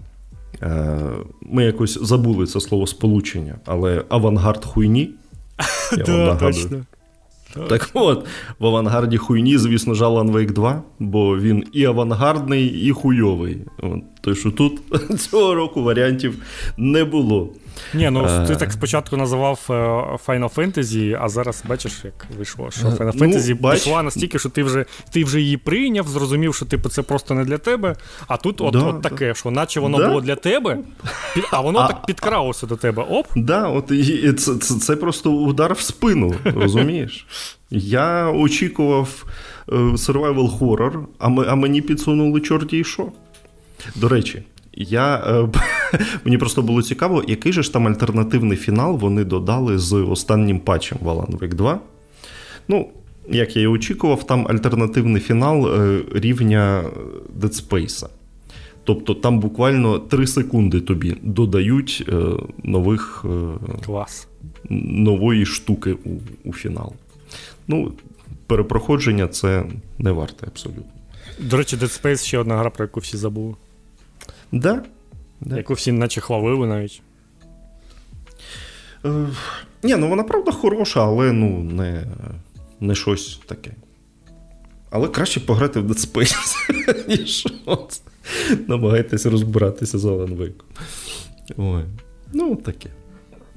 [0.62, 1.00] Е,
[1.42, 5.10] ми якось забули це слово сполучення, але авангард хуйні.
[5.96, 6.84] Я вам нагадую.
[7.68, 8.26] Так от,
[8.58, 13.58] в авангарді хуйні, звісно, Alan Wake 2, бо він і авангардний, і хуйовий.
[14.24, 14.80] Той, що тут
[15.18, 16.34] цього року варіантів
[16.76, 17.48] не було.
[17.94, 18.56] Ні, ну ти е.
[18.56, 19.72] так спочатку називав е,
[20.26, 24.48] Final Fantasy, а зараз бачиш, як вийшло, що е, Final Fantasy ну, пішла настільки, що
[24.48, 27.96] ти вже ти вже її прийняв, зрозумів, що типу, це просто не для тебе.
[28.26, 29.34] А тут от, да, от таке, да.
[29.34, 30.08] що наче воно да?
[30.08, 30.78] було для тебе,
[31.50, 33.02] а воно а, так підкралося до тебе.
[33.10, 33.26] Оп.
[33.36, 37.26] Да, от і це, це, це просто удар в спину, розумієш?
[37.70, 39.24] Я очікував
[39.68, 43.12] survival horror, а ми, а мені підсунули чорті і що.
[43.96, 44.42] До речі,
[44.76, 45.48] я, е,
[46.24, 50.98] Мені просто було цікаво, який же ж там альтернативний фінал вони додали з останнім патчем
[51.00, 51.80] в Alan Wake 2.
[52.68, 52.88] Ну,
[53.28, 56.84] як я і очікував, там альтернативний фінал е, рівня
[57.40, 58.08] Dead Space.
[58.84, 62.14] Тобто там буквально 3 секунди тобі додають е,
[62.62, 63.24] нових
[63.86, 64.28] Клас.
[64.70, 66.10] нової штуки у,
[66.48, 66.92] у фінал.
[67.68, 67.92] Ну,
[68.46, 69.64] перепроходження це
[69.98, 70.84] не варте абсолютно.
[71.38, 73.54] До речі, Dead Space ще одна гра, про яку всі забули.
[74.54, 74.82] Да?
[75.40, 75.56] да.
[75.56, 77.02] Яку всі наче хвалили навіть.
[79.04, 79.26] Е,
[79.82, 82.04] Ні, ну вона правда хороша, але ну, не
[82.80, 83.70] не щось таке.
[84.90, 86.36] Але краще пограти в Dead Space,
[87.08, 87.46] ніж
[88.68, 90.62] намагайтеся розбиратися з Alan Wake.
[91.56, 91.84] Ой.
[92.32, 92.88] Ну, таке.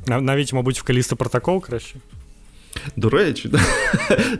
[0.07, 1.95] Навіть, мабуть, в Калісто протокол краще.
[2.95, 3.51] До речі,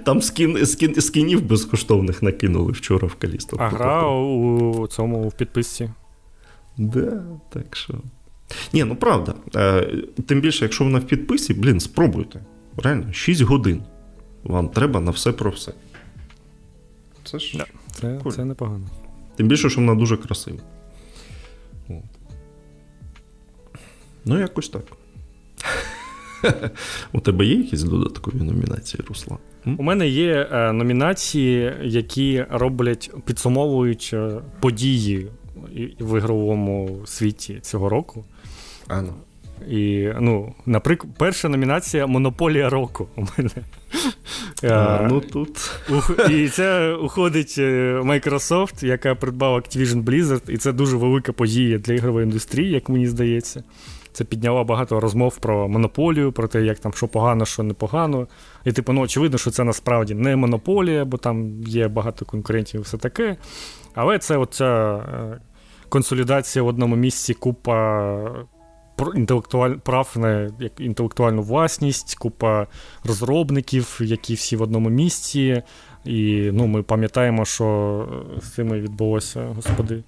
[0.06, 3.58] там скін, скін, скінів безкоштовних накинули вчора в Калісто.
[3.60, 5.90] А гра у цьому в підписці.
[6.78, 7.94] Да, так що.
[8.74, 9.34] Ні, ну правда.
[9.56, 12.42] Е, тим більше, якщо вона в підписі, блін, спробуйте.
[12.78, 13.84] Реально, 6 годин.
[14.44, 15.74] Вам треба на все про все.
[17.24, 17.58] Це ж.
[17.58, 18.88] Да, це, це непогано.
[19.36, 20.60] Тим більше, що вона дуже красива.
[21.90, 21.96] От.
[24.26, 24.84] Ну, якось так.
[27.14, 29.40] У тебе є якісь додаткові номінації, Руслан?
[29.66, 35.28] У мене є е, номінації, які роблять, підсумовують е, події
[36.00, 38.26] в ігровому світі цього року.
[38.88, 39.14] А ну.
[39.70, 43.50] І, ну, наприклад, перша номінація Монополія року у мене.
[44.64, 45.72] А, ну тут.
[46.30, 51.94] І це уходить е, Microsoft, яка придбала Activision Blizzard, і це дуже велика подія для
[51.94, 53.64] ігрової індустрії, як мені здається.
[54.12, 58.28] Це підняло багато розмов про монополію, про те, як там що погано, що непогано.
[58.66, 62.84] І, типу, ну, очевидно, що це насправді не монополія, бо там є багато конкурентів і
[62.84, 63.38] все таке.
[63.94, 65.40] Але це оця е,
[65.90, 68.46] консолідація в одному місці, купа
[69.16, 69.72] інтелектуаль...
[69.72, 72.68] прав на інтелектуальну власність, купа
[73.04, 75.64] розробників, які всі в одному місці.
[76.06, 78.08] І ну, ми пам'ятаємо, що
[78.42, 80.04] з цими відбулося, господи.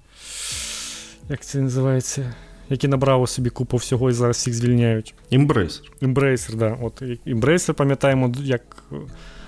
[1.28, 2.34] Як це називається?
[2.68, 5.14] Які набрали собі купу всього і зараз всіх звільняють.
[5.32, 5.80] Embracer.
[6.02, 6.78] Embracer, да.
[6.82, 8.84] От Embracer, пам'ятаємо, як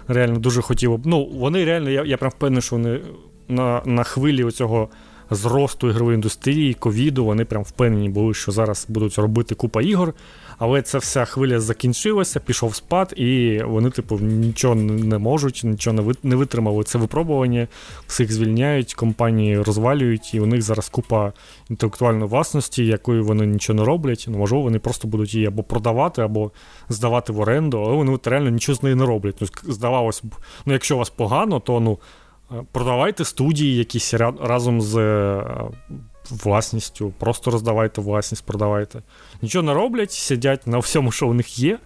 [0.08, 1.06] реально дуже хотіло б.
[1.06, 3.00] Ну, вони реально, я я прям впевнений, що вони
[3.48, 4.88] на на хвилі цього
[5.34, 10.14] зросту ігрової індустрії, ковіду, вони прям впевнені були, що зараз будуть робити купа ігор.
[10.58, 16.36] Але ця вся хвиля закінчилася, пішов спад, і вони, типу, нічого не можуть, нічого не
[16.36, 16.84] витримали.
[16.84, 17.68] Це випробування,
[18.06, 21.32] всіх звільняють, компанії розвалюють, і у них зараз купа
[21.70, 24.26] інтелектуальної власності, якою вони нічого не роблять.
[24.28, 26.50] Ну, можливо, вони просто будуть її або продавати, або
[26.88, 29.36] здавати в оренду, але вони от реально нічого з нею не роблять.
[29.40, 30.34] Ну, Здавалось б,
[30.66, 31.98] ну, якщо у вас погано, то ну.
[32.72, 35.44] Продавайте студії якісь разом з е,
[36.30, 39.02] власністю, просто роздавайте власність, продавайте.
[39.42, 41.78] Нічого не роблять, сидять на всьому, що у них є,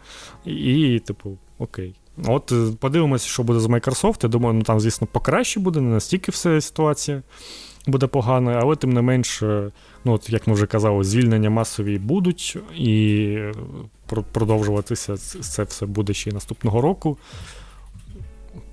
[0.44, 1.94] і, типу, окей.
[2.24, 4.18] От е, подивимося, що буде з Microsoft.
[4.22, 7.22] Я думаю, ну там, звісно, покраще буде, не настільки все ситуація
[7.86, 9.70] буде погана, але тим не менш, е,
[10.04, 13.38] ну, от, як ми вже казали, звільнення масові будуть, і
[14.32, 17.18] продовжуватися це все буде ще й наступного року.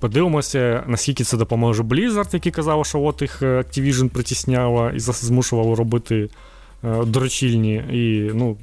[0.04, 5.74] Подивимося, наскільки це допоможе Blizzard, який казав, що от їх е, Activision притісняло і змушувало
[5.74, 6.28] робити
[6.84, 7.74] е, дрочильні.
[7.74, 8.56] І, ну,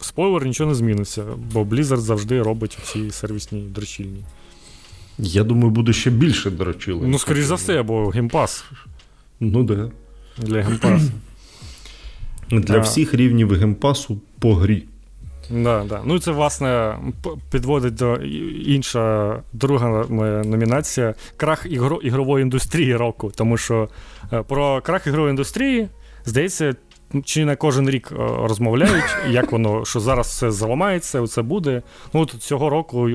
[0.00, 4.24] спойлер, нічого не зміниться, бо Blizzard завжди робить всі сервісні дрочильні.
[5.18, 7.06] Я думаю, буде ще більше дрочильні.
[7.08, 8.64] Ну, скоріш за все, бо Game Pass.
[9.40, 9.90] Ну, да.
[10.38, 11.10] Для геймпасу.
[12.50, 14.84] Для всіх рівнів геймпасу по грі.
[15.50, 16.00] Да, да.
[16.04, 16.98] Ну це, власне,
[17.50, 18.16] підводить до
[18.66, 23.32] інша друга моя номінація крах ігро, ігрової індустрії року.
[23.34, 23.88] Тому що
[24.32, 25.88] е, про крах ігрової індустрії,
[26.24, 26.74] здається,
[27.24, 31.82] чи не кожен рік е, розмовляють, як воно, що зараз все зламається, це буде.
[32.12, 33.10] Ну, от Цього року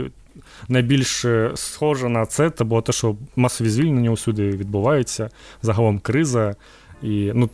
[0.67, 5.29] найбільш схоже на це, це було те, що масові звільнення усюди відбуваються,
[5.61, 6.55] загалом криза.
[7.03, 7.49] І ну,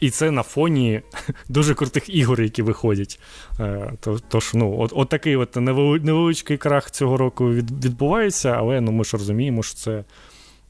[0.00, 1.02] і це на фоні
[1.48, 3.20] дуже крутих ігор, які виходять.
[3.60, 3.92] Е,
[4.28, 9.16] тож, ну, от, от такий от невеличкий крах цього року відбувається, але ну, ми ж
[9.16, 10.04] розуміємо, що це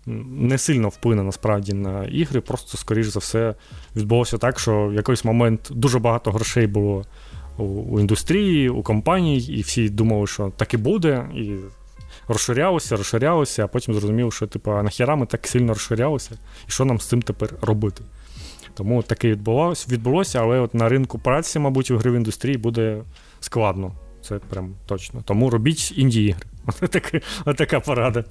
[0.07, 2.41] не сильно вплине насправді на ігри.
[2.41, 3.55] Просто, скоріш за все,
[3.97, 7.05] відбулося так, що в якийсь момент дуже багато грошей було
[7.59, 11.29] у, у індустрії, у компаній, і всі думали, що так і буде.
[11.35, 11.55] і
[12.29, 16.39] Розширялося, розширялося, а потім зрозумів, що типу, а нахіра ми так сильно розширялися,
[16.69, 18.05] і що нам з цим тепер робити.
[18.75, 23.03] Тому таке відбулося, відбулося, але от на ринку праці, мабуть, в ігровій індустрії буде
[23.41, 23.93] складно.
[24.23, 25.23] Це прям точно.
[25.25, 26.47] Тому робіть інді-ігри.
[26.83, 28.25] Отака, отака порада.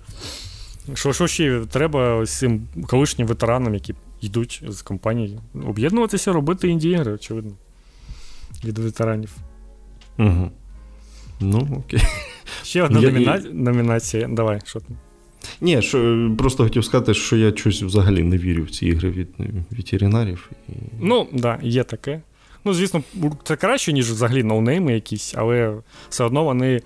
[0.93, 7.11] Що що ще треба ось цим колишнім ветеранам, які йдуть з компанії, об'єднуватися, робити інді-ігри,
[7.11, 7.51] очевидно.
[8.65, 9.35] Від ветеранів.
[10.19, 10.51] Угу.
[11.39, 11.99] Ну, окей.
[12.63, 13.43] Ще одна номіна...
[13.51, 14.27] номінація.
[14.27, 14.97] Давай, що там?
[15.61, 19.27] Ні, що, просто хотів сказати, що я щось взагалі не вірю в ці ігри від
[19.71, 20.49] ветеринарів.
[20.69, 20.71] І...
[21.01, 22.21] Ну, так, да, є таке.
[22.65, 23.03] Ну, звісно,
[23.43, 25.75] це краще, ніж взагалі ноунейми якісь, але
[26.09, 26.81] все одно вони.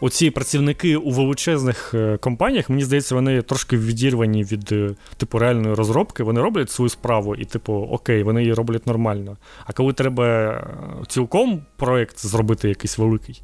[0.00, 5.74] Оці працівники у величезних е, компаніях, мені здається, вони трошки відірвані від е, типу реальної
[5.74, 6.22] розробки.
[6.22, 9.36] Вони роблять свою справу, і, типу, окей, вони її роблять нормально.
[9.66, 10.66] А коли треба е,
[11.08, 13.42] цілком проєкт зробити якийсь великий,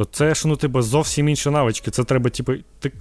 [0.00, 1.90] то це ж ну, типу, зовсім інші навички.
[1.90, 2.52] Це треба, типу,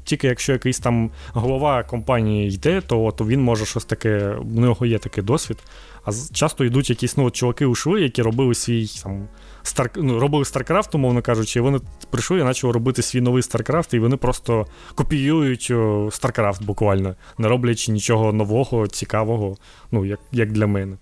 [0.03, 4.85] тільки якщо якийсь там голова компанії йде, то то він може щось таке, у нього
[4.85, 5.57] є такий досвід.
[6.05, 9.27] А часто йдуть якісь ну, чуваки ушли, які робили свій там.
[9.63, 9.91] Стар...
[9.95, 13.99] ну, робили StarCraft, умовно кажучи, і вони прийшли і почали робити свій новий StarCraft, і
[13.99, 19.57] вони просто копіюють StarCraft буквально, не роблячи нічого нового, цікавого,
[19.91, 20.97] ну, як як для мене.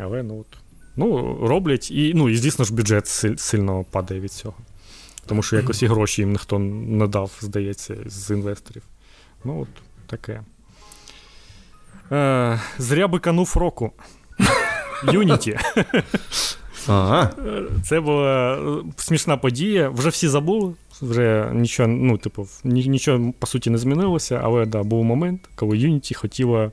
[0.00, 0.58] Але ну, от,
[0.96, 3.06] ну, роблять, і, ну, і звісно ж, бюджет
[3.36, 4.54] сильно падає від цього.
[5.28, 8.82] Тому що якось і гроші їм ніхто не дав, здається, з інвесторів.
[9.44, 9.68] Ну, от
[10.06, 10.42] таке.
[12.12, 13.92] Е, Зря биканув року.
[15.12, 15.58] Юніті.
[16.88, 17.30] Ага.
[17.82, 19.88] Це була е, смішна подія.
[19.88, 25.04] Вже всі забули, вже нічого, ну, типу, нічого по суті не змінилося, але да, був
[25.04, 26.72] момент, коли Unity хотіла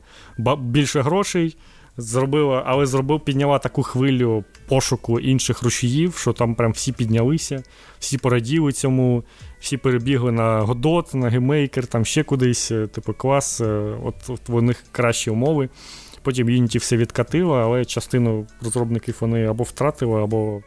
[0.57, 1.57] більше грошей
[1.97, 7.63] зробила, але зробив, підняла таку хвилю пошуку інших рушіїв, що там прям всі піднялися,
[7.99, 9.23] всі пораділи цьому,
[9.59, 14.49] всі перебігли на Godot, на геймейкер, там ще кудись, е, типу, клас, е, от, от
[14.49, 15.69] у них кращі умови.
[16.21, 20.61] Потім Unity все відкатило, але частину розробників вони або втратили, або.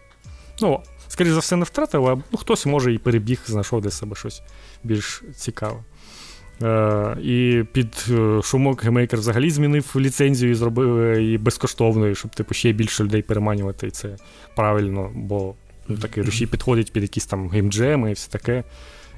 [0.60, 4.16] Ну, скоріше за все, не втратили, а ну, хтось може і перебіг, знайшов для себе
[4.16, 4.42] щось
[4.84, 5.84] більш цікаве.
[6.62, 12.54] Е, І під е, шумок геймейкер взагалі змінив ліцензію і зробив її безкоштовною, щоб типу,
[12.54, 13.86] ще більше людей переманювати.
[13.86, 14.16] І це
[14.56, 15.54] правильно, бо
[15.88, 18.64] ну, такий рушій підходить під якісь там геймджеми і все таке.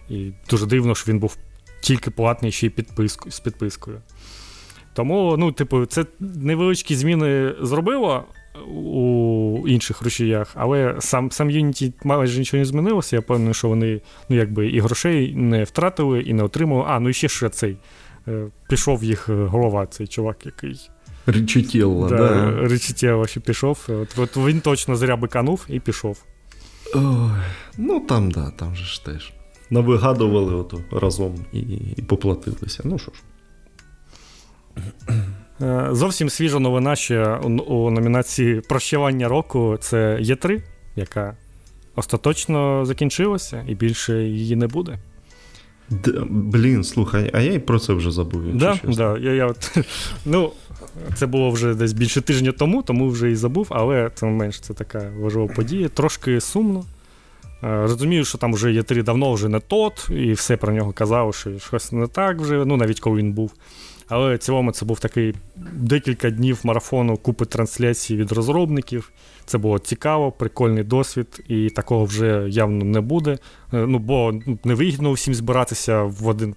[0.08, 1.36] І дуже дивно, що він був
[1.80, 4.00] тільки платний ще й підписку, з підпискою.
[4.92, 8.24] Тому, ну, типу, це невеличкі зміни зробило,
[8.58, 13.16] у інших рушіях, але сам сам Unity майже нічого не змінилося.
[13.16, 16.84] Я певний, що вони ну, якби і грошей не втратили, і не отримали.
[16.86, 17.76] А, ну і ще ще цей.
[18.28, 20.90] Е, пішов їх голова, цей чувак, який.
[21.26, 22.16] Річітєлла, да.
[22.16, 22.68] да.
[22.68, 23.86] Річітєлла ще пішов.
[23.88, 26.24] От, от Він точно зря биканув і пішов.
[26.94, 27.30] Ой,
[27.78, 29.32] Ну там, да, там же ж теж.
[29.70, 31.60] Навигадували ото разом і,
[31.96, 32.82] і поплатилися.
[32.84, 33.22] Ну що ж.
[35.62, 40.62] Е, зовсім свіжа новина ще у номінації Прощавання року це Є3,
[40.96, 41.36] яка
[41.96, 44.98] остаточно закінчилася, і більше її не буде.
[45.90, 48.42] Д, блін, слухай, а я і про це вже забув.
[48.54, 49.78] Да, да, я, я от,
[50.24, 50.52] ну,
[51.14, 54.74] Це було вже десь більше тижня тому, тому вже і забув, але тим менш це
[54.74, 55.88] така важлива подія.
[55.88, 56.84] Трошки сумно.
[57.62, 60.92] Е, розумію, що там вже є три давно вже не тот, і все про нього
[60.92, 63.52] казав, що щось не так вже, ну навіть коли він був.
[64.10, 65.34] Але в цілому це був такий
[65.72, 69.12] декілька днів марафону, купи трансляцій від розробників.
[69.44, 73.30] Це було цікаво, прикольний досвід, і такого вже явно не буде.
[73.32, 73.38] Е,
[73.72, 74.34] ну, Бо
[74.64, 76.54] невигідно всім збиратися в один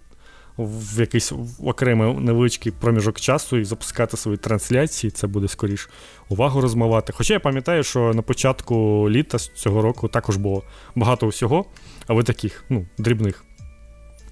[0.57, 5.11] в якийсь окремий невеличкий проміжок часу і запускати свої трансляції.
[5.11, 5.89] Це буде скоріш
[6.29, 7.13] увагу розмивати.
[7.15, 10.63] Хоча я пам'ятаю, що на початку літа цього року також було
[10.95, 11.65] багато всього,
[12.07, 13.45] але таких ну, дрібних.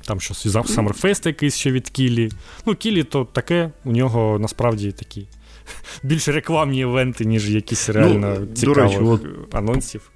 [0.05, 2.29] Там щось Summerfest якийсь ще від Кілі.
[2.65, 5.27] Ну, Кілі то таке, у нього насправді такі
[6.03, 10.11] більш рекламні івенти, ніж якісь ну, реально ну, цікавих речі, от анонсів.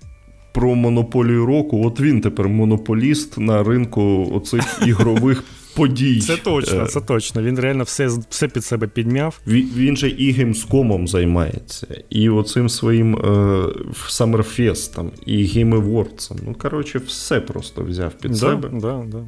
[0.54, 5.44] Про монополію року, от він тепер монополіст на ринку оцих ігрових
[5.76, 6.20] подій.
[6.20, 7.42] Це точно, е, це точно.
[7.42, 9.40] Він реально все все під себе підмяв.
[9.48, 13.20] Він, він же і геймскомом займається, і оцим своїм е,
[14.10, 16.32] Summerfest, і Game Awards.
[16.46, 18.70] Ну, коротше, все просто взяв під да, себе.
[18.74, 19.26] Да, да.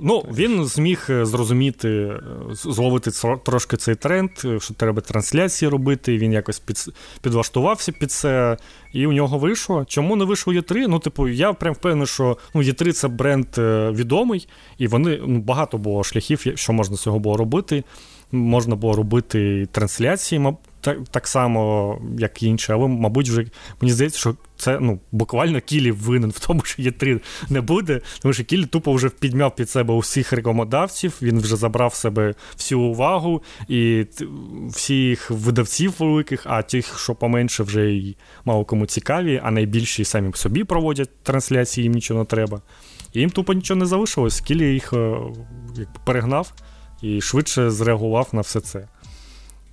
[0.00, 2.20] Ну, він зміг е, зрозуміти, е,
[2.52, 3.10] зловити
[3.44, 6.18] трошки цей тренд, е, що треба трансляції робити.
[6.18, 6.84] Він якось під,
[7.22, 8.56] підлаштувався під це,
[8.92, 9.84] і у нього вийшло.
[9.84, 10.86] Чому не вийшло Є3?
[10.88, 13.46] Ну, типу, я прям впевнений, що ну, Є3 це бренд
[13.98, 14.48] відомий,
[14.78, 17.84] і вони ну, багато було шляхів, що можна з цього було робити.
[18.32, 20.38] Можна було робити трансляції,
[20.80, 23.46] так так само, як і інші, але, мабуть, вже
[23.80, 28.00] мені здається, що це ну, буквально Кілі винен в тому, що є три не буде,
[28.20, 32.80] тому що Кілі тупо вже підмяв під себе усіх рекламодавців, він вже забрав себе всю
[32.80, 34.06] увагу і
[34.68, 40.32] всіх видавців великих, а тих, що поменше, вже й мало кому цікаві, а найбільші самі
[40.34, 42.62] собі проводять трансляції, їм нічого не треба.
[43.12, 44.40] І їм тупо нічого не залишилось.
[44.40, 45.16] Кілі їх е,
[45.76, 46.52] якби, перегнав
[47.02, 48.88] і швидше зреагував на все це.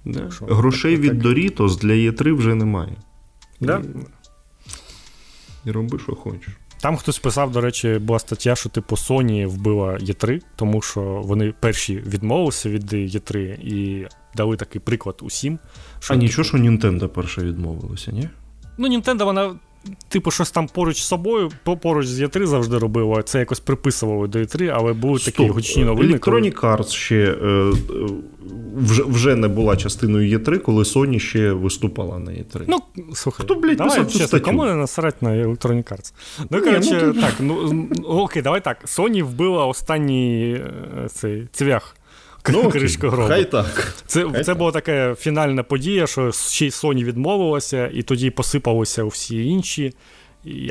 [0.06, 0.32] Да.
[0.32, 1.22] Що, Грошей від так...
[1.22, 2.98] Doritos для Є3 вже немає.
[3.60, 3.82] Да?
[5.66, 6.58] І роби, що хочеш.
[6.82, 11.54] Там хтось писав, до речі, була стаття, що типу Sony вбила Є3, тому що вони
[11.60, 15.60] перші відмовилися від Є3 і дали такий приклад усім.
[16.00, 16.58] Що, а нічого, типу...
[16.58, 18.30] що Nintendo перша відмовилася, ні?
[18.78, 19.56] Ну, Nintendo, вона
[20.10, 21.52] типу, щось там поруч з собою,
[21.82, 25.34] поруч з Є3 завжди робило, це якось приписувало до Є3, але були Стоп.
[25.34, 26.14] такі гучні новини.
[26.14, 26.74] Electronic коли...
[26.74, 27.72] Arts ще е,
[28.76, 32.64] вже вже не була частиною Є3, коли Sony ще виступала на Є3.
[32.68, 32.82] Ну,
[33.14, 36.14] слухай, Хто, блядь, давай, чесно, кому не насрать на Electronic Arts?
[36.50, 38.86] Ну, коротше, ну, так, ну, окей, давай так.
[38.86, 41.96] Sony вбила останній е, цей цвях.
[42.50, 43.28] Ну, кришка гроба.
[43.28, 43.94] Хай так.
[44.06, 44.58] Це хай це так.
[44.58, 49.94] була така фінальна подія, що ще й Sony відмовилася, і тоді посипалися всі інші,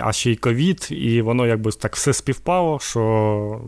[0.01, 3.61] а ще й ковід, і воно якби так все співпало, що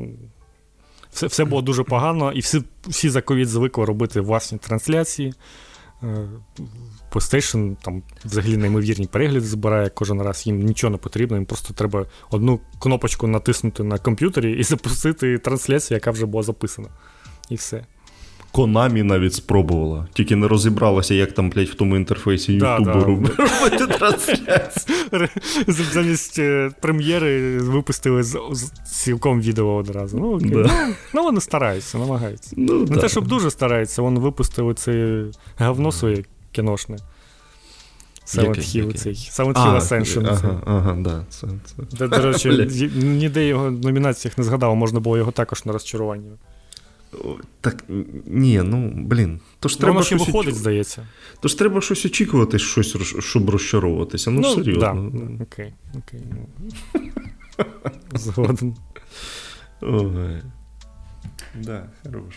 [1.10, 5.34] все все було дуже погано, і всі всі за ковід звикли робити власні трансляції.
[6.02, 6.28] Е,
[7.12, 12.06] PlayStation там взагалі неймовірні перегляди збирає кожен раз, їм нічого не потрібно, їм просто треба
[12.30, 16.88] одну кнопочку натиснути на комп'ютері і запустити трансляцію, яка вже була записана.
[17.48, 17.84] І все.
[18.56, 25.28] Konami навіть спробувала, тільки не розібралася, як там, блядь, в тому інтерфейсі Ютубу робити трансляцію.
[25.66, 28.22] Замість е, прем'єри випустили
[28.86, 30.18] цілком відео одразу.
[30.18, 30.72] Ну, окей.
[31.14, 32.54] Ну, вони стараються, намагаються.
[32.56, 35.24] Ну, Не те, щоб дуже стараються, вони випустили це
[35.58, 36.96] говно своє кіношне.
[38.26, 39.14] Silent Hill цей.
[39.14, 40.28] Silent Hill Ascension.
[40.30, 41.96] Ага, ага, да, це, це.
[41.98, 46.30] До, до речі, ніде його в номінаціях не згадав, можна було його також на розчарування.
[47.60, 47.84] Так,
[48.26, 49.40] ні, ну, блін.
[49.60, 50.54] То ж треба ще виходить, оч...
[50.54, 51.06] здається.
[51.40, 54.30] Тож треба щось очікувати, щось, щоб розчаровуватися.
[54.30, 55.10] Ну, ну серйозно.
[55.12, 55.44] Да.
[55.44, 56.20] Окей, окей.
[56.30, 57.04] Ну.
[58.14, 58.76] Згоден.
[59.80, 60.42] Ой.
[61.54, 62.34] Да, хорош.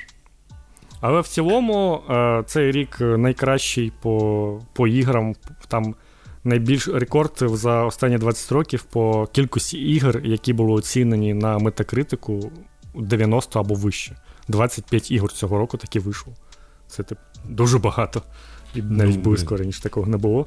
[1.01, 5.35] Але в цілому, е, цей рік найкращий по по іграм.
[5.67, 5.95] Там
[6.43, 12.51] найбільш рекорд за останні 20 років по кількості ігор, які були оцінені на метакритику
[12.95, 14.15] 90 або вище.
[14.49, 16.33] 25 ігор цього року таки вийшло.
[16.87, 17.17] Це тип,
[17.49, 18.23] дуже багато.
[18.75, 20.45] І навіть ну, близько раніше такого не було.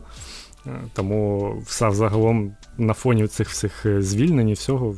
[0.67, 4.97] Е, тому все загалом на фоні цих всіх е, звільнень і всього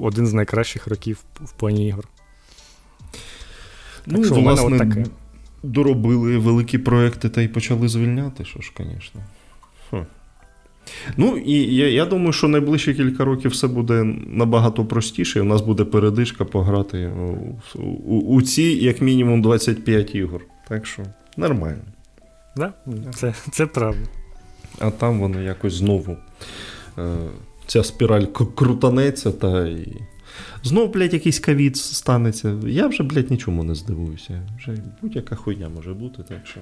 [0.00, 2.08] один з найкращих років в плані ігор.
[4.06, 5.04] Ну, так що власне, таке.
[5.62, 9.20] доробили великі проекти та й почали звільняти, що ж, звісно.
[11.16, 15.40] Ну, і я я думаю, що найближчі кілька років все буде набагато простіше.
[15.40, 20.44] У нас буде передишка пограти у, у, у ці, як мінімум, 25 ігор.
[20.68, 21.02] Так що
[21.36, 21.82] нормально.
[22.56, 22.72] Да?
[23.14, 24.06] Це це правда.
[24.78, 26.16] А там воно якось знову.
[26.98, 27.16] Е,
[27.66, 28.24] ця спіраль
[28.54, 29.96] крутанеться та і.
[30.62, 32.54] Знов, блядь, якийсь ковід станеться.
[32.66, 34.48] Я вже, блядь, нічому не здивуюся.
[34.58, 36.60] Вже будь-яка хуйня може бути, так що.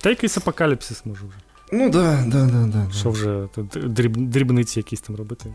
[0.00, 1.36] Та якийсь апокаліпсис може вже.
[1.74, 2.92] Ну да, да, да, да.
[2.92, 5.54] Що вже дріб, дрібниці якісь там робити.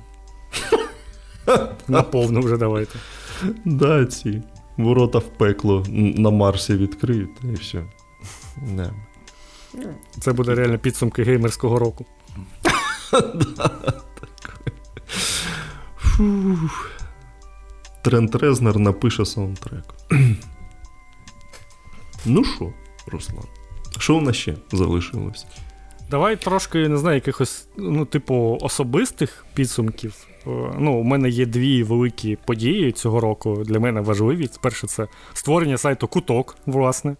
[1.88, 3.00] Наповну вже давайте.
[3.66, 4.42] Да, ці
[4.78, 7.84] ворота в пекло на Марсі відкриють, і все.
[8.62, 8.94] Не.
[10.20, 12.06] Це буде реально підсумки геймерського року.
[18.02, 19.84] Трент Резнер напише саундтрек.
[22.26, 22.74] Ну що,
[23.08, 23.46] Руслан?
[24.00, 25.46] Що у нас ще залишилось?
[26.10, 30.28] Давай трошки, не знаю, якихось, ну, типу, особистих підсумків.
[30.48, 33.64] Е, ну, У мене є дві великі події цього року.
[33.66, 34.50] Для мене важливі.
[34.62, 37.16] Перше, це створення сайту Куток, власне.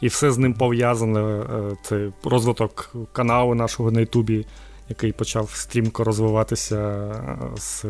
[0.00, 1.20] І все з ним пов'язане.
[1.20, 4.46] Е, це розвиток каналу нашого на Ютубі,
[4.88, 7.84] який почав стрімко розвиватися е, з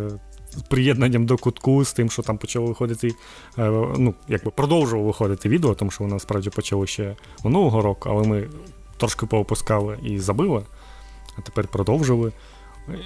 [0.71, 3.11] приєднанням до кутку, з тим, що там почало виходити,
[3.99, 8.49] ну, якби продовжувало виходити відео, тому що воно справді почало ще минулого року, але ми
[8.97, 10.63] трошки поопускали і забили,
[11.39, 12.33] а тепер продовжили.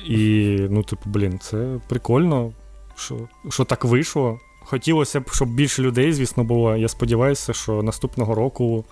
[0.07, 2.53] І, ну, типу, блін, це прикольно,
[2.97, 3.17] що,
[3.51, 4.41] що так вийшло.
[4.65, 6.77] Хотілося б, щоб більше людей, звісно, було.
[6.77, 8.85] Я сподіваюся, що наступного року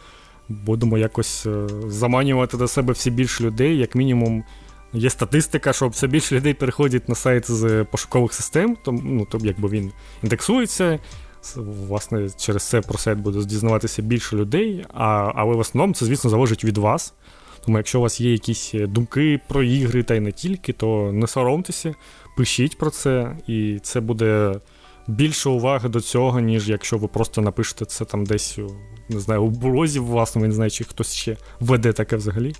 [0.49, 3.79] будемо якось е, заманювати до себе всі більше людей.
[3.79, 4.45] Як мінімум,
[4.93, 9.39] є статистика, що все більше людей переходять на сайт з пошукових систем, то, ну, то
[9.43, 9.93] якби він
[10.23, 10.99] індексується.
[11.57, 16.31] Власне, через це про сайт буде дізнаватися більше людей, а, але в основному це, звісно,
[16.31, 17.15] залежить від вас.
[17.65, 21.27] Тому якщо у вас є якісь думки про ігри та й не тільки, то не
[21.27, 21.95] соромтеся,
[22.37, 24.61] пишіть про це, і це буде
[25.07, 28.59] більше уваги до цього, ніж якщо ви просто напишете це там десь,
[29.09, 32.55] не знаю, у блозі власному, не знаю, чи хтось ще веде таке взагалі.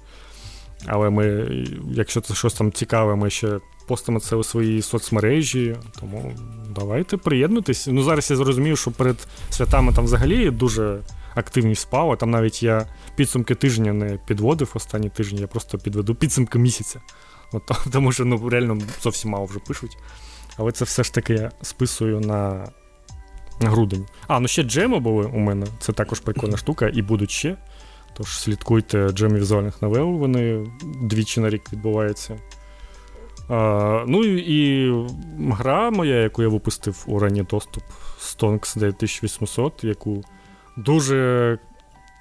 [0.87, 1.49] Але ми,
[1.91, 5.77] якщо це щось там цікаве, ми ще постимо це у своїй соцмережі.
[6.01, 6.33] Тому
[6.75, 7.87] давайте приєднуйтесь.
[7.87, 11.01] Ну зараз я зрозумів, що перед святами там взагалі дуже
[11.35, 12.17] активність спала.
[12.17, 12.87] Там навіть я
[13.17, 17.01] підсумки тижня не підводив останні тижні, я просто підведу підсумки місяця.
[17.53, 19.99] От, Тому що ну, реально зовсім мало вже пишуть.
[20.57, 22.69] Але це все ж таки я списую на
[23.61, 24.07] грудень.
[24.27, 25.67] А, ну ще джеми були у мене.
[25.81, 27.57] Це також прикольна штука, і будуть ще.
[28.19, 30.67] Тож слідкуйте джеми візуальних новел, вони
[31.03, 32.39] двічі на рік відбуваються.
[33.49, 34.93] А, Ну і
[35.51, 37.83] гра моя, яку я випустив у ранній доступ
[38.21, 40.25] Stonks 9800, яку
[40.77, 41.59] дуже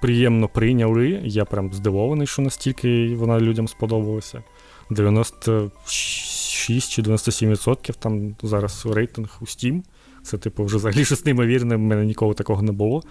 [0.02, 1.20] приємно прийняли.
[1.24, 4.42] Я прям здивований, що настільки вона людям сподобалася.
[4.90, 9.82] 96 чи 97% там зараз рейтинг у Steam.
[10.28, 13.02] Це, типу, вже взагалі щось неймовірне, в мене ніколи такого не було.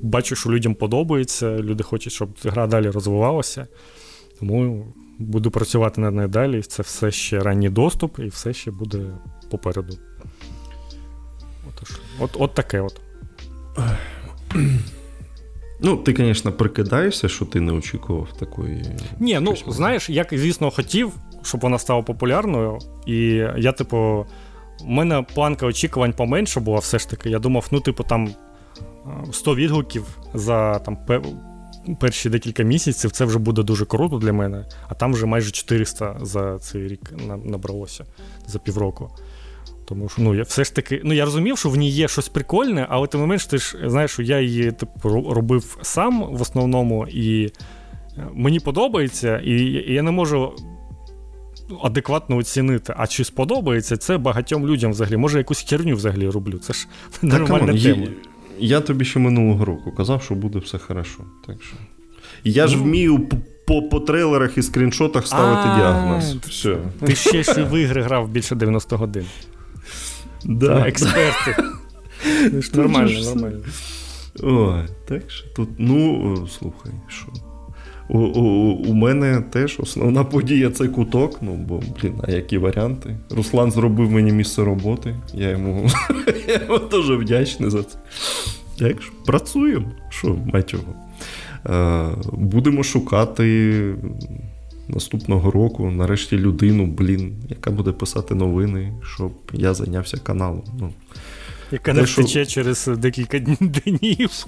[0.00, 3.66] Бачу, що людям подобається, люди хочуть, щоб гра далі розвивалася.
[4.40, 4.86] Тому
[5.18, 6.62] буду працювати над нею далі.
[6.62, 8.98] Це все ще ранній доступ, і все ще буде
[9.50, 9.98] попереду.
[11.68, 13.00] Отож, От от таке от.
[15.80, 18.84] Ну, ти, звісно, прикидаєшся, що ти не очікував такої.
[19.20, 22.78] Ні, ну знаєш, я, звісно, хотів, щоб вона стала популярною.
[23.06, 23.16] І
[23.56, 24.26] я, типу,
[24.80, 27.30] у мене планка очікувань поменше була все ж таки.
[27.30, 28.34] Я думав, ну, типу, там
[29.32, 30.98] 100 відгуків за там
[32.00, 36.16] перші декілька місяців це вже буде дуже круто для мене, а там вже майже 400
[36.22, 37.12] за цей рік
[37.44, 38.04] набралося
[38.46, 39.10] за півроку.
[39.84, 42.28] Тому що ну, я все ж таки, ну я розумів, що в ній є щось
[42.28, 46.42] прикольне, але тим не менш, ти ж знаєш, що я її типу, робив сам в
[46.42, 47.50] основному, і е,
[48.32, 49.52] мені подобається, і
[49.92, 50.52] я не можу
[51.82, 52.94] адекватно оцінити.
[52.96, 55.16] А чи сподобається це багатьом людям взагалі?
[55.16, 56.58] Може, якусь херню взагалі роблю.
[56.58, 56.86] Це ж
[57.22, 58.06] нормальна тема.
[58.58, 61.20] Я тобі ще минулого року казав, що буде все хорошо.
[61.46, 61.76] Так що.
[62.44, 62.82] Я ж ну.
[62.82, 63.28] вмію
[63.66, 66.34] по по трейлерах і скріншотах ставити діагноз.
[66.34, 66.78] Все.
[67.06, 69.26] Ти ще ж в ігри грав більше 90 годин.
[70.44, 70.88] Да.
[70.88, 71.56] Експерти.
[72.74, 73.60] Нормально, нормально.
[74.42, 77.26] Ой, так що тут, ну, слухай, що.
[78.08, 81.38] У у, у мене теж основна подія це куток.
[81.42, 83.16] Ну, бо, блін, а які варіанти?
[83.30, 85.14] Руслан зробив мені місце роботи.
[85.34, 85.88] Я йому
[86.48, 87.98] я йому дуже вдячний за це.
[88.78, 90.94] Так що працюємо, що мать його.
[92.32, 93.94] Будемо шукати
[94.88, 100.62] наступного року, нарешті, людину, блін, яка буде писати новини, щоб я зайнявся каналом.
[100.80, 100.90] Ну,
[101.74, 104.46] Яка не втече через декілька днів.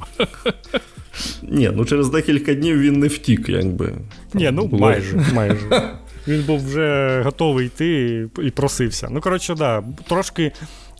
[1.42, 3.92] Ні, ну через декілька днів він не втік, якби.
[4.34, 4.82] Ні, ну було...
[4.82, 5.24] майже.
[5.34, 5.66] майже.
[6.28, 9.08] Він був вже готовий йти і просився.
[9.10, 10.52] Ну, коротше, да, трошки.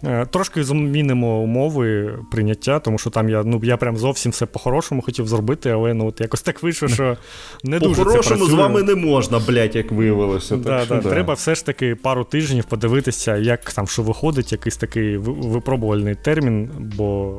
[0.05, 5.03] Е, трошки змінимо умови прийняття, тому що там я ну, я прям зовсім все по-хорошому
[5.03, 7.17] хотів зробити, але ну, от якось так вийшло, що
[7.65, 10.57] не дуже По-хорошому з вами не можна, блядь, як виявилося.
[10.57, 11.11] Да, так, да, да.
[11.11, 16.71] Треба все ж таки пару тижнів подивитися, як там що виходить, якийсь такий випробувальний термін,
[16.79, 17.39] бо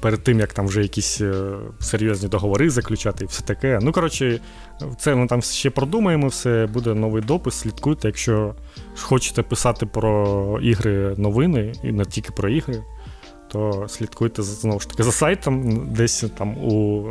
[0.00, 1.44] перед тим, як там вже якісь е,
[1.80, 3.78] серйозні договори заключати і все таке.
[3.82, 4.40] Ну, коротше,
[4.98, 8.08] це ми там ще продумаємо, все, буде новий допис, слідкуйте.
[8.08, 8.54] Якщо
[8.96, 12.82] хочете писати про ігри новини, і не тільки про ігри,
[13.48, 17.02] то слідкуйте знову ж таки за сайтом, десь там у.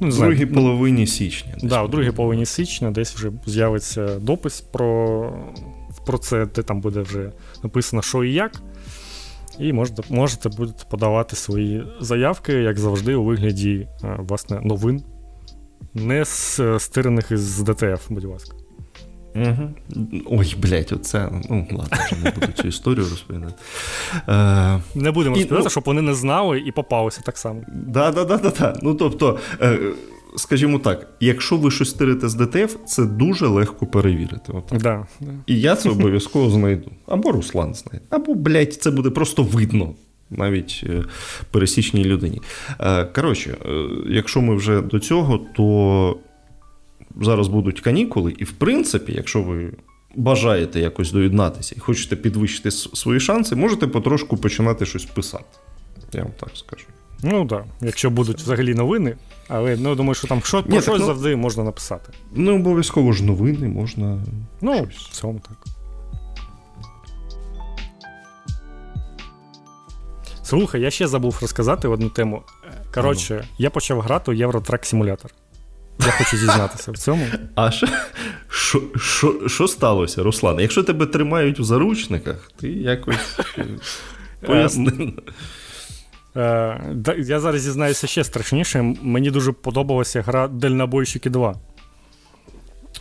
[0.00, 1.52] Ну, не другій половині січня.
[1.60, 5.32] Так, да, у другій половині січня десь вже з'явиться допис про
[6.06, 7.32] про це, де там буде вже
[7.62, 8.62] написано, що і як.
[9.58, 15.02] І можете можете будете подавати свої заявки, як завжди, у вигляді е, власне, новин,
[15.94, 16.24] не
[16.78, 18.56] стирених із ДТФ, будь ласка.
[19.34, 19.70] Угу.
[20.26, 21.28] Ой, блядь, оце.
[21.50, 23.54] Ну, ладно, вже не буду цю історію розповідати.
[24.28, 27.62] Е, Не будемо розповідати, ну, щоб вони не знали і попалися так само.
[27.72, 28.76] Да, да, да, да, да.
[28.82, 29.78] Ну, тобто, е,
[30.36, 34.52] скажімо так, якщо ви щось тирите з ДТФ, це дуже легко перевірити.
[34.52, 34.82] Отак.
[34.82, 35.32] Да, да.
[35.46, 36.90] І я це обов'язково знайду.
[37.06, 38.06] Або Руслан знайде.
[38.10, 39.94] Або, блядь, це буде просто видно.
[40.30, 41.04] Навіть е,
[41.50, 42.42] пересічній людині.
[42.80, 46.18] Е, коротше, е, якщо ми вже до цього, то
[47.20, 49.72] зараз будуть канікули, і в принципі, якщо ви
[50.16, 55.58] бажаєте якось доєднатися і хочете підвищити свої шанси, можете потрошку починати щось писати.
[56.12, 56.84] Я вам так скажу.
[57.22, 57.86] Ну так, да.
[57.86, 59.16] якщо будуть взагалі новини,
[59.48, 62.12] але ну, думаю, що там що, про щось ну, завжди можна написати.
[62.34, 64.18] Ну, обов'язково ж новини можна.
[64.60, 65.06] Ну, щось.
[65.06, 65.72] в цьому так.
[70.42, 72.42] Слухай, я ще забув розказати одну тему.
[72.94, 73.44] Коротше, ага.
[73.58, 75.30] я почав грати у Євротрак симулятор.
[76.06, 77.26] Я хочу зізнатися в цьому.
[77.54, 77.88] А що
[78.94, 80.60] що, що, сталося, Руслан?
[80.60, 83.66] Якщо тебе тримають у заручниках, ти якось е,
[84.46, 85.12] поясни.
[86.36, 88.94] Е, Я зараз зізнаюся ще страшніше.
[89.02, 91.50] Мені дуже подобалася гра Дальнобойщики 2.
[91.50, 91.54] О,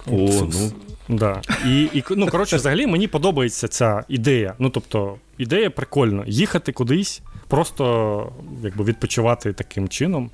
[0.07, 0.71] ну.
[1.09, 1.41] Да.
[1.65, 4.53] І, і, ну, коротше, взагалі мені подобається ця ідея.
[4.59, 6.23] Ну, тобто, ідея прикольна.
[6.27, 8.33] Їхати кудись, просто
[8.63, 10.29] якби відпочивати таким чином.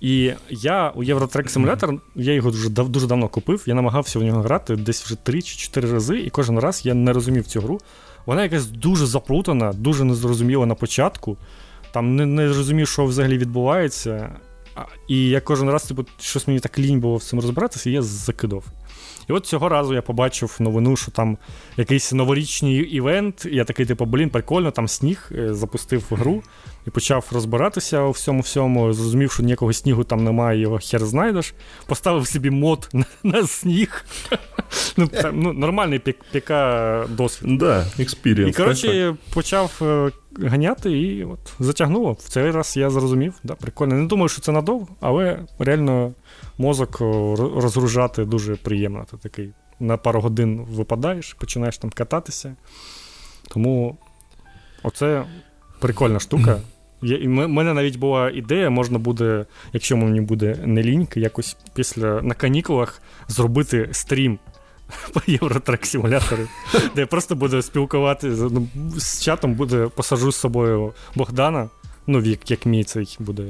[0.00, 4.42] І я у Євротрек симулятор, я його дуже дуже давно купив, я намагався в нього
[4.42, 7.80] грати десь вже 3 чи 4 рази, і кожен раз я не розумів цю гру.
[8.26, 11.36] Вона якась дуже заплутана, дуже незрозуміла на початку.
[11.92, 14.36] Там не не розумів, що взагалі відбувається.
[15.08, 18.02] І я кожен раз, типу, щось мені так лінь було в цьому розбиратися, і я
[18.02, 18.64] закидав.
[19.28, 21.38] І от цього разу я побачив новину, що там
[21.76, 23.46] якийсь новорічний івент.
[23.50, 26.42] І я такий, типу, блін, прикольно, там сніг е, запустив гру
[26.86, 28.92] і почав розбиратися у всьому всьому.
[28.92, 31.54] Зрозумів, що ніякого снігу там немає, його хер знайдеш.
[31.86, 34.04] Поставив собі мод на, на сніг.
[34.96, 35.98] Ну, ну, Нормальний
[36.32, 37.58] піка досвід.
[37.58, 37.86] Да,
[38.48, 40.10] І коротше, почав е,
[40.48, 42.12] ганяти і от затягнуло.
[42.12, 43.34] В цей раз я зрозумів.
[43.44, 43.94] Да, Прикольно.
[43.94, 46.12] Не думаю, що це надовго, але реально
[46.58, 47.00] мозок
[47.56, 49.06] розгружати дуже приємно.
[49.10, 52.56] Ти такий на пару годин випадаєш, починаєш там кататися.
[53.48, 53.98] Тому
[54.82, 55.24] оце
[55.78, 56.58] прикольна штука.
[57.02, 62.34] У мене навіть була ідея, можна буде, якщо мені буде не лінька, якось після на
[62.34, 64.38] канікулах зробити стрім
[65.12, 66.42] по Євротрек симулятору,
[66.94, 71.68] де я просто буду спілкувати ну, з чатом, буде, посажу з собою Богдана,
[72.06, 73.44] ну, як, як мій цей буде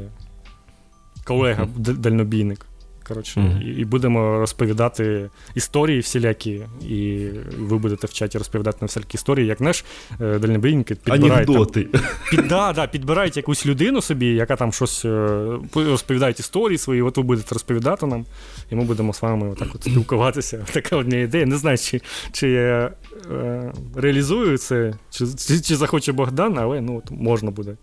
[1.24, 2.66] колега, дальнобійник.
[3.08, 3.62] Коротше, mm-hmm.
[3.62, 7.28] і, і будемо розповідати історії всілякі, і
[7.58, 9.84] ви будете в чаті розповідати на всякі історії, як знаєш,
[10.20, 11.84] е, дальнобійники підбирають Анекдоти.
[11.84, 15.28] Там, під, да, да, підбирають якусь людину собі, яка там щось е,
[15.74, 18.26] розповідає історії свої, от ви будете розповідати нам,
[18.70, 20.66] і ми будемо з вами отак от спілкуватися.
[20.72, 21.46] Така одна ідея.
[21.46, 22.00] Не знаю, чи
[22.32, 22.90] чи я
[23.30, 27.76] е, реалізую це, чи, чи чи, захоче Богдан, але ну, можна буде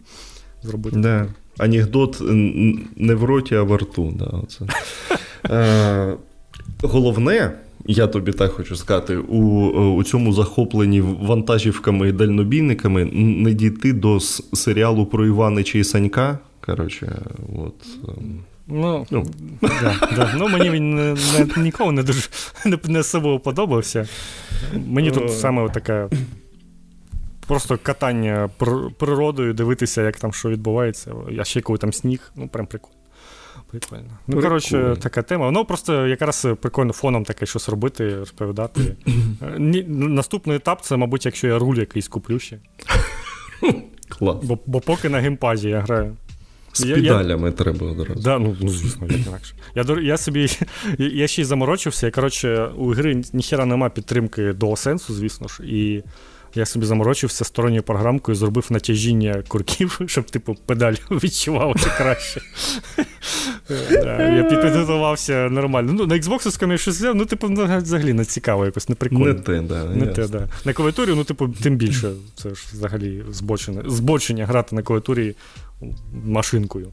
[0.64, 1.00] зробити.
[1.00, 1.28] Да.
[1.58, 2.22] Анекдот
[2.96, 4.14] не в роті, а в рту.
[4.16, 4.66] Да, оце.
[5.50, 6.14] Е,
[6.82, 7.52] Головне,
[7.86, 9.40] я тобі так хочу сказати, у
[9.96, 14.20] у цьому захопленні вантажівками і дальнобійниками не дійти до
[14.54, 16.40] серіалу про Іванича і Санька.
[16.66, 17.22] Коротше,
[17.58, 17.74] от.
[18.18, 19.26] Ем, ну, ну.
[19.62, 20.34] Да, да.
[20.38, 21.16] ну мені він не,
[21.58, 22.22] не, ніколи не дуже
[22.66, 24.08] не, не собою подобався.
[24.88, 25.30] Мені тут е.
[25.30, 26.10] саме така
[27.48, 28.50] просто катання
[28.98, 31.14] природою, дивитися, як там що відбувається.
[31.40, 32.96] А ще коли там сніг, ну прям прикольно.
[33.72, 34.18] Прикольно.
[34.28, 35.46] Ну, коротше, така тема.
[35.46, 38.96] Воно просто якраз прикольно фоном таке щось робити, розповідати.
[39.88, 42.60] Наступний етап це, мабуть, якщо я руль якийсь куплю ще.
[44.10, 44.38] Клас.
[44.44, 46.16] Бо, бо поки на геймпазі я граю.
[46.74, 47.52] З я, педалями я...
[47.52, 48.22] треба одразу.
[48.22, 49.56] Да, ну, ну звісно, як інакше.
[49.76, 50.48] Я я собі
[50.98, 55.64] я ще й заморочився, і коротше, у гри ніхера нема підтримки до сенсу, звісно ж.
[55.64, 56.04] І
[56.56, 62.42] я собі заморочився сторонньою програмкою, зробив натяжіння курків, щоб, типу, педаль відчувалася краще.
[64.10, 65.94] Я підготувався нормально.
[65.94, 69.26] Ну, На Xbox щось взяв, ну, типу, взагалі не цікаво, якось не прикольно.
[69.26, 69.86] Не те, да.
[69.86, 70.48] Не те, да.
[70.66, 72.12] На клавіатурі, ну, типу, тим більше.
[72.36, 75.36] Це ж взагалі збочення, збочення грати на клавіатурі
[76.26, 76.92] машинкою.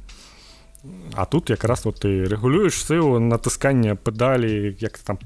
[1.15, 5.19] А тут якраз от ти регулюєш силу, натискання педалі, як ти там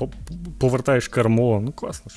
[0.59, 1.63] повертаєш кермо.
[1.65, 2.17] Ну, класно ж.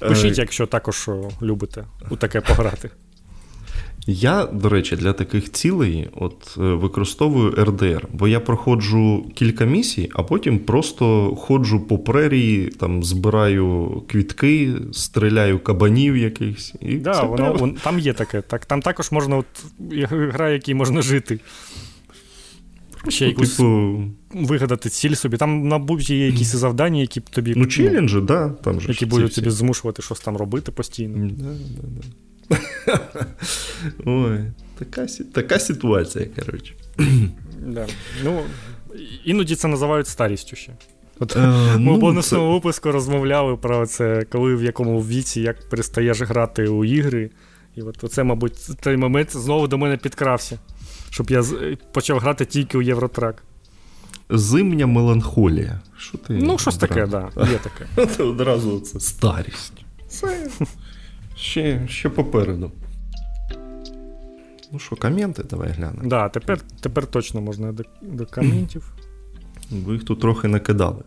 [0.00, 1.10] Пишіть, якщо також
[1.42, 2.90] любите у таке пограти.
[4.10, 10.10] Я, до речі, для таких цілей от е, використовую RDR, бо я проходжу кілька місій,
[10.14, 16.74] а потім просто ходжу по прерії, там збираю квітки, стріляю кабанів якихось.
[16.80, 18.42] І да, воно, воно, Там є таке.
[18.42, 19.46] Так, Там також можна от,
[20.10, 21.40] гра, якій можна жити.
[23.08, 24.02] Ще якусь типу...
[24.34, 25.36] вигадати ціль собі.
[25.36, 27.54] Там, мабуть, є якісь завдання, які тобі.
[27.56, 31.30] Ну, челенджі, да, там же які будуть тобі змушувати щось там робити постійно.
[31.30, 32.06] Да, да, да.
[34.04, 34.38] Ой,
[34.78, 36.74] така така ситуація, коротше.
[37.66, 37.86] Да.
[38.24, 38.42] Ну,
[39.24, 40.72] Іноді це називають старістю ще.
[41.18, 41.40] От е,
[41.76, 42.54] Ми ну, в бонусному це...
[42.54, 47.30] випуску розмовляли про це, коли в якому віці як перестаєш грати у ігри.
[47.76, 50.58] І от це, мабуть, той момент знову до мене підкрався,
[51.10, 51.44] щоб я
[51.92, 53.42] почав грати тільки у Євротрак.
[54.30, 55.80] Зимня меланхолія.
[55.96, 57.32] Що ти Ну, щось таке, так.
[57.36, 57.58] Да, є
[57.94, 58.06] таке.
[58.06, 59.72] Це одразу це старість.
[60.08, 60.50] Це
[61.36, 62.72] ще ще попереду.
[64.72, 65.98] Ну що, коменти давай глянемо.
[66.00, 68.92] Так, да, тепер тепер точно можна до до коментів.
[69.70, 71.02] Ви їх тут трохи накидали.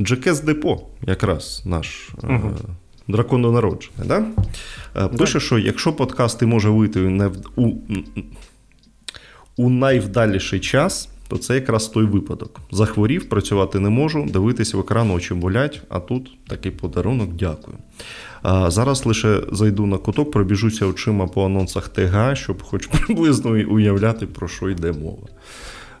[0.00, 2.50] Джекес Депо, якраз наш угу.
[3.08, 4.08] Дракононароджений.
[4.08, 4.24] Да?
[5.08, 7.20] Пише, що якщо подкасти може вийти
[7.56, 7.72] у,
[9.56, 12.60] у найвдаліший час, то це якраз той випадок.
[12.70, 17.76] Захворів, працювати не можу, дивитись в екран очі болять, а тут такий подарунок, дякую.
[18.42, 24.26] А Зараз лише зайду на куток, пробіжуся очима по анонсах ТГ, щоб хоч приблизно уявляти,
[24.26, 25.28] про що йде мова.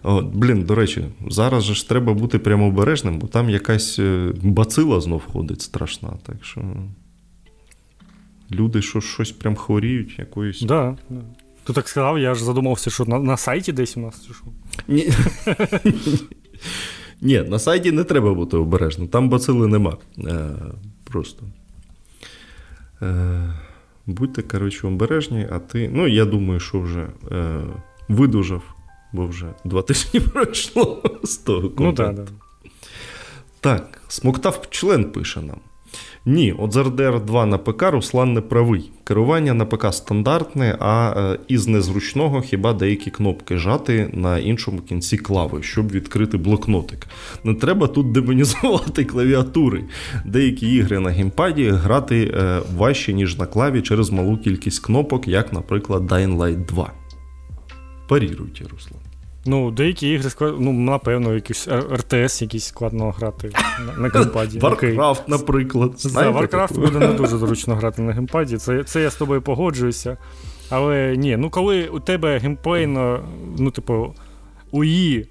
[0.02, 4.32] О, Блін, до речі, зараз же ж треба бути прямо обережним, бо там якась е,
[4.42, 6.12] бацила знов ходить страшна.
[6.22, 6.60] Так що
[8.50, 10.62] люди що, щось прям хворіють, якоюсь.
[10.62, 11.20] Да, да.
[11.64, 14.44] Ти так сказав, я ж задумався, що на на сайті десь у нас чи що?
[14.88, 15.08] Ні.
[17.20, 19.96] Ні, на сайті не треба бути обережним, там бацили нема.
[20.18, 20.50] Е,
[21.04, 21.44] Просто.
[23.02, 23.54] Е,
[24.06, 25.90] Будьте, коротше, обережні, а ти.
[25.92, 27.60] Ну, я думаю, що вже е,
[28.08, 28.62] видужав,
[29.12, 32.22] бо вже два тижні пройшло з того контенту.
[32.22, 32.34] Ну, так, так.
[33.60, 35.58] Так, смоктав член пише нам.
[36.26, 38.90] Ні, от з RDR 2 на ПК Руслан не правий.
[39.04, 45.16] Керування на ПК стандартне, а е, із незручного хіба деякі кнопки жати на іншому кінці
[45.16, 47.06] клави, щоб відкрити блокнотик.
[47.44, 49.84] Не треба тут демонізувати клавіатури.
[50.24, 55.52] Деякі ігри на геймпаді грати е, важче, ніж на клаві через малу кількість кнопок, як,
[55.52, 56.92] наприклад, Dying Light 2.
[58.08, 59.01] Паріруйте, Руслан.
[59.46, 63.50] Ну, деякі ігри ну, напевно, якийсь RTS якийсь складно грати
[63.86, 64.58] на, на геймпаді.
[64.58, 65.92] Warcraft, наприклад.
[65.96, 68.56] За Warcraft буде не дуже зручно грати на геймпаді.
[68.56, 70.16] Це це я з тобою погоджуюся.
[70.70, 73.24] Але ні, ну коли у тебе геймплейно,
[73.58, 74.14] ну, типу,
[74.70, 75.26] UI,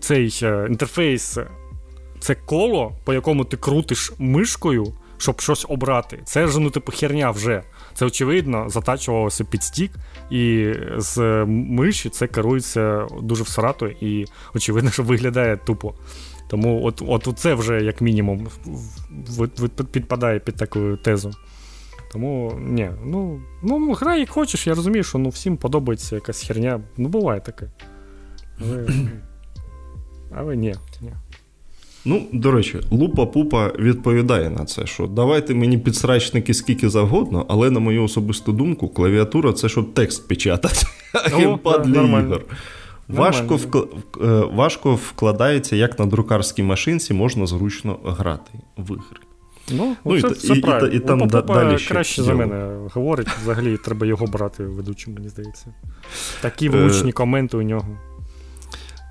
[0.00, 1.38] цей е, інтерфейс,
[2.20, 4.86] це коло, по якому ти крутиш мишкою,
[5.18, 6.20] щоб щось обрати.
[6.24, 7.62] Це ж, ну, типу, херня вже.
[7.94, 9.92] Це, очевидно, затачувалося під стік,
[10.30, 15.94] і з миші це керується дуже всрато, і очевидно, що виглядає тупо.
[16.48, 18.48] Тому от от це вже, як мінімум,
[19.92, 21.30] підпадає під таку тезу.
[22.12, 26.80] Тому, ні, ну, ну грай як хочеш, я розумію, що ну, всім подобається якась херня.
[26.96, 27.70] Ну, буває таке.
[28.60, 28.88] Але,
[30.34, 31.12] але ні, ні.
[32.04, 37.70] Ну, до речі, Лупа Пупа відповідає на це, що давайте мені підсрачники скільки завгодно, але
[37.70, 42.44] на мою особисту думку, клавіатура це щоб текст печатати, а геймпад для ігор.
[43.08, 43.78] Важко вкл...
[44.22, 49.20] Е, важко вкладається, як на друкарській машинці можна зручно грати в ігри.
[49.72, 50.88] Ну, ну це, і, все і, правильно.
[50.88, 53.28] І, і, там Лупа далі краще за мене говорить.
[53.42, 55.66] Взагалі треба його брати ведучим, мені здається.
[56.40, 57.98] Такі влучні коменти у нього.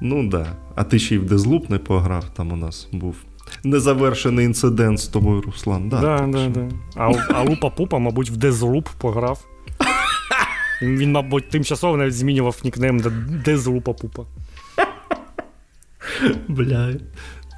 [0.03, 0.29] Ну.
[0.29, 0.47] Да.
[0.75, 3.15] А ти ще й в Дезлуп не пограв, там у нас був
[3.63, 5.89] незавершений інцидент з тобою, Руслан.
[5.89, 6.69] Да, да, да, да.
[6.95, 9.45] А а Лупа Пупа, мабуть, в Дезлуп пограв.
[10.81, 13.01] Він, мабуть, тимчасово навіть змінював нікнейм
[13.45, 14.23] де злупа пупа.
[16.47, 16.93] Бля,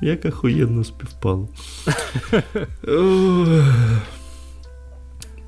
[0.01, 1.49] як охуєнно співпало.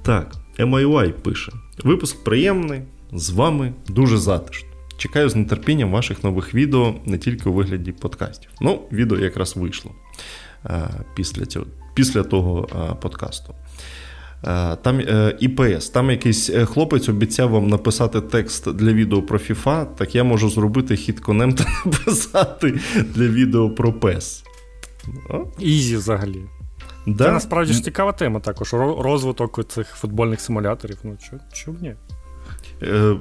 [0.01, 1.51] так, MIY пише:
[1.83, 2.81] Випуск приємний,
[3.13, 4.66] з вами дуже затишно.
[4.97, 8.49] Чекаю з нетерпінням ваших нових відео не тільки у вигляді подкастів.
[8.61, 9.91] Ну, відео якраз вийшло
[11.15, 12.67] після цього, після того
[13.01, 13.55] подкасту.
[14.81, 15.01] Там
[15.39, 20.23] ІПС, там якийсь е, хлопець обіцяв вам написати текст для відео про FIFA, так я
[20.23, 22.79] можу зробити хід конем та написати
[23.15, 24.43] для відео про PES.
[25.59, 26.41] Ізі взагалі.
[27.07, 27.23] Да?
[27.23, 28.73] Це насправді ж цікава тема також.
[28.73, 30.97] Розвиток цих футбольних симуляторів.
[31.03, 31.17] Ну,
[31.53, 31.95] чому ні?
[32.83, 33.15] Е,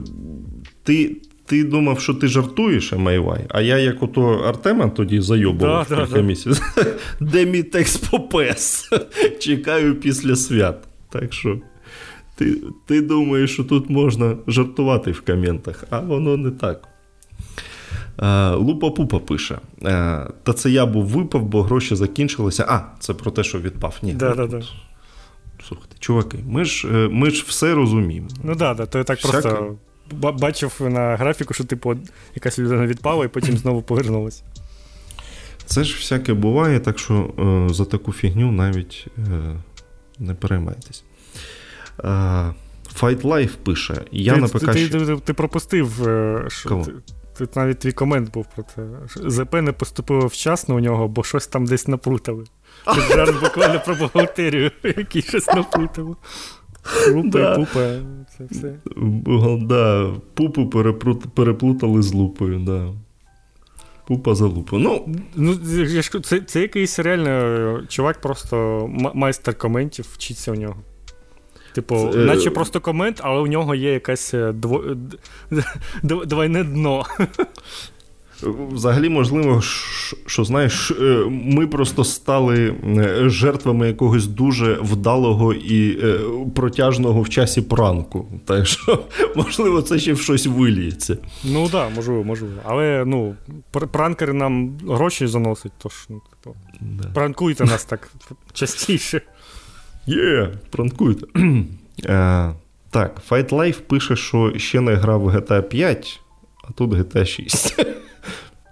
[0.83, 1.17] Ти
[1.47, 6.15] ти думав, що ти жартуєш, MIY, а я, як ото Артема тоді зайобував да, кілька
[6.15, 6.75] да, місяців.
[7.21, 8.29] Де мій текст по
[9.41, 10.77] Чекаю після свят.
[11.11, 11.59] Так що
[12.37, 12.57] ти
[12.87, 16.89] ти думаєш, що тут можна жартувати в коментах, а воно не так.
[18.57, 19.59] Лупа Пупа пише.
[20.43, 22.67] Та це я був випав, бо гроші закінчилися.
[22.69, 23.99] А, це про те, що відпав.
[24.03, 24.13] Ні.
[24.13, 24.63] Да, да, да.
[25.69, 28.29] Слухайте, чуваки, ми ж е, ми ж все розуміємо.
[28.45, 29.41] Ну так, да, да, то я так Всяке...
[29.41, 29.77] просто
[30.13, 31.95] бачив на графіку, що типу
[32.35, 34.43] якась людина відпала і потім знову повернулася.
[35.67, 37.31] Це ж всяке буває, так що
[37.71, 39.57] е, за таку фігню навіть е,
[40.19, 41.05] не переймайтесь.
[42.01, 42.07] Е,
[43.01, 44.03] Fight Life пише.
[44.13, 44.73] Я ти, на ПК...
[44.73, 46.87] ти, ти, ти, ти пропустив, е, що Кого?
[47.39, 48.83] Тут навіть твій комент був про це.
[49.31, 52.45] ЗП не поступило вчасно у нього, бо щось там десь наплутали.
[52.85, 56.15] Тут зараз буквально про бухгалтерію, який щось наплутали.
[57.15, 57.55] Лупа да.
[57.55, 57.95] пупа.
[58.39, 58.75] Це все.
[59.61, 60.67] Да, Пупу
[61.35, 62.93] переплутали з лупою, да.
[64.07, 64.79] Пупа за лупу.
[64.79, 65.57] Ну, ну
[66.23, 70.77] Це це якийсь реально чувак, просто майстер коментів вчиться у нього.
[71.73, 72.19] Типу, це...
[72.19, 74.85] наче просто комент, але у нього є якесь е, дво...
[76.03, 77.05] двойне дно.
[78.73, 79.61] Взагалі, можливо,
[80.27, 85.99] що знаєш, е, ми просто стали е, жертвами якогось дуже вдалого і
[86.55, 88.29] протяжного в часі пранку.
[88.45, 89.05] Так що,
[89.37, 91.19] можливо, це ще в щось виліється.
[91.45, 92.55] Ну так, да, можливо, можливо.
[92.65, 93.35] Але ну,
[93.71, 97.09] пранкери нам гроші заносять, тож ну, типу, да.
[97.15, 98.11] пранкуйте нас так
[98.53, 99.21] частіше.
[100.07, 101.27] Є, yeah, пранкуйте.
[102.05, 102.55] Е,
[102.91, 106.21] Так, Fight Life пише, що ще не грав в GTA 5,
[106.69, 107.87] а тут GTA 6.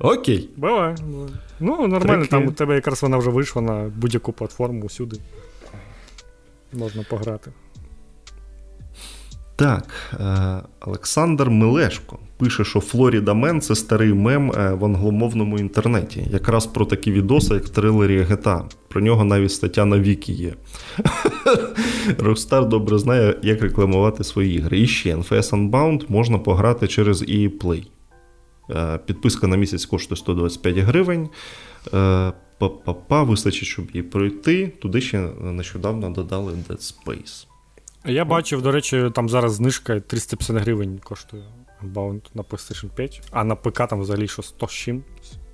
[0.01, 0.51] Окей.
[0.57, 0.97] Буває.
[1.61, 2.31] Ну, нормально, Такі.
[2.31, 5.17] там у тебе якраз вона вже вийшла на будь-яку платформу усюди.
[6.73, 7.51] Можна пограти.
[9.57, 9.87] Так,
[10.21, 16.27] е, Олександр Милешко пише, що Флоріда Мен це старий мем е, в англомовному інтернеті.
[16.31, 18.65] Якраз про такі відоси, як в трилері GTA.
[18.89, 20.55] Про нього навіть стаття на Вікі є.
[22.19, 24.81] Rockstar добре знає, як рекламувати свої ігри.
[24.81, 27.87] І ще NFS Unbound можна пограти через EA Play.
[28.71, 31.29] Е, підписка на місяць коштує 125 гривень.
[32.59, 34.69] Па-па-па, вистачить, щоб її пройти.
[34.69, 37.47] Туди ще нещодавно додали Dead Space.
[38.07, 41.43] Я бачив, до речі, там зараз знижка 350 гривень коштує
[41.95, 45.03] Bound на PlayStation 5, а на ПК там взагалі що 100 з чим.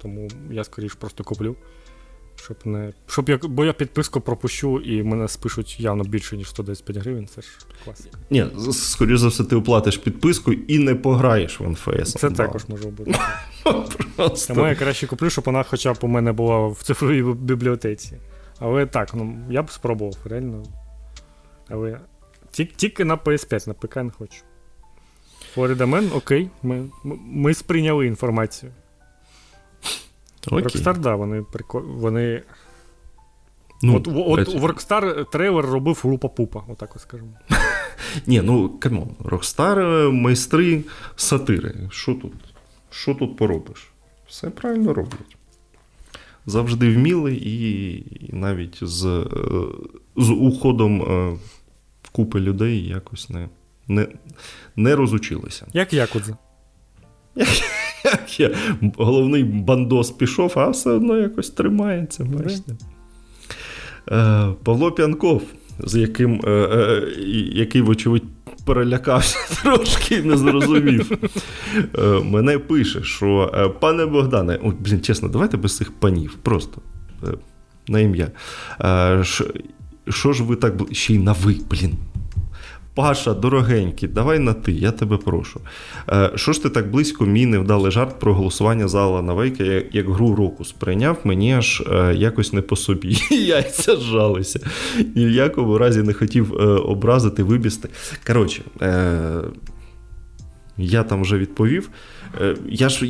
[0.03, 1.57] Тому я скоріш просто куплю.
[2.45, 2.93] Щоб не.
[3.07, 7.27] Щоб я, Бо я підписку пропущу і мене спишуть явно більше, ніж 125 гривень.
[7.27, 7.49] Це ж
[7.85, 8.19] класика.
[8.31, 12.05] Ні, скоріш за все, ти оплатиш підписку і не пограєш в NFS.
[12.05, 13.15] Це також може бути.
[14.17, 14.55] Просто.
[14.55, 18.17] Тому я краще куплю, щоб вона хоча б у мене була в цифровій бібліотеці.
[18.59, 20.63] Але так, ну я б спробував, реально.
[21.69, 22.01] Але
[22.51, 24.43] тільки на PS5, на ПК не хочу.
[25.57, 26.91] Man, окей, ми
[27.25, 28.73] ми сприйняли інформацію.
[30.47, 31.83] Rockstar, да, вони прикол...
[31.83, 32.43] вони.
[33.83, 37.31] Ну, От от у Rockstar трейлер робив лупа-пупа, отак от скажемо.
[38.27, 40.85] Ні, ну come on, Rockstar е, майстри
[41.17, 41.89] сатири.
[41.91, 42.33] Що тут
[42.91, 43.93] Що тут поробиш?
[44.29, 45.37] Все правильно роблять.
[46.47, 49.27] Завжди вміли, і, і навіть з е,
[50.17, 51.39] з уходом е,
[52.13, 53.49] купи людей якось не
[53.89, 54.09] не,
[54.77, 55.67] не розучилися.
[55.73, 56.37] Як Якудза?
[58.05, 58.51] Як я
[58.97, 62.25] головний бандос пішов, а все одно якось тримається.
[62.25, 62.77] бачите.
[64.11, 65.43] Е, Павло П'янков,
[65.79, 67.09] з яким, е, е,
[67.53, 68.25] який, вочевидь,
[68.65, 71.19] перелякався трошки і не зрозумів.
[72.25, 76.81] Мене пише, що пане Богдане, о, блін, чесно, давайте без цих панів, просто
[77.89, 78.31] на ім'я.
[80.09, 81.93] Що ж ви так ще й на ви, блін.
[82.95, 85.61] Паша, дорогенький, давай на ти, я тебе прошу.
[86.09, 89.95] Е, що ж ти так близько мій невдалий жарт про голосування за Алана Вейка як,
[89.95, 93.19] як гру року сприйняв, мені аж е, якось не по собі.
[93.31, 94.61] Яйця зжалися.
[95.17, 97.89] Ні в якому разі не хотів е, образити, вибісти.
[98.27, 98.63] Коротше,
[100.77, 101.91] Я там вже відповів.
[102.69, 103.07] Я ж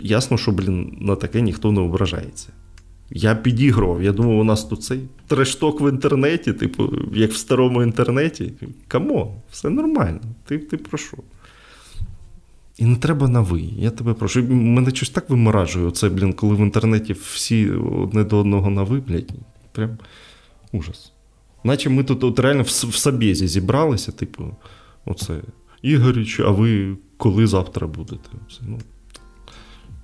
[0.00, 2.48] ясно, що, блін, на таке ніхто не ображається.
[3.10, 7.36] Я підігрував, я думав, у нас тут цей trash talk в інтернеті, типу, як в
[7.36, 8.52] старому інтернеті.
[8.88, 10.20] Come on, все нормально.
[10.44, 11.16] Ти ти про що?
[12.78, 13.60] І не треба на ви.
[13.60, 14.42] Я тебе прошу.
[14.48, 19.00] Мене щось так виморажує, оце, блін, коли в інтернеті всі одне до одного на ви,
[19.00, 19.32] блядь.
[19.72, 19.98] Прям
[20.72, 21.12] ужас.
[21.64, 24.56] Наче ми тут от реально в, в Сабєзі зібралися, типу,
[25.04, 25.40] оце.
[25.82, 28.30] Ігоріч, а ви коли завтра будете?
[28.50, 28.78] Це, ну,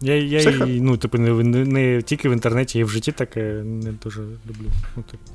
[0.01, 3.43] я я Все ну, типу, не, не не, тільки в інтернеті, і в житті таке
[3.65, 4.71] не дуже люблю.
[4.97, 5.33] Ну, типу.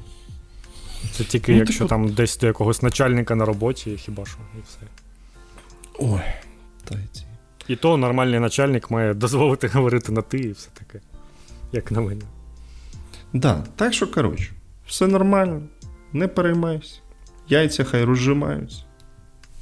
[1.11, 1.89] Це тільки ну, якщо типу...
[1.89, 4.79] там десь до якогось начальника на роботі, хіба що, і все.
[5.99, 6.21] Ой,
[6.83, 6.95] та
[7.67, 10.99] І то нормальний начальник має дозволити говорити на ти і все таке,
[11.71, 12.21] як на мене.
[13.33, 14.51] Да, так що, коротше,
[14.87, 15.61] все нормально,
[16.13, 16.99] не переймайся.
[17.49, 18.83] Яйця хай розжимаються.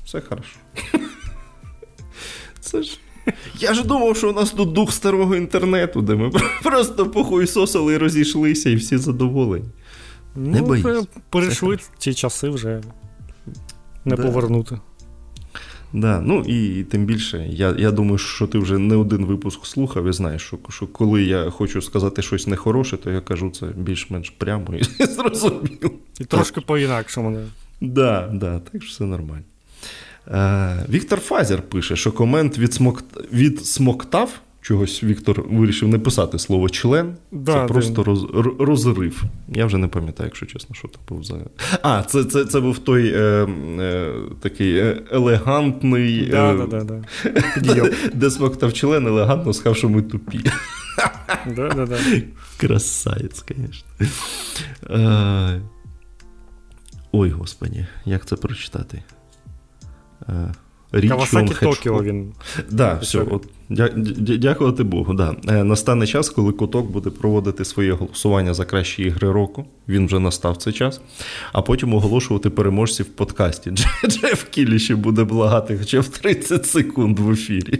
[0.06, 0.58] Все хорошо.
[2.60, 3.00] Це ж.
[3.60, 6.32] Я ж думав, що у нас тут дух старого інтернету, де ми
[6.64, 9.66] просто похуйсосили і розійшлися, і всі задоволені.
[10.36, 10.86] Ну, не боїсь.
[11.30, 12.82] Перейшли ті часи вже
[14.06, 14.24] не да.
[14.24, 14.80] повернути.
[15.94, 20.08] Да, ну і тим більше, я я думаю, що ти вже не один випуск слухав
[20.08, 24.30] і знаєш, що що коли я хочу сказати щось нехороше, то я кажу це більш-менш
[24.30, 25.92] прямо і зрозуміло.
[26.20, 27.36] І трошки по-інакшому.
[27.36, 27.46] Так,
[27.82, 29.44] да, да, так що все нормально.
[30.32, 33.04] Е, Віктор Фазер пише, що комент відсмок...
[33.34, 34.40] відсмоктав.
[34.62, 37.16] Чогось Віктор вирішив не писати слово член.
[37.32, 38.26] Да, це просто роз...
[38.60, 39.24] розрив.
[39.48, 41.36] Я вже не пам'ятаю, якщо чесно, що це був за.
[41.82, 46.26] А, це це, це був той е, е, такий е, елегантний.
[46.26, 47.04] Да, е, да, да,
[47.62, 50.40] де, де смоктав член, елегантно сказав, що ми тупі.
[51.56, 51.98] Да, да, да.
[52.58, 54.08] Красавець, звісно.
[54.90, 55.62] Е,
[57.12, 59.04] ой, господі, як це прочитати?
[60.92, 62.34] Річом, Кавасакі Токіо він.
[62.72, 65.14] Да, все, от, дя, дя, Дякувати Богу.
[65.14, 65.36] Да.
[65.48, 69.66] Е, настане час, коли куток буде проводити своє голосування за кращі ігри року.
[69.88, 71.02] Він вже настав цей час,
[71.54, 73.72] а потім оголошувати переможців в подкасті.
[74.08, 77.80] Джеф Кіліші буде благати хоча б 30 секунд в ефірі.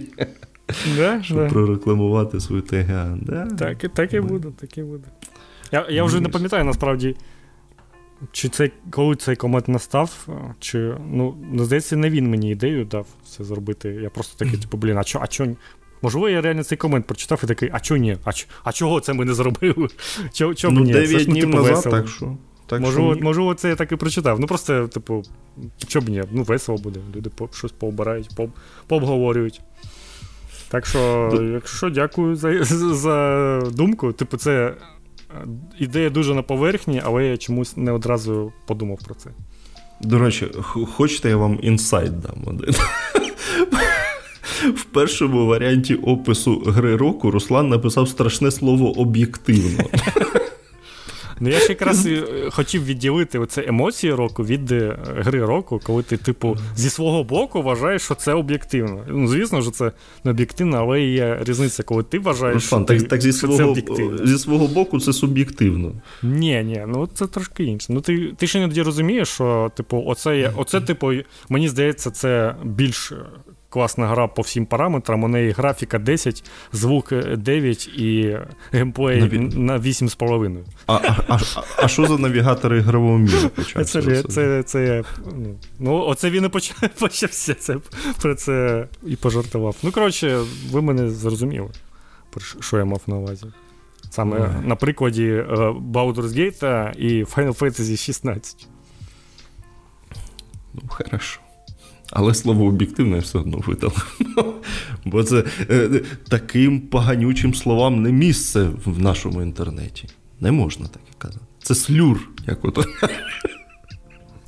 [0.98, 1.48] Да, Щоб да.
[1.48, 3.18] прорекламувати свою ТГА.
[3.22, 3.46] Да.
[3.46, 5.08] Так так і буде, так і буде.
[5.72, 7.16] Я я вже не пам'ятаю насправді,
[8.32, 10.28] чи це коли цей комент настав,
[10.60, 13.90] чи ну, ну, здається, не він мені ідею дав це зробити.
[13.90, 15.48] Я просто такий, типу, блін, а чо, а чо?
[16.02, 18.18] Можливо, я реально цей комент прочитав і такий, а чо ні?
[18.26, 18.32] А
[18.64, 19.88] а чого це ми не зробили?
[20.34, 20.94] Чо, чо ну, ні?
[20.94, 21.98] 9 це ж, ну, типу, назад, весело.
[21.98, 22.38] так що.
[22.68, 23.24] Так можливо, що...
[23.24, 24.40] можливо, це я так і прочитав.
[24.40, 25.24] Ну просто, типу,
[25.88, 27.00] що б ні, ну весело буде.
[27.16, 28.50] Люди по, щось пообирають, по,
[28.88, 29.62] пообговорюють.
[30.70, 32.64] Так що, якщо дякую за,
[32.94, 34.74] за думку, типу, це
[35.80, 39.30] ідея дуже на поверхні, але я чомусь не одразу подумав про це.
[40.02, 40.48] До речі,
[40.96, 42.76] хочете, я вам інсайт дам один.
[44.76, 49.84] В першому варіанті опису гри року Руслан написав страшне слово об'єктивно.
[51.40, 56.04] Ну я ж якраз е, хотів відділити оце емоції року від е, гри року, коли
[56.04, 59.04] ти, типу, зі свого боку вважаєш, що це об'єктивно.
[59.08, 59.92] Ну, звісно що це
[60.24, 62.56] не об'єктивно, але є різниця, коли ти вважаєш.
[62.56, 64.28] Руслан, що так, ти, так зі свого, це об'єктивно.
[64.28, 65.92] Зі свого боку це суб'єктивно.
[66.24, 67.94] Ні, ні, ну це трошки інше.
[67.94, 71.12] Ну ти ти ще іноді розумієш, що, типу, оце, оце, типу,
[71.50, 73.14] мені здається, це більш
[73.78, 75.24] класна гра по всім параметрам.
[75.24, 78.40] У неї графіка 10, звук 9 і
[78.72, 79.40] геймплей Наві...
[79.40, 80.64] на 8,5.
[81.78, 83.50] А що за навігатори ігрового міру?
[83.76, 85.04] Це, це, це, це,
[85.36, 86.50] ну, ну, Оце він і
[87.00, 87.78] почався це,
[88.22, 89.76] про це і пожартував.
[89.84, 90.42] Ну, коротше,
[90.72, 91.70] ви мене зрозуміли,
[92.60, 93.46] що я мав на увазі.
[94.10, 94.68] Саме Ой.
[94.68, 95.44] на прикладі
[95.94, 98.68] Baldur's Gate і Final Fantasy 16.
[100.74, 101.40] Ну, хорошо.
[102.12, 104.20] Але слово об'єктивне все одно видав.
[105.06, 110.10] Бо це е, таким поганючим словам не місце в нашому інтернеті.
[110.40, 111.46] Не можна так казати.
[111.64, 112.60] Це слюр, як.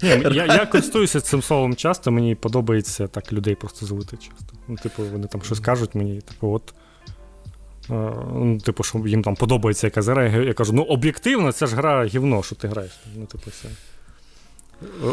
[0.04, 4.54] Ні, Я я користуюся цим словом часто, мені подобається так людей просто звати часто.
[4.68, 6.74] Ну, Типу, вони там щось кажуть мені, типу, от.
[7.90, 10.28] Е, ну, Типу, що їм там подобається якась гра.
[10.28, 12.92] Я кажу, ну об'єктивно, це ж гра гівно, що ти граєш.
[13.16, 13.70] Ну, типу, все.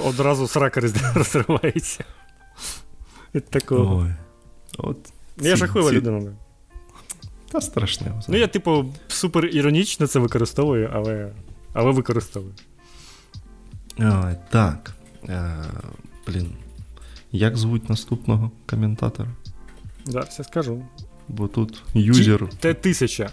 [0.09, 0.81] Одразу срака
[1.15, 2.05] розривається.
[3.37, 3.97] Від такого.
[3.97, 4.13] Ой.
[4.79, 4.97] От
[5.37, 5.97] Я ці, жахлива ці...
[5.97, 6.33] людина.
[7.53, 8.23] Та страшне.
[8.29, 11.33] Ну, я, типу, супер іронічно це використовую, але
[11.73, 12.55] але використовую.
[13.99, 14.95] Ой, Так.
[15.29, 15.65] Е,
[16.27, 16.53] Блін.
[17.33, 19.31] Як звуть наступного коментатора?
[20.05, 20.85] Зараз я скажу.
[21.29, 22.49] Бо тут юзер.
[22.61, 23.31] Т тисяча.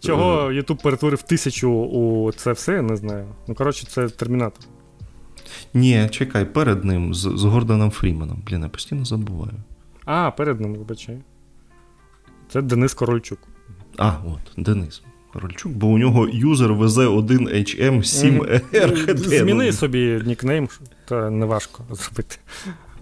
[0.00, 3.26] Чого YouTube перетворив тисячу у це все, я не знаю.
[3.48, 4.64] Ну, коротше, це термінатор.
[5.74, 8.42] Ні, чекай, перед ним з, з Гордоном Фріменом.
[8.46, 9.54] Блін, я постійно забуваю.
[10.04, 11.18] А, перед ним, вибачай.
[12.48, 13.38] Це Денис Корольчук.
[13.98, 19.16] А, от, Денис Корольчук, бо у нього юзер VZ1HM7RHD.
[19.16, 20.68] Зміни собі нікнейм,
[21.04, 22.36] то не важко зробити.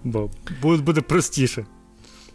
[0.03, 0.29] Бо
[0.61, 1.65] буде простіше.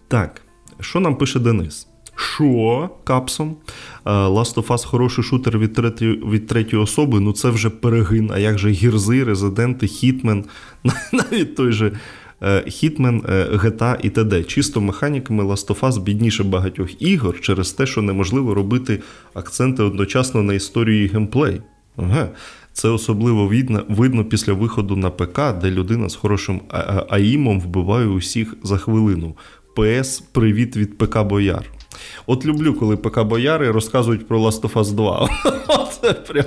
[0.09, 0.43] Так,
[0.81, 1.89] що нам пише Денис?
[2.17, 3.57] Що капсом?
[4.05, 8.31] Е, Last of Us хороший шутер від третьої, від третьої особи, ну це вже перегин.
[8.35, 10.45] А як же гірзи, резиденти, Хітмен,
[11.13, 11.93] навіть той же
[12.67, 13.21] Хітмен,
[13.53, 14.45] GTA і т.д.
[14.45, 19.03] Чисто механіками Last of Us бідніше багатьох ігор через те, що неможливо робити
[19.35, 21.61] акценти одночасно на історію і геймплей.
[21.97, 22.29] Ага.
[22.73, 26.61] Це особливо видно видно після виходу на ПК, де людина з хорошим
[27.09, 29.37] АІМом вбиває усіх за хвилину.
[29.77, 31.76] ПС Привіт від ПК Бояр.
[32.27, 35.29] От люблю, коли ПК Бояри розказують про Last of Us 2.
[36.03, 36.45] Це прям...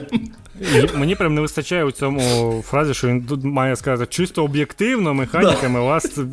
[0.96, 2.22] Мені прям не вистачає у цьому
[2.68, 6.26] фразі, що він тут має сказати чисто об'єктивно, механіками, Last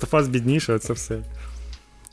[0.00, 1.18] of Us бідніше, це все.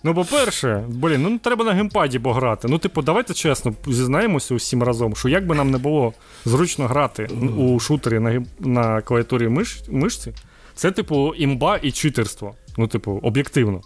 [0.04, 2.68] Ну, по-перше, блін, ну треба на геймпаді пограти.
[2.68, 6.14] Ну, типу, давайте чесно зізнаємося усім разом, що як би нам не було
[6.46, 10.34] зручно грати у шутері на на клавіатурі миш, мишці,
[10.76, 12.56] це, типу, імба і читерство.
[12.78, 13.82] Ну, типу, об'єктивно.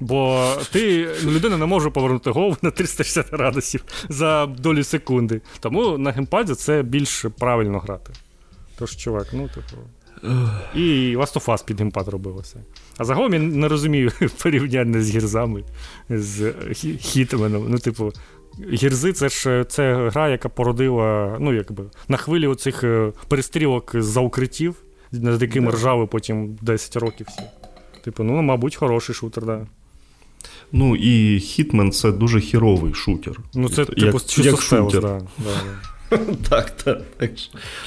[0.00, 5.40] Бо ти ну, людина не може повернути голову на 360 градусів за долю секунди.
[5.60, 8.12] Тому на геймпаді це більш правильно грати.
[8.78, 9.76] Тож, чувак, ну, типу.
[10.74, 12.64] І Last of Us під геймпад робилося.
[12.96, 14.10] А загалом я не розумію
[14.42, 15.64] порівняння з гірзами,
[16.10, 16.52] з
[17.00, 17.66] хітменом.
[17.68, 18.12] Ну, типу,
[18.72, 24.20] гірзи це ж це гра, яка породила ну, якби, на хвилі оцих е, перестрілок за
[24.20, 24.76] укриттів,
[25.12, 27.42] над якими ржали потім 10 років всі.
[28.04, 29.58] Типу, ну, мабуть, хороший шутер, так.
[29.58, 29.66] Да.
[30.72, 33.40] Ну і Хітмен це дуже хіровий шутер.
[33.54, 35.02] Ну, це типу як, як шутер.
[35.02, 35.50] Да, да,
[36.48, 37.02] Так, так.
[37.16, 37.30] так.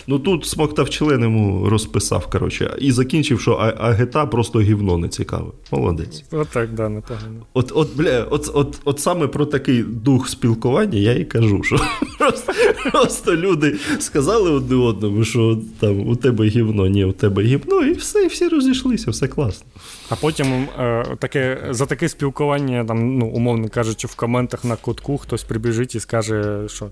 [0.08, 5.52] Ну тут смоктав член йому розписав, коротше, і закінчив, що Агета просто гівно не цікаве.
[5.72, 6.24] Молодець.
[6.32, 7.46] От так, да, непогано.
[7.54, 11.76] От от, бля, от, от, от саме про такий дух спілкування я і кажу, що
[12.20, 12.54] просто
[12.92, 17.94] просто люди сказали одне одному, що там у тебе гівно, ні, у тебе гівно, і
[17.94, 19.68] все, і всі розійшлися, все класно.
[20.10, 25.18] А потім е, таке, за таке спілкування, там, ну, умовно кажучи, в коментах на кутку
[25.18, 26.90] хтось прибіжить і скаже, що.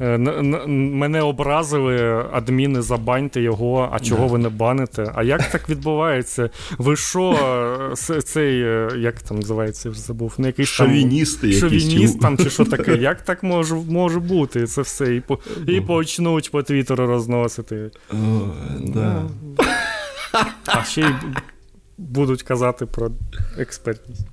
[0.00, 0.18] Е,
[0.68, 5.12] мене образили, адміни, забаньте його, а чого ви не баните?
[5.14, 6.50] А як так відбувається?
[6.78, 7.94] Ви що,
[8.24, 12.64] цей, е, як там називається, вже забув, не якийсь Шовіністи там, шовініст там чи що
[12.64, 12.96] таке?
[13.00, 14.66] Як так може може бути?
[14.66, 15.14] Це все?
[15.14, 17.90] І по, і почнуть по твіттеру розносити.
[18.12, 18.14] О,
[18.80, 19.22] да.
[20.66, 21.14] А ще й
[21.98, 23.10] будуть казати про
[23.58, 24.26] експертність.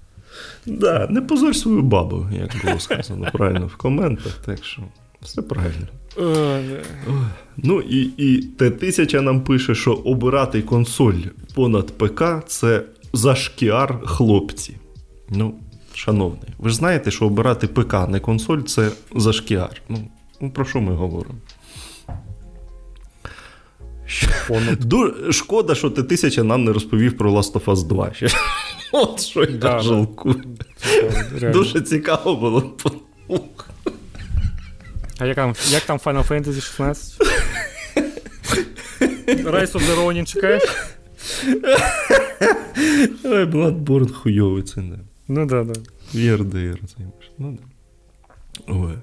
[0.65, 4.33] Да, Не позорь свою бабу, як було сказано правильно в коментах.
[4.45, 4.81] так що...
[5.25, 5.87] Все правильно.
[7.57, 11.21] Ну і і Т-1000 нам пише, що обирати консоль
[11.55, 14.77] понад ПК це зашкіар хлопці.
[15.29, 15.55] Ну,
[15.93, 19.81] шановний, ви ж знаєте, що обирати ПК, не консоль це зашкіар.
[19.89, 19.97] Ну,
[20.41, 21.35] ну про що ми говоримо?
[24.79, 25.13] Ду...
[25.31, 28.11] Шкода, що Т-1000 нам не розповів про Last of Us 2.
[28.91, 30.43] От що я да, жалкую.
[31.53, 32.73] Дуже цікаво було.
[35.19, 37.21] А як там як там Final Fantasy 16?
[39.27, 40.63] Rise of the Ronin чекаєш?
[43.23, 44.99] Ой, Bloodborne хуйовий це не.
[45.27, 45.73] Ну да, да.
[46.13, 47.31] VRDR займеш.
[47.37, 47.63] Ну да.
[48.67, 48.93] Ой.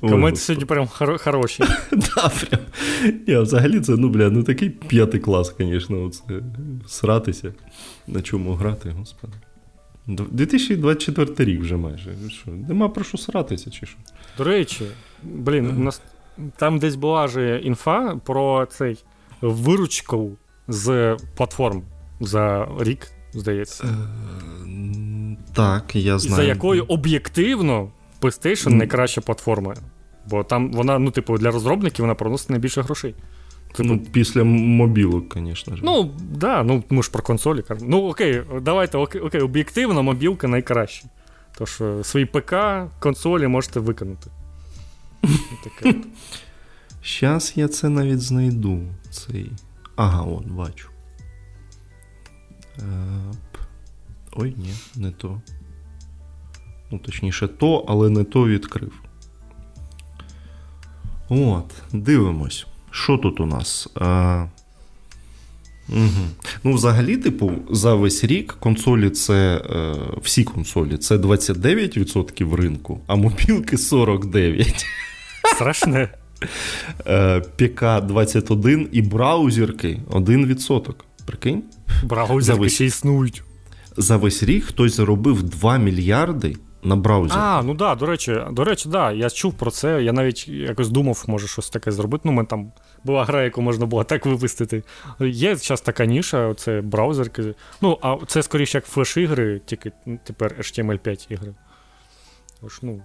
[0.00, 1.64] Коменти сьогодні прям хор- хороші.
[1.90, 2.60] Да, прям.
[3.26, 6.22] Я взагалі це, ну, бля, ну такий п'ятий клас, звісно, оце
[6.88, 7.52] сратися.
[8.06, 9.32] На чому грати, господи.
[10.08, 12.10] 2024 рік вже майже.
[12.28, 13.96] Що, Нема про що сратися, чи що?
[14.38, 14.84] До речі,
[15.22, 16.02] блін, у нас
[16.56, 19.04] там десь була ж інфа про цей
[19.40, 20.30] виручку
[20.68, 21.82] з платформ
[22.20, 23.84] за рік, здається.
[23.84, 26.36] Е, так, я знаю.
[26.36, 29.74] За якою об'єктивно PlayStation найкраща платформа.
[30.30, 33.14] Бо там вона, ну, типу, для розробників вона приносить найбільше грошей.
[33.82, 33.94] Типу...
[33.94, 35.82] Ну, Після мобілок, звісно ж.
[35.84, 37.64] Ну, да, ну ми ж про консолі.
[37.80, 41.08] Ну, окей, давайте, окей, окей, об'єктивно, мобілка найкраща.
[41.58, 42.54] Тож е, свої ПК,
[43.00, 44.30] консолі можете виконати.
[47.02, 48.80] Щас я це навіть знайду.
[49.10, 49.52] Цей.
[49.96, 50.88] Ага, от, бачу.
[54.32, 55.40] Ой, ні, не то.
[56.90, 58.92] Ну, точніше, то, але не то відкрив.
[61.28, 62.66] От, дивимось.
[62.90, 63.88] Що тут у нас?
[63.94, 64.46] А...
[65.88, 66.26] Угу.
[66.64, 73.16] Ну, взагалі, типу, за весь рік консолі це е, всі консолі це 29% ринку, а
[73.16, 74.84] мобілки 49%.
[75.54, 76.08] Страшне.
[77.06, 80.94] Е, ПК-21 і браузерки 1%.
[81.26, 81.62] Прикинь?
[82.02, 82.74] Браузерки весь...
[82.74, 83.42] ще існують.
[83.96, 86.56] За весь рік хтось заробив 2 мільярди
[86.88, 87.38] на браузер.
[87.38, 90.02] А, ну да, до речі, до речі, да, я чув про це.
[90.02, 92.22] Я навіть якось думав, може щось таке зробити.
[92.24, 92.72] Ну, ми там
[93.04, 94.82] була гра, яку можна було так випустити.
[95.20, 97.54] Є зараз така ніша, це браузерки.
[97.80, 99.92] Ну, а це скоріше як флеш-ігри, тільки
[100.24, 101.54] тепер HTML5 ігри.
[102.60, 103.02] Тож, ну,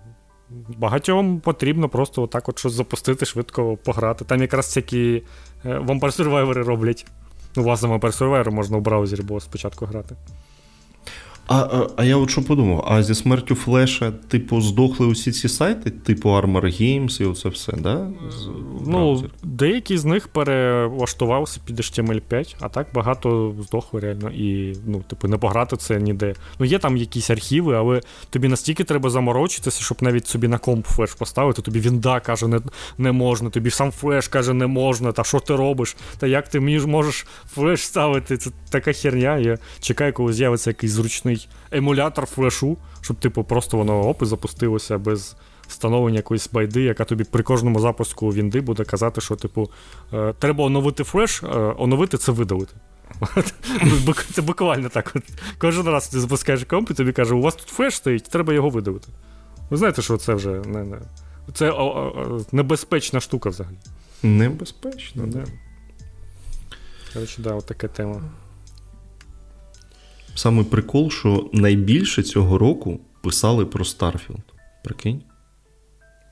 [0.78, 4.26] Багатьом потрібно просто отак от щось запустити, швидко пограти.
[4.26, 5.24] Там якраз всякі
[5.66, 7.06] е, Survivor роблять.
[7.56, 10.16] Ну, власне, Survivor можна в браузері було спочатку грати.
[11.48, 15.50] А а, а я от що подумав: а зі смертю Флеша, типу, здохли усі ці
[15.50, 18.08] сайти, типу Armor Games і оце все, да?
[18.30, 18.50] З,
[18.88, 24.32] ну, деякі з них перелаштувалися під HTML5, а так багато здохли реально.
[24.32, 26.34] І, ну, типу, не пограти це ніде.
[26.60, 30.86] Ну, є там якісь архіви, але тобі настільки треба заморочитися, щоб навіть собі на комп
[30.86, 31.62] Flash поставити.
[31.62, 32.60] Тобі Вінда каже, не
[32.98, 35.12] не можна, тобі сам Flash каже, не можна.
[35.12, 35.96] Та що ти робиш?
[36.18, 38.38] Та як ти можеш Flash ставити?
[38.38, 39.38] Це така херня.
[39.38, 44.26] Я чекаю, коли з'явиться якийсь зручний звичайний емулятор флешу, щоб, типу, просто воно оп і
[44.26, 45.36] запустилося без
[45.68, 49.70] встановлення якоїсь байди, яка тобі при кожному запуску Вінди буде казати, що, типу,
[50.14, 51.48] е, треба оновити Flash, е,
[51.78, 52.74] оновити це видалити.
[54.34, 55.14] Це буквально так.
[55.58, 58.70] Кожен раз ти запускаєш комп і тобі каже, у вас тут Flash стоїть, треба його
[58.70, 59.08] видалити.
[59.70, 60.98] Ви знаєте, що це вже не, не.
[61.54, 63.76] це о, о, небезпечна штука взагалі.
[64.24, 65.44] Небезпечно, да.
[67.14, 68.22] Коротше, да, от така тема.
[70.36, 74.42] Саме прикол, що найбільше цього року писали про Starfield.
[74.84, 75.22] Прикинь?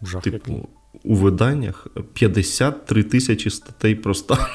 [0.03, 0.63] Жах типу, який.
[1.03, 4.47] у виданнях 53 тисячі статей про Starfield.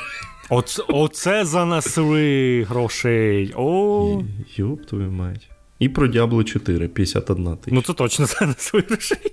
[0.50, 3.52] Оце, оце занесли грошей.
[3.56, 4.22] О.
[4.56, 5.50] Йоп твою мать.
[5.78, 7.74] І про Diablo 4 51 тисяча.
[7.74, 9.32] Ну це точно занесли грошей.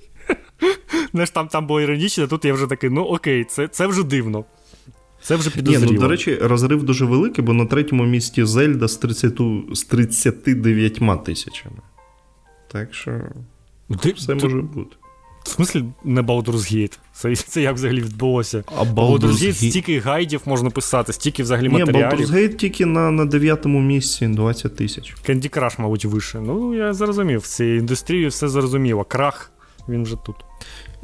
[1.11, 4.45] Знаєш, там там було іронічно, тут я вже такий, ну окей, це це вже дивно.
[5.23, 5.85] Це вже підозріло.
[5.85, 9.39] Ні, ну, До речі, розрив дуже великий, бо на третьому місці Зельда з 30,
[9.73, 11.75] з 39 тисячами.
[12.71, 13.21] Так що
[14.01, 14.95] ти, все ти, може бути.
[15.43, 16.99] В смислі, не Baldur's Gate.
[17.13, 18.63] Це це як взагалі відбулося?
[18.77, 22.19] А Baldur's, Baldur's Gate стільки гайдів можна писати, стільки взагалі Ні, матеріалів.
[22.19, 25.15] Baldur's Gate тільки на на дев'ятому місці 20 тисяч.
[25.29, 26.39] Candy Crush, мабуть, вище.
[26.39, 27.39] Ну, я зрозумів.
[27.39, 29.03] В цій індустрії все зрозуміло.
[29.03, 29.51] Крах,
[29.89, 30.35] він вже тут.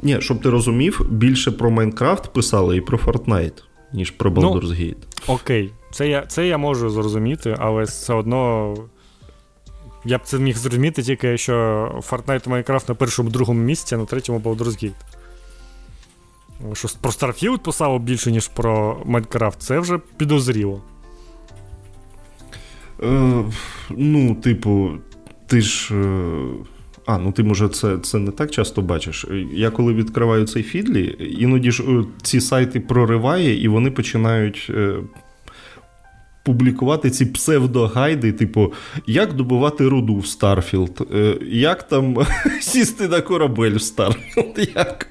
[0.02, 3.62] Ні, щоб ти розумів, більше про Майнкрафт писали і про Fortnite
[3.92, 4.96] ніж про ну, Gate.
[5.28, 8.74] Ну, окей, це я це я можу зрозуміти, але все одно.
[10.04, 11.52] Я б це міг зрозуміти тільки, що
[12.10, 14.92] Fortnite і Minecraft на першому другому місці, а на третьому Baldur's Gate.
[16.74, 20.80] Що про Starfield писало більше, ніж про Minecraft, це вже підозріло.
[23.02, 23.44] Е,
[23.90, 24.90] Ну, типу,
[25.46, 25.94] ти ж.
[25.94, 26.79] Е...
[27.10, 29.26] А, ну ти, може, це це не так часто бачиш.
[29.52, 34.70] Я коли відкриваю цей фідлі, іноді ж е, ці сайти прориває, і вони починають.
[34.70, 34.94] Е,
[36.42, 38.72] Публікувати ці псевдогайди, типу,
[39.06, 42.16] як добувати руду в Starfield, е, як там
[42.60, 45.09] сісти на корабель в Starfield, як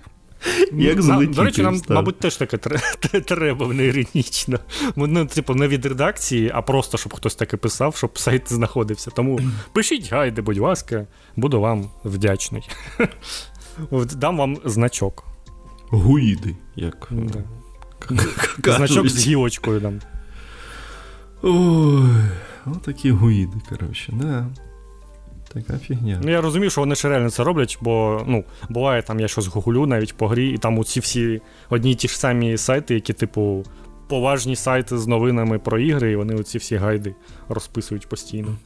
[0.71, 1.35] як залетіти?
[1.35, 2.57] До речі, нам, мабуть, теж таке
[3.25, 4.59] треба не іронічно.
[4.95, 9.11] Ну, типу, не від редакції, а просто, щоб хтось таке писав, щоб сайт знаходився.
[9.11, 9.39] Тому
[9.73, 12.69] пишіть гайди, будь ласка, буду вам вдячний.
[14.15, 15.25] Дам вам значок.
[15.89, 17.09] Гуїди, як.
[17.11, 17.43] Да.
[18.75, 19.99] Значок з гілочкою дам.
[21.41, 22.09] Ой,
[22.65, 24.47] отакі гуїди, коротше, да.
[25.53, 26.21] Така фігня.
[26.23, 29.47] Ну, я розумію, що вони ще реально це роблять, бо ну, буває, там я щось
[29.47, 33.13] гуглю навіть по грі, і там оці всі одні й ті ж самі сайти, які,
[33.13, 33.65] типу,
[34.07, 37.15] поважні сайти з новинами про ігри, і вони оці всі гайди
[37.49, 38.57] розписують постійно.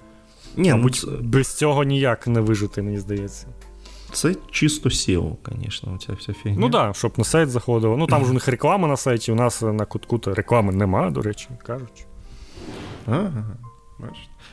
[0.58, 1.24] Ні, ну Мабуть, ну, це...
[1.24, 3.48] без цього ніяк не вижити, мені здається.
[4.12, 6.58] Це чисто SEO, звісно, оця вся фігня.
[6.60, 7.98] Ну так, да, щоб на сайт заходило.
[7.98, 11.22] Ну там ж у них реклама на сайті, у нас на кутку реклами нема, до
[11.22, 12.06] речі, кажуть.
[13.06, 13.58] Ага.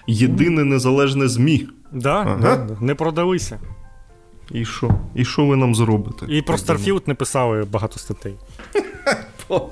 [0.06, 1.68] Єдине незалежне ЗМІ.
[1.92, 2.56] Да, ага.
[2.56, 3.58] да, Не продалися.
[4.50, 4.90] І що?
[5.14, 6.26] І що ви нам зробите?
[6.28, 8.34] І про Starfield не писали багато статей.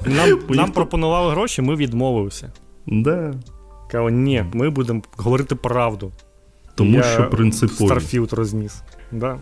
[0.06, 2.52] Нам нам пропонували гроші, ми відмовилися.
[2.86, 3.34] Да.
[3.90, 6.12] Кажу, ні, ми будемо говорити правду.
[6.74, 7.90] Тому Я що принципово.
[7.94, 8.82] Starfield розніс.
[9.12, 9.38] Да.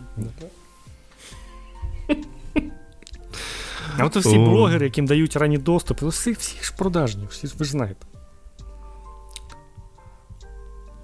[3.98, 7.70] А от всі блогери, яким дають ранні доступи, всі всі ж продажні, всі ви ж
[7.70, 8.06] знаєте.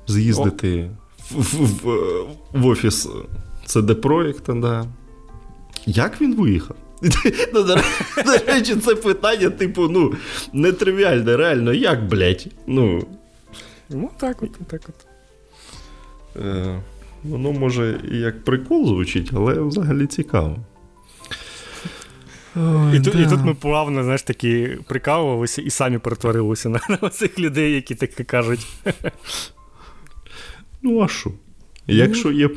[0.06, 0.90] З'їздити
[1.30, 3.08] в, в, в офіс
[3.66, 4.86] CD Projekt, да.
[5.86, 6.76] Як він виїхав?
[7.54, 7.62] Ну,
[8.24, 10.14] До речі, це питання, типу, ну,
[10.52, 12.46] нетривіальне, реально, як, блядь?
[12.66, 13.06] Ну,
[13.90, 15.06] Ну, так от, так от.
[16.42, 16.80] Е,
[17.24, 20.56] Воно може і як прикол звучить, але взагалі цікаво.
[22.56, 23.10] Ой, і, да.
[23.10, 27.94] і тут ми плавно, знаєш, такі прикалувалися і самі перетворилися на, на цих людей, які
[27.94, 28.66] таке кажуть.
[30.82, 31.30] Ну, а що?
[31.86, 32.50] Якщо є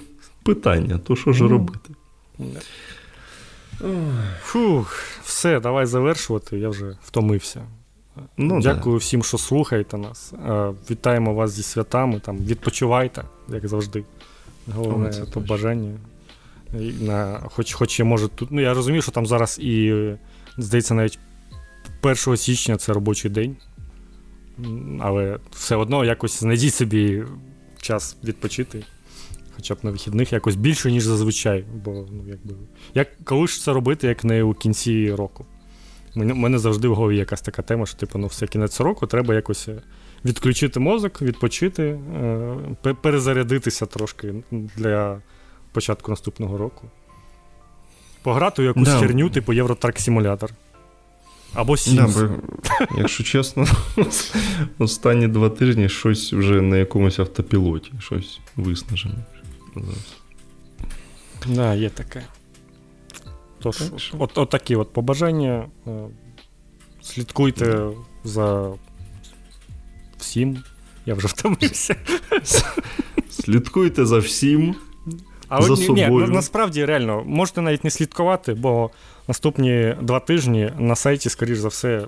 [0.44, 1.90] питання, то що ж ну, робити?
[4.42, 7.62] Фух, все, давай завершувати, я вже втомився.
[8.38, 9.00] Ну, Дякую да.
[9.00, 10.34] всім, що слухаєте нас.
[10.92, 12.20] Вітаємо вас зі святами.
[12.20, 14.04] Там, Відпочивайте, як завжди.
[14.76, 15.98] Головне О, побажання.
[17.02, 18.52] На, Хоч хоч я можу тут.
[18.52, 19.94] Ну, я розумію, що там зараз і,
[20.58, 21.20] здається, навіть
[22.02, 23.56] 1 січня це робочий день.
[25.00, 27.24] Але все одно якось знайдіть собі
[27.86, 28.84] час відпочити.
[29.56, 31.66] Хоча б на вихідних якось більше, ніж зазвичай.
[31.84, 32.56] Бо, ну, якби,
[32.94, 35.46] як, коли ж це робити, як не у кінці року?
[36.16, 39.36] У мене завжди в голові якась така тема, що типу, ну, все кінець року треба
[39.36, 39.82] якось е,
[40.26, 45.22] відключити мозок, відпочити, е, перезарядитися трошки для
[45.72, 46.88] початку наступного року.
[48.24, 49.00] Пограти у якусь да.
[49.00, 50.52] херню, типу Євротрак Симулятор.
[51.56, 51.95] Або Sims.
[51.95, 53.67] Да, бо, Якщо чесно,
[54.77, 59.25] останні два тижні щось вже на якомусь автопілоті, щось виснажене.
[61.48, 62.24] Да, є таке.
[63.59, 63.84] Тож,
[64.19, 65.66] от, от такі от побажання.
[65.88, 65.92] Е,
[67.01, 67.88] слідкуйте
[68.24, 68.72] за
[70.17, 70.64] всім.
[71.06, 71.95] Я вже втомився.
[73.30, 74.75] Слідкуйте за всім.
[75.48, 76.27] А за ні, собою.
[76.27, 78.90] ні, насправді реально можете навіть не слідкувати, бо
[79.28, 82.08] наступні два тижні на сайті, скоріш за все,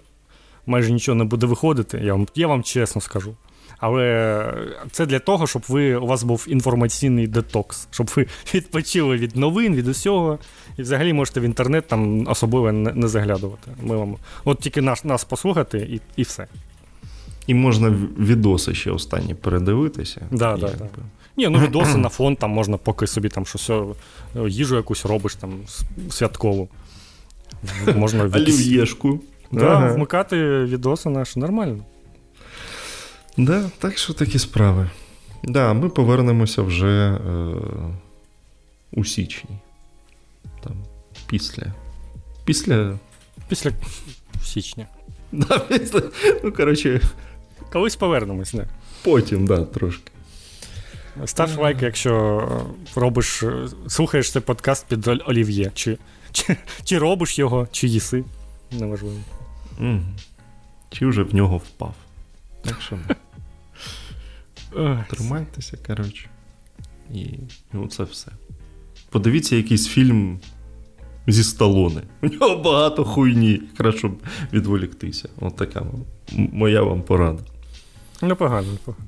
[0.66, 2.02] майже нічого не буде виходити.
[2.04, 3.36] Я вам я вам чесно скажу.
[3.80, 4.54] Але
[4.92, 9.76] це для того, щоб ви, у вас був інформаційний детокс, щоб ви відпочили від новин,
[9.76, 10.40] від усього.
[10.78, 13.72] І взагалі можете в інтернет там особливо не, не заглядувати.
[13.82, 14.16] Ми вам,
[14.46, 16.48] От тільки нас нас послухати і і все.
[17.48, 17.90] І можна
[18.20, 20.22] відоси ще останні передивитися.
[20.32, 20.88] Да, да, да.
[21.38, 23.72] Ні, ну відоси на фон, там можна поки собі там щось
[24.48, 25.52] їжу якусь робиш там
[26.10, 26.70] святкову.
[27.95, 29.19] Можна Олів'єшку.
[29.51, 29.92] Да, ага.
[29.93, 31.84] Вмикати відоси наші нормально.
[33.38, 34.90] Да, Так що такі справи.
[35.43, 37.56] Да, Ми повернемося вже е,
[38.92, 39.50] у січні.
[40.64, 40.74] Там,
[41.27, 41.64] Після.
[42.45, 42.98] Після.
[43.48, 43.72] Після
[44.43, 44.88] січня.
[45.32, 46.01] Да, після,
[46.43, 47.01] Ну, коротше.
[47.72, 48.66] Колись повернемось, не?
[49.03, 50.11] Потім, так, да, трошки.
[51.26, 52.48] Став лайк, якщо
[52.95, 53.43] робиш,
[53.88, 55.72] слухаєш цей подкаст під олів'є.
[55.74, 55.98] Чи
[56.32, 58.24] чи, чи робиш його, чи їси.
[58.72, 59.20] Неважливо.
[59.82, 60.02] Mm.
[60.90, 61.94] Чи вже в нього впав.
[62.62, 63.00] Так що.
[65.10, 66.30] Тримайтеся, коротше.
[67.14, 67.26] І
[67.74, 68.32] ну, це все.
[69.10, 70.40] Подивіться якийсь фільм
[71.28, 72.02] зі сталони.
[72.22, 74.12] У нього багато хуйні, краще
[74.54, 75.30] відволіктися.
[75.40, 75.86] От така
[76.38, 77.44] моя вам порада.
[78.22, 79.06] Непогано, непогано.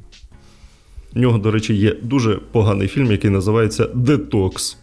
[1.16, 4.78] У нього, до речі, є дуже поганий фільм, який називається Детокс.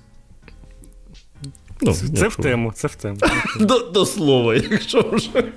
[1.81, 2.29] Ну, Це якщо...
[2.29, 3.19] в тему, це в тему.
[3.61, 5.53] До до слова, якщо вже.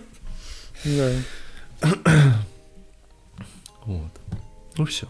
[0.85, 1.21] Yeah.
[3.87, 4.37] От.
[4.77, 5.07] Ну все.